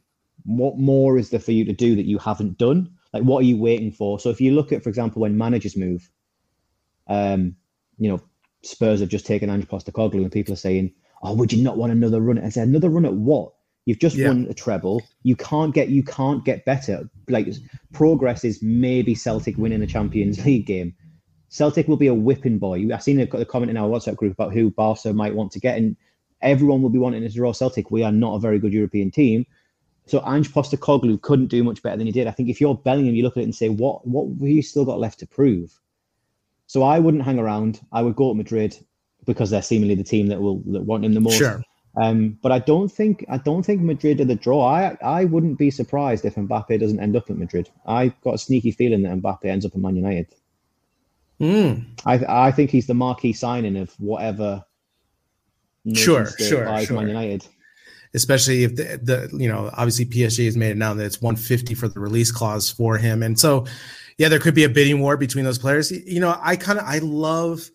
What 0.44 0.78
more 0.78 1.18
is 1.18 1.30
there 1.30 1.40
for 1.40 1.52
you 1.52 1.64
to 1.64 1.72
do 1.72 1.96
that 1.96 2.06
you 2.06 2.18
haven't 2.18 2.58
done? 2.58 2.94
Like 3.12 3.22
what 3.22 3.40
are 3.40 3.46
you 3.46 3.56
waiting 3.56 3.92
for? 3.92 4.20
So 4.20 4.30
if 4.30 4.40
you 4.40 4.52
look 4.52 4.72
at, 4.72 4.82
for 4.82 4.88
example, 4.88 5.22
when 5.22 5.38
managers 5.38 5.76
move, 5.76 6.10
um, 7.08 7.56
you 7.98 8.10
know, 8.10 8.20
Spurs 8.62 9.00
have 9.00 9.08
just 9.08 9.26
taken 9.26 9.50
Ange 9.50 9.66
Postecoglou 9.68 10.22
and 10.22 10.32
people 10.32 10.52
are 10.52 10.56
saying, 10.56 10.92
"Oh, 11.22 11.34
would 11.34 11.52
you 11.52 11.62
not 11.62 11.78
want 11.78 11.92
another 11.92 12.20
run?" 12.20 12.38
I 12.38 12.50
said, 12.50 12.68
"Another 12.68 12.90
run 12.90 13.06
at 13.06 13.14
what? 13.14 13.52
You've 13.90 13.98
just 13.98 14.14
yeah. 14.14 14.28
won 14.28 14.46
a 14.48 14.54
treble. 14.54 15.02
You 15.24 15.34
can't 15.34 15.74
get 15.74 15.88
you 15.88 16.04
can't 16.04 16.44
get 16.44 16.64
better. 16.64 17.10
Like 17.28 17.48
progress 17.92 18.44
is 18.44 18.62
maybe 18.62 19.16
Celtic 19.16 19.56
winning 19.58 19.82
a 19.82 19.86
Champions 19.88 20.44
League 20.46 20.64
game. 20.64 20.94
Celtic 21.48 21.88
will 21.88 21.96
be 21.96 22.06
a 22.06 22.14
whipping 22.14 22.60
boy. 22.60 22.86
I've 22.94 23.02
seen 23.02 23.18
a, 23.18 23.24
a 23.36 23.44
comment 23.44 23.68
in 23.68 23.76
our 23.76 23.88
WhatsApp 23.88 24.14
group 24.14 24.32
about 24.32 24.52
who 24.52 24.70
Barca 24.70 25.12
might 25.12 25.34
want 25.34 25.50
to 25.50 25.58
get, 25.58 25.76
and 25.76 25.96
everyone 26.40 26.82
will 26.82 26.90
be 26.90 27.00
wanting 27.00 27.22
to 27.22 27.28
draw 27.28 27.50
Celtic. 27.50 27.90
We 27.90 28.04
are 28.04 28.12
not 28.12 28.36
a 28.36 28.38
very 28.38 28.60
good 28.60 28.72
European 28.72 29.10
team. 29.10 29.44
So 30.06 30.22
Ange 30.24 30.52
Postecoglou 30.52 31.20
couldn't 31.20 31.48
do 31.48 31.64
much 31.64 31.82
better 31.82 31.96
than 31.96 32.06
he 32.06 32.12
did. 32.12 32.28
I 32.28 32.30
think 32.30 32.48
if 32.48 32.60
you're 32.60 32.76
Bellingham, 32.76 33.16
you 33.16 33.24
look 33.24 33.36
at 33.36 33.40
it 33.40 33.44
and 33.46 33.54
say, 33.56 33.70
what 33.70 34.06
what 34.06 34.28
have 34.28 34.48
you 34.48 34.62
still 34.62 34.84
got 34.84 35.00
left 35.00 35.18
to 35.18 35.26
prove? 35.26 35.76
So 36.68 36.84
I 36.84 37.00
wouldn't 37.00 37.24
hang 37.24 37.40
around. 37.40 37.80
I 37.90 38.02
would 38.02 38.14
go 38.14 38.28
to 38.28 38.36
Madrid 38.36 38.78
because 39.26 39.50
they're 39.50 39.62
seemingly 39.62 39.96
the 39.96 40.04
team 40.04 40.28
that 40.28 40.40
will 40.40 40.62
that 40.66 40.82
want 40.82 41.04
him 41.04 41.14
the 41.14 41.20
most. 41.20 41.38
Sure. 41.38 41.60
Um, 42.00 42.38
but 42.40 42.50
I 42.50 42.60
don't 42.60 42.88
think 42.88 43.26
I 43.28 43.36
don't 43.36 43.62
think 43.62 43.82
Madrid 43.82 44.22
are 44.22 44.24
the 44.24 44.34
draw. 44.34 44.64
I 44.64 44.96
I 45.02 45.26
wouldn't 45.26 45.58
be 45.58 45.70
surprised 45.70 46.24
if 46.24 46.36
Mbappe 46.36 46.80
doesn't 46.80 46.98
end 46.98 47.14
up 47.14 47.28
at 47.28 47.36
Madrid. 47.36 47.68
I've 47.84 48.18
got 48.22 48.34
a 48.34 48.38
sneaky 48.38 48.70
feeling 48.70 49.02
that 49.02 49.20
Mbappe 49.20 49.44
ends 49.44 49.66
up 49.66 49.74
at 49.74 49.80
Man 49.80 49.96
United. 49.96 50.28
Mm. 51.40 51.84
I 52.06 52.46
I 52.46 52.52
think 52.52 52.70
he's 52.70 52.86
the 52.86 52.94
marquee 52.94 53.34
signing 53.34 53.76
of 53.76 53.92
whatever. 53.98 54.64
Sure, 55.94 56.26
sure, 56.38 56.80
sure. 56.80 56.96
Man 56.96 57.08
United. 57.08 57.46
Especially 58.14 58.64
if 58.64 58.76
the, 58.76 58.98
the 59.02 59.36
you 59.36 59.48
know 59.48 59.68
obviously 59.74 60.06
PSG 60.06 60.46
has 60.46 60.56
made 60.56 60.70
it 60.70 60.78
now 60.78 60.94
that 60.94 61.04
it's 61.04 61.20
150 61.20 61.74
for 61.74 61.86
the 61.86 62.00
release 62.00 62.32
clause 62.32 62.70
for 62.70 62.96
him, 62.96 63.22
and 63.22 63.38
so 63.38 63.66
yeah, 64.16 64.30
there 64.30 64.38
could 64.38 64.54
be 64.54 64.64
a 64.64 64.70
bidding 64.70 65.00
war 65.00 65.18
between 65.18 65.44
those 65.44 65.58
players. 65.58 65.90
You 65.90 66.20
know, 66.20 66.38
I 66.40 66.56
kind 66.56 66.78
of 66.78 66.86
I 66.86 66.98
love 66.98 67.70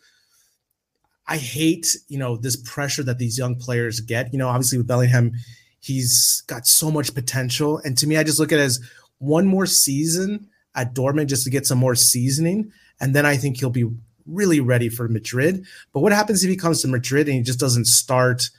I 1.28 1.38
hate, 1.38 1.88
you 2.07 2.19
know, 2.19 2.38
this 2.38 2.55
pressure 2.55 3.03
that 3.03 3.17
these 3.17 3.38
young 3.38 3.55
players 3.55 3.99
get. 3.99 4.32
You 4.32 4.39
know, 4.39 4.47
obviously 4.47 4.78
with 4.78 4.88
Bellingham, 4.88 5.34
he's 5.80 6.43
got 6.47 6.67
so 6.67 6.91
much 6.91 7.13
potential. 7.13 7.82
And 7.84 7.97
to 7.97 8.07
me, 8.07 8.17
I 8.17 8.23
just 8.23 8.39
look 8.39 8.51
at 8.51 8.59
it 8.59 8.63
as 8.63 8.80
one 9.17 9.45
more 9.45 9.65
season 9.65 10.49
at 10.76 10.93
Dortmund 10.93 11.28
just 11.28 11.43
to 11.45 11.49
get 11.49 11.65
some 11.65 11.78
more 11.78 11.95
seasoning. 11.95 12.71
And 12.99 13.15
then 13.15 13.26
I 13.26 13.38
think 13.38 13.57
he'll 13.57 13.69
be 13.69 13.89
really 14.26 14.59
ready 14.59 14.89
for 14.89 15.07
Madrid. 15.07 15.65
But 15.93 16.01
what 16.01 16.11
happens 16.11 16.43
if 16.43 16.49
he 16.49 16.55
comes 16.55 16.82
to 16.82 16.88
Madrid 16.88 17.28
and 17.28 17.38
he 17.38 17.43
just 17.43 17.59
doesn't 17.59 17.86
start, 17.86 18.49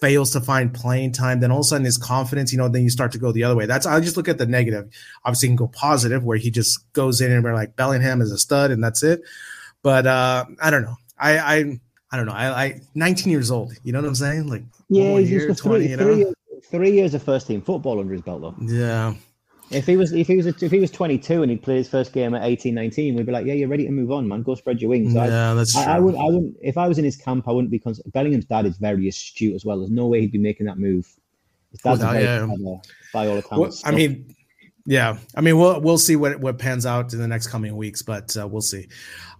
fails 0.00 0.30
to 0.32 0.40
find 0.40 0.72
playing 0.72 1.12
time? 1.12 1.40
Then 1.40 1.50
all 1.50 1.58
of 1.58 1.64
a 1.64 1.64
sudden 1.64 1.84
his 1.84 1.98
confidence, 1.98 2.52
you 2.52 2.58
know, 2.58 2.68
then 2.68 2.82
you 2.82 2.90
start 2.90 3.12
to 3.12 3.18
go 3.18 3.32
the 3.32 3.44
other 3.44 3.56
way. 3.56 3.66
That's 3.66 3.86
I 3.86 4.00
just 4.00 4.16
look 4.16 4.28
at 4.28 4.38
the 4.38 4.46
negative. 4.46 4.90
Obviously, 5.24 5.48
can 5.48 5.56
go 5.56 5.68
positive 5.68 6.24
where 6.24 6.38
he 6.38 6.50
just 6.50 6.90
goes 6.92 7.20
in 7.20 7.32
and 7.32 7.44
we're 7.44 7.54
like 7.54 7.76
Bellingham 7.76 8.22
is 8.22 8.32
a 8.32 8.38
stud 8.38 8.70
and 8.70 8.82
that's 8.82 9.02
it. 9.02 9.22
But 9.82 10.06
uh, 10.06 10.46
I 10.62 10.70
don't 10.70 10.82
know. 10.82 10.96
I 11.18 11.38
I 11.38 11.80
I 12.10 12.16
don't 12.16 12.26
know. 12.26 12.32
I, 12.32 12.64
I 12.64 12.80
19 12.94 13.30
years 13.30 13.50
old. 13.50 13.72
You 13.82 13.92
know 13.92 14.00
what 14.00 14.08
I'm 14.08 14.14
saying? 14.14 14.48
Like 14.48 14.62
yeah, 14.88 15.18
he's 15.18 15.30
year, 15.30 15.54
20, 15.54 15.56
three, 15.56 15.90
you 15.90 15.96
know? 15.96 16.04
three, 16.04 16.16
years, 16.16 16.34
three 16.70 16.90
years 16.92 17.14
of 17.14 17.22
first 17.22 17.46
team 17.46 17.60
football 17.60 18.00
under 18.00 18.12
his 18.12 18.22
belt 18.22 18.42
though. 18.42 18.54
Yeah. 18.60 19.14
If 19.70 19.86
he 19.86 19.96
was 19.96 20.12
if 20.12 20.26
he 20.26 20.36
was 20.36 20.46
if 20.46 20.70
he 20.70 20.78
was 20.78 20.90
22 20.90 21.42
and 21.42 21.50
he'd 21.50 21.62
play 21.62 21.76
his 21.76 21.88
first 21.88 22.12
game 22.12 22.34
at 22.34 22.44
18, 22.44 22.74
19, 22.74 23.14
we'd 23.14 23.26
be 23.26 23.32
like, 23.32 23.46
yeah, 23.46 23.54
you're 23.54 23.68
ready 23.68 23.84
to 23.86 23.90
move 23.90 24.12
on, 24.12 24.28
man. 24.28 24.42
Go 24.42 24.54
spread 24.54 24.80
your 24.80 24.90
wings. 24.90 25.14
yeah, 25.14 25.52
I, 25.52 25.54
that's 25.54 25.72
true. 25.72 25.82
I, 25.82 25.96
I, 25.96 25.98
would 25.98 26.14
I 26.14 26.24
wouldn't 26.24 26.56
if 26.62 26.76
I 26.76 26.86
was 26.86 26.98
in 26.98 27.04
his 27.04 27.16
camp, 27.16 27.48
I 27.48 27.52
wouldn't 27.52 27.70
be. 27.70 27.78
Cons- 27.78 28.02
Bellingham's 28.12 28.44
dad 28.44 28.66
is 28.66 28.76
very 28.76 29.08
astute 29.08 29.54
as 29.54 29.64
well. 29.64 29.78
There's 29.78 29.90
no 29.90 30.06
way 30.06 30.20
he'd 30.20 30.32
be 30.32 30.38
making 30.38 30.66
that 30.66 30.78
move. 30.78 31.06
His 31.72 31.80
dad's 31.80 32.00
well, 32.00 32.12
very 32.12 32.24
yeah. 32.24 32.46
clever, 32.46 32.80
by 33.12 33.26
all 33.26 33.38
accounts. 33.38 33.82
Well, 33.82 33.92
I 33.92 33.96
mean, 33.96 34.36
yeah, 34.86 35.16
I 35.34 35.40
mean 35.40 35.58
we'll 35.58 35.80
we'll 35.80 35.98
see 35.98 36.16
what 36.16 36.40
what 36.40 36.58
pans 36.58 36.84
out 36.84 37.12
in 37.12 37.18
the 37.18 37.28
next 37.28 37.46
coming 37.46 37.76
weeks, 37.76 38.02
but 38.02 38.36
uh, 38.36 38.46
we'll 38.46 38.60
see. 38.60 38.88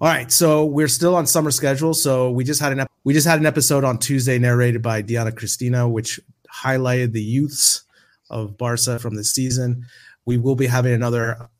All 0.00 0.08
right, 0.08 0.30
so 0.32 0.64
we're 0.64 0.88
still 0.88 1.14
on 1.14 1.26
summer 1.26 1.50
schedule. 1.50 1.92
So 1.92 2.30
we 2.30 2.44
just 2.44 2.60
had 2.60 2.72
an 2.72 2.80
ep- 2.80 2.90
we 3.04 3.12
just 3.12 3.26
had 3.26 3.38
an 3.38 3.46
episode 3.46 3.84
on 3.84 3.98
Tuesday 3.98 4.38
narrated 4.38 4.80
by 4.82 5.02
Diana 5.02 5.32
Cristina, 5.32 5.88
which 5.88 6.18
highlighted 6.52 7.12
the 7.12 7.22
youths 7.22 7.84
of 8.30 8.56
Barca 8.56 8.98
from 8.98 9.16
the 9.16 9.24
season. 9.24 9.84
We 10.24 10.38
will 10.38 10.56
be 10.56 10.66
having 10.66 10.94
another 10.94 11.50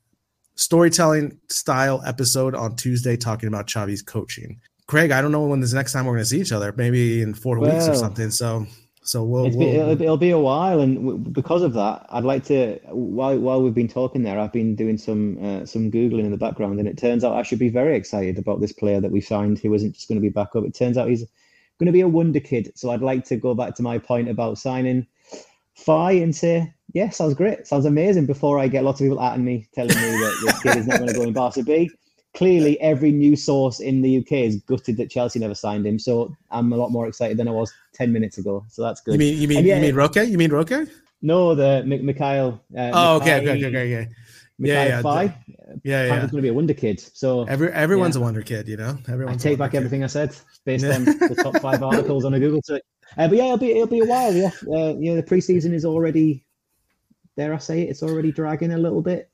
storytelling 0.56 1.38
style 1.50 2.02
episode 2.06 2.54
on 2.54 2.76
Tuesday 2.76 3.16
talking 3.16 3.48
about 3.48 3.66
Xavi's 3.66 4.02
coaching. 4.02 4.60
Craig, 4.86 5.10
I 5.10 5.20
don't 5.20 5.32
know 5.32 5.44
when 5.46 5.60
this 5.60 5.72
next 5.72 5.92
time 5.92 6.06
we're 6.06 6.12
going 6.12 6.22
to 6.22 6.28
see 6.28 6.40
each 6.40 6.52
other. 6.52 6.72
Maybe 6.76 7.22
in 7.22 7.34
four 7.34 7.58
well, 7.58 7.72
weeks 7.72 7.88
or 7.88 7.94
something. 7.94 8.30
So 8.30 8.66
so 9.04 9.22
we'll, 9.22 9.50
we'll, 9.50 9.58
be, 9.58 9.66
it'll, 9.66 9.90
it'll, 9.90 10.16
be 10.16 10.30
a 10.30 10.38
while, 10.38 10.80
and 10.80 11.30
because 11.30 11.60
of 11.60 11.74
that, 11.74 12.06
I'd 12.08 12.24
like 12.24 12.44
to. 12.44 12.78
While 12.88 13.38
while 13.38 13.62
we've 13.62 13.74
been 13.74 13.86
talking 13.86 14.22
there, 14.22 14.38
I've 14.38 14.52
been 14.52 14.74
doing 14.74 14.96
some 14.96 15.36
uh, 15.44 15.66
some 15.66 15.90
googling 15.90 16.24
in 16.24 16.30
the 16.30 16.38
background, 16.38 16.78
and 16.78 16.88
it 16.88 16.96
turns 16.96 17.22
out 17.22 17.36
I 17.36 17.42
should 17.42 17.58
be 17.58 17.68
very 17.68 17.96
excited 17.96 18.38
about 18.38 18.62
this 18.62 18.72
player 18.72 19.02
that 19.02 19.10
we 19.10 19.20
signed, 19.20 19.58
who 19.58 19.74
isn't 19.74 19.92
just 19.92 20.08
going 20.08 20.16
to 20.16 20.22
be 20.22 20.30
back 20.30 20.56
up. 20.56 20.64
It 20.64 20.74
turns 20.74 20.96
out 20.96 21.10
he's 21.10 21.26
going 21.78 21.86
to 21.86 21.92
be 21.92 22.00
a 22.00 22.08
wonder 22.08 22.40
kid. 22.40 22.72
So 22.76 22.90
I'd 22.90 23.02
like 23.02 23.26
to 23.26 23.36
go 23.36 23.54
back 23.54 23.74
to 23.74 23.82
my 23.82 23.98
point 23.98 24.30
about 24.30 24.56
signing 24.56 25.06
Faye 25.74 26.22
and 26.22 26.34
say, 26.34 26.72
yeah, 26.94 27.10
sounds 27.10 27.34
great, 27.34 27.66
sounds 27.66 27.84
amazing. 27.84 28.24
Before 28.24 28.58
I 28.58 28.68
get 28.68 28.84
lots 28.84 29.02
of 29.02 29.04
people 29.04 29.20
at 29.20 29.38
me 29.38 29.68
telling 29.74 29.96
me 29.96 30.00
that 30.00 30.40
this 30.44 30.62
kid 30.62 30.76
is 30.78 30.86
not 30.86 30.98
going 30.98 31.10
to 31.10 31.14
go 31.14 31.22
in 31.24 31.34
Barca 31.34 31.62
B 31.62 31.90
clearly 32.34 32.78
every 32.80 33.12
news 33.12 33.44
source 33.44 33.80
in 33.80 34.02
the 34.02 34.18
UK 34.18 34.32
is 34.32 34.56
gutted 34.56 34.96
that 34.96 35.10
Chelsea 35.10 35.38
never 35.38 35.54
signed 35.54 35.86
him. 35.86 35.98
So 35.98 36.34
I'm 36.50 36.72
a 36.72 36.76
lot 36.76 36.90
more 36.90 37.06
excited 37.06 37.36
than 37.36 37.48
I 37.48 37.52
was 37.52 37.72
ten 37.92 38.12
minutes 38.12 38.38
ago. 38.38 38.64
So 38.68 38.82
that's 38.82 39.00
good. 39.00 39.12
You 39.14 39.18
mean 39.18 39.38
you 39.40 39.48
mean 39.48 39.64
yeah, 39.64 39.76
you 39.76 39.82
mean 39.82 39.94
Roque? 39.94 40.16
You 40.16 40.38
mean 40.38 40.50
Roque? 40.52 40.88
No, 41.22 41.54
the 41.54 41.82
M- 41.84 41.90
Mikayil. 42.06 42.60
Uh, 42.76 42.90
oh, 42.92 43.16
okay, 43.16 43.36
okay, 43.40 43.66
okay, 43.66 43.66
okay. 43.66 44.08
Yeah, 44.58 44.84
yeah, 44.84 45.02
Faye, 45.02 45.34
yeah, 45.82 46.04
yeah. 46.04 46.08
Panther's 46.10 46.30
going 46.30 46.38
to 46.38 46.42
be 46.42 46.48
a 46.48 46.54
wonder 46.54 46.74
kid. 46.74 47.00
So 47.00 47.42
Every 47.44 47.72
everyone's 47.72 48.14
Yeah. 48.14 48.20
a 48.20 48.24
wonder 48.24 48.42
kid, 48.42 48.68
you 48.68 48.76
know. 48.76 48.96
I 49.08 49.12
Everyone's 49.12 49.44
a 49.44 49.48
take 49.48 49.58
back 49.58 49.72
kid. 49.72 49.78
everything 49.78 50.04
I 50.04 50.06
said 50.06 50.36
based 50.64 50.84
on 50.84 51.04
the 51.06 51.40
top 51.42 51.56
five 51.56 51.82
articles 51.90 52.24
on 52.24 52.34
a 52.34 52.38
Google 52.38 52.60
search. 52.64 52.82
Uh, 53.18 53.26
but 53.26 53.36
yeah, 53.36 53.46
it'll 53.46 53.58
be 53.58 53.72
it'll 53.72 53.86
be 53.88 54.00
a 54.00 54.04
while. 54.04 54.32
Yeah, 54.32 54.50
uh, 54.72 54.94
you 54.96 55.10
know, 55.10 55.16
the 55.16 55.22
preseason 55.24 55.72
is 55.72 55.84
already. 55.84 56.44
Dare 57.36 57.52
I 57.52 57.58
say 57.58 57.82
it? 57.82 57.90
It's 57.90 58.02
already 58.04 58.30
dragging 58.30 58.72
a 58.72 58.78
little 58.78 59.02
bit. 59.02 59.28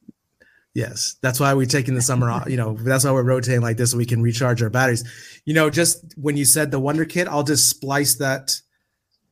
Yes, 0.74 1.16
that's 1.20 1.40
why 1.40 1.52
we're 1.54 1.66
taking 1.66 1.94
the 1.94 2.02
summer 2.02 2.30
off. 2.30 2.48
You 2.48 2.56
know, 2.56 2.74
that's 2.74 3.04
why 3.04 3.10
we're 3.10 3.24
rotating 3.24 3.60
like 3.60 3.76
this 3.76 3.90
so 3.90 3.96
we 3.96 4.06
can 4.06 4.22
recharge 4.22 4.62
our 4.62 4.70
batteries. 4.70 5.02
You 5.44 5.54
know, 5.54 5.68
just 5.68 6.04
when 6.16 6.36
you 6.36 6.44
said 6.44 6.70
the 6.70 6.78
Wonder 6.78 7.04
Kid, 7.04 7.26
I'll 7.26 7.42
just 7.42 7.68
splice 7.68 8.16
that 8.16 8.60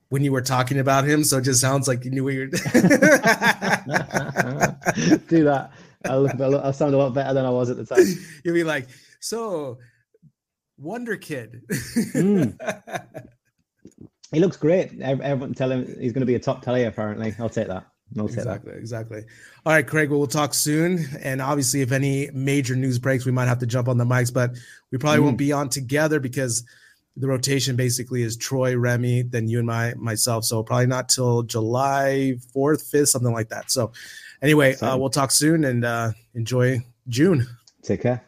when 0.08 0.24
you 0.24 0.32
were 0.32 0.40
talking 0.40 0.78
about 0.80 1.04
him, 1.04 1.22
so 1.22 1.38
it 1.38 1.42
just 1.42 1.60
sounds 1.60 1.86
like 1.86 2.04
you 2.04 2.10
knew 2.10 2.24
what 2.24 2.34
you're. 2.34 2.46
Do 5.28 5.44
that. 5.44 5.70
I'll, 6.06 6.22
look, 6.22 6.40
I'll, 6.40 6.60
I'll 6.60 6.72
sound 6.72 6.94
a 6.94 6.98
lot 6.98 7.14
better 7.14 7.34
than 7.34 7.44
I 7.44 7.50
was 7.50 7.70
at 7.70 7.76
the 7.76 7.84
time. 7.84 8.04
You'll 8.44 8.54
be 8.54 8.64
like, 8.64 8.88
so 9.20 9.78
Wonder 10.76 11.16
Kid. 11.16 11.62
Mm. 12.14 12.56
He 14.30 14.40
looks 14.40 14.58
great. 14.58 14.92
Ev- 15.00 15.22
Everyone 15.22 15.54
tell 15.54 15.72
him 15.72 15.86
he's 15.98 16.12
going 16.12 16.20
to 16.20 16.26
be 16.26 16.34
a 16.34 16.38
top 16.38 16.60
telly. 16.60 16.84
Apparently, 16.84 17.34
I'll 17.38 17.48
take 17.48 17.68
that. 17.68 17.86
Exactly, 18.26 18.72
exactly. 18.74 19.24
All 19.64 19.72
right, 19.72 19.86
Craig. 19.86 20.10
Well, 20.10 20.18
we'll 20.18 20.28
talk 20.28 20.54
soon. 20.54 21.04
And 21.20 21.40
obviously, 21.42 21.82
if 21.82 21.92
any 21.92 22.30
major 22.32 22.76
news 22.76 22.98
breaks, 22.98 23.24
we 23.24 23.32
might 23.32 23.46
have 23.48 23.58
to 23.60 23.66
jump 23.66 23.88
on 23.88 23.98
the 23.98 24.04
mics, 24.04 24.32
but 24.32 24.52
we 24.90 24.98
probably 24.98 25.20
won't 25.20 25.38
be 25.38 25.52
on 25.52 25.68
together 25.68 26.20
because 26.20 26.64
the 27.16 27.26
rotation 27.26 27.76
basically 27.76 28.22
is 28.22 28.36
Troy, 28.36 28.76
Remy, 28.76 29.22
then 29.22 29.48
you 29.48 29.58
and 29.58 29.66
my 29.66 29.94
myself. 29.94 30.44
So 30.44 30.62
probably 30.62 30.86
not 30.86 31.08
till 31.08 31.42
July 31.42 32.34
fourth, 32.52 32.82
fifth, 32.82 33.10
something 33.10 33.32
like 33.32 33.48
that. 33.48 33.70
So 33.70 33.92
anyway, 34.40 34.76
uh, 34.76 34.96
we'll 34.96 35.10
talk 35.10 35.30
soon 35.30 35.64
and 35.64 35.84
uh, 35.84 36.12
enjoy 36.34 36.84
June. 37.08 37.46
Take 37.82 38.02
care. 38.02 38.27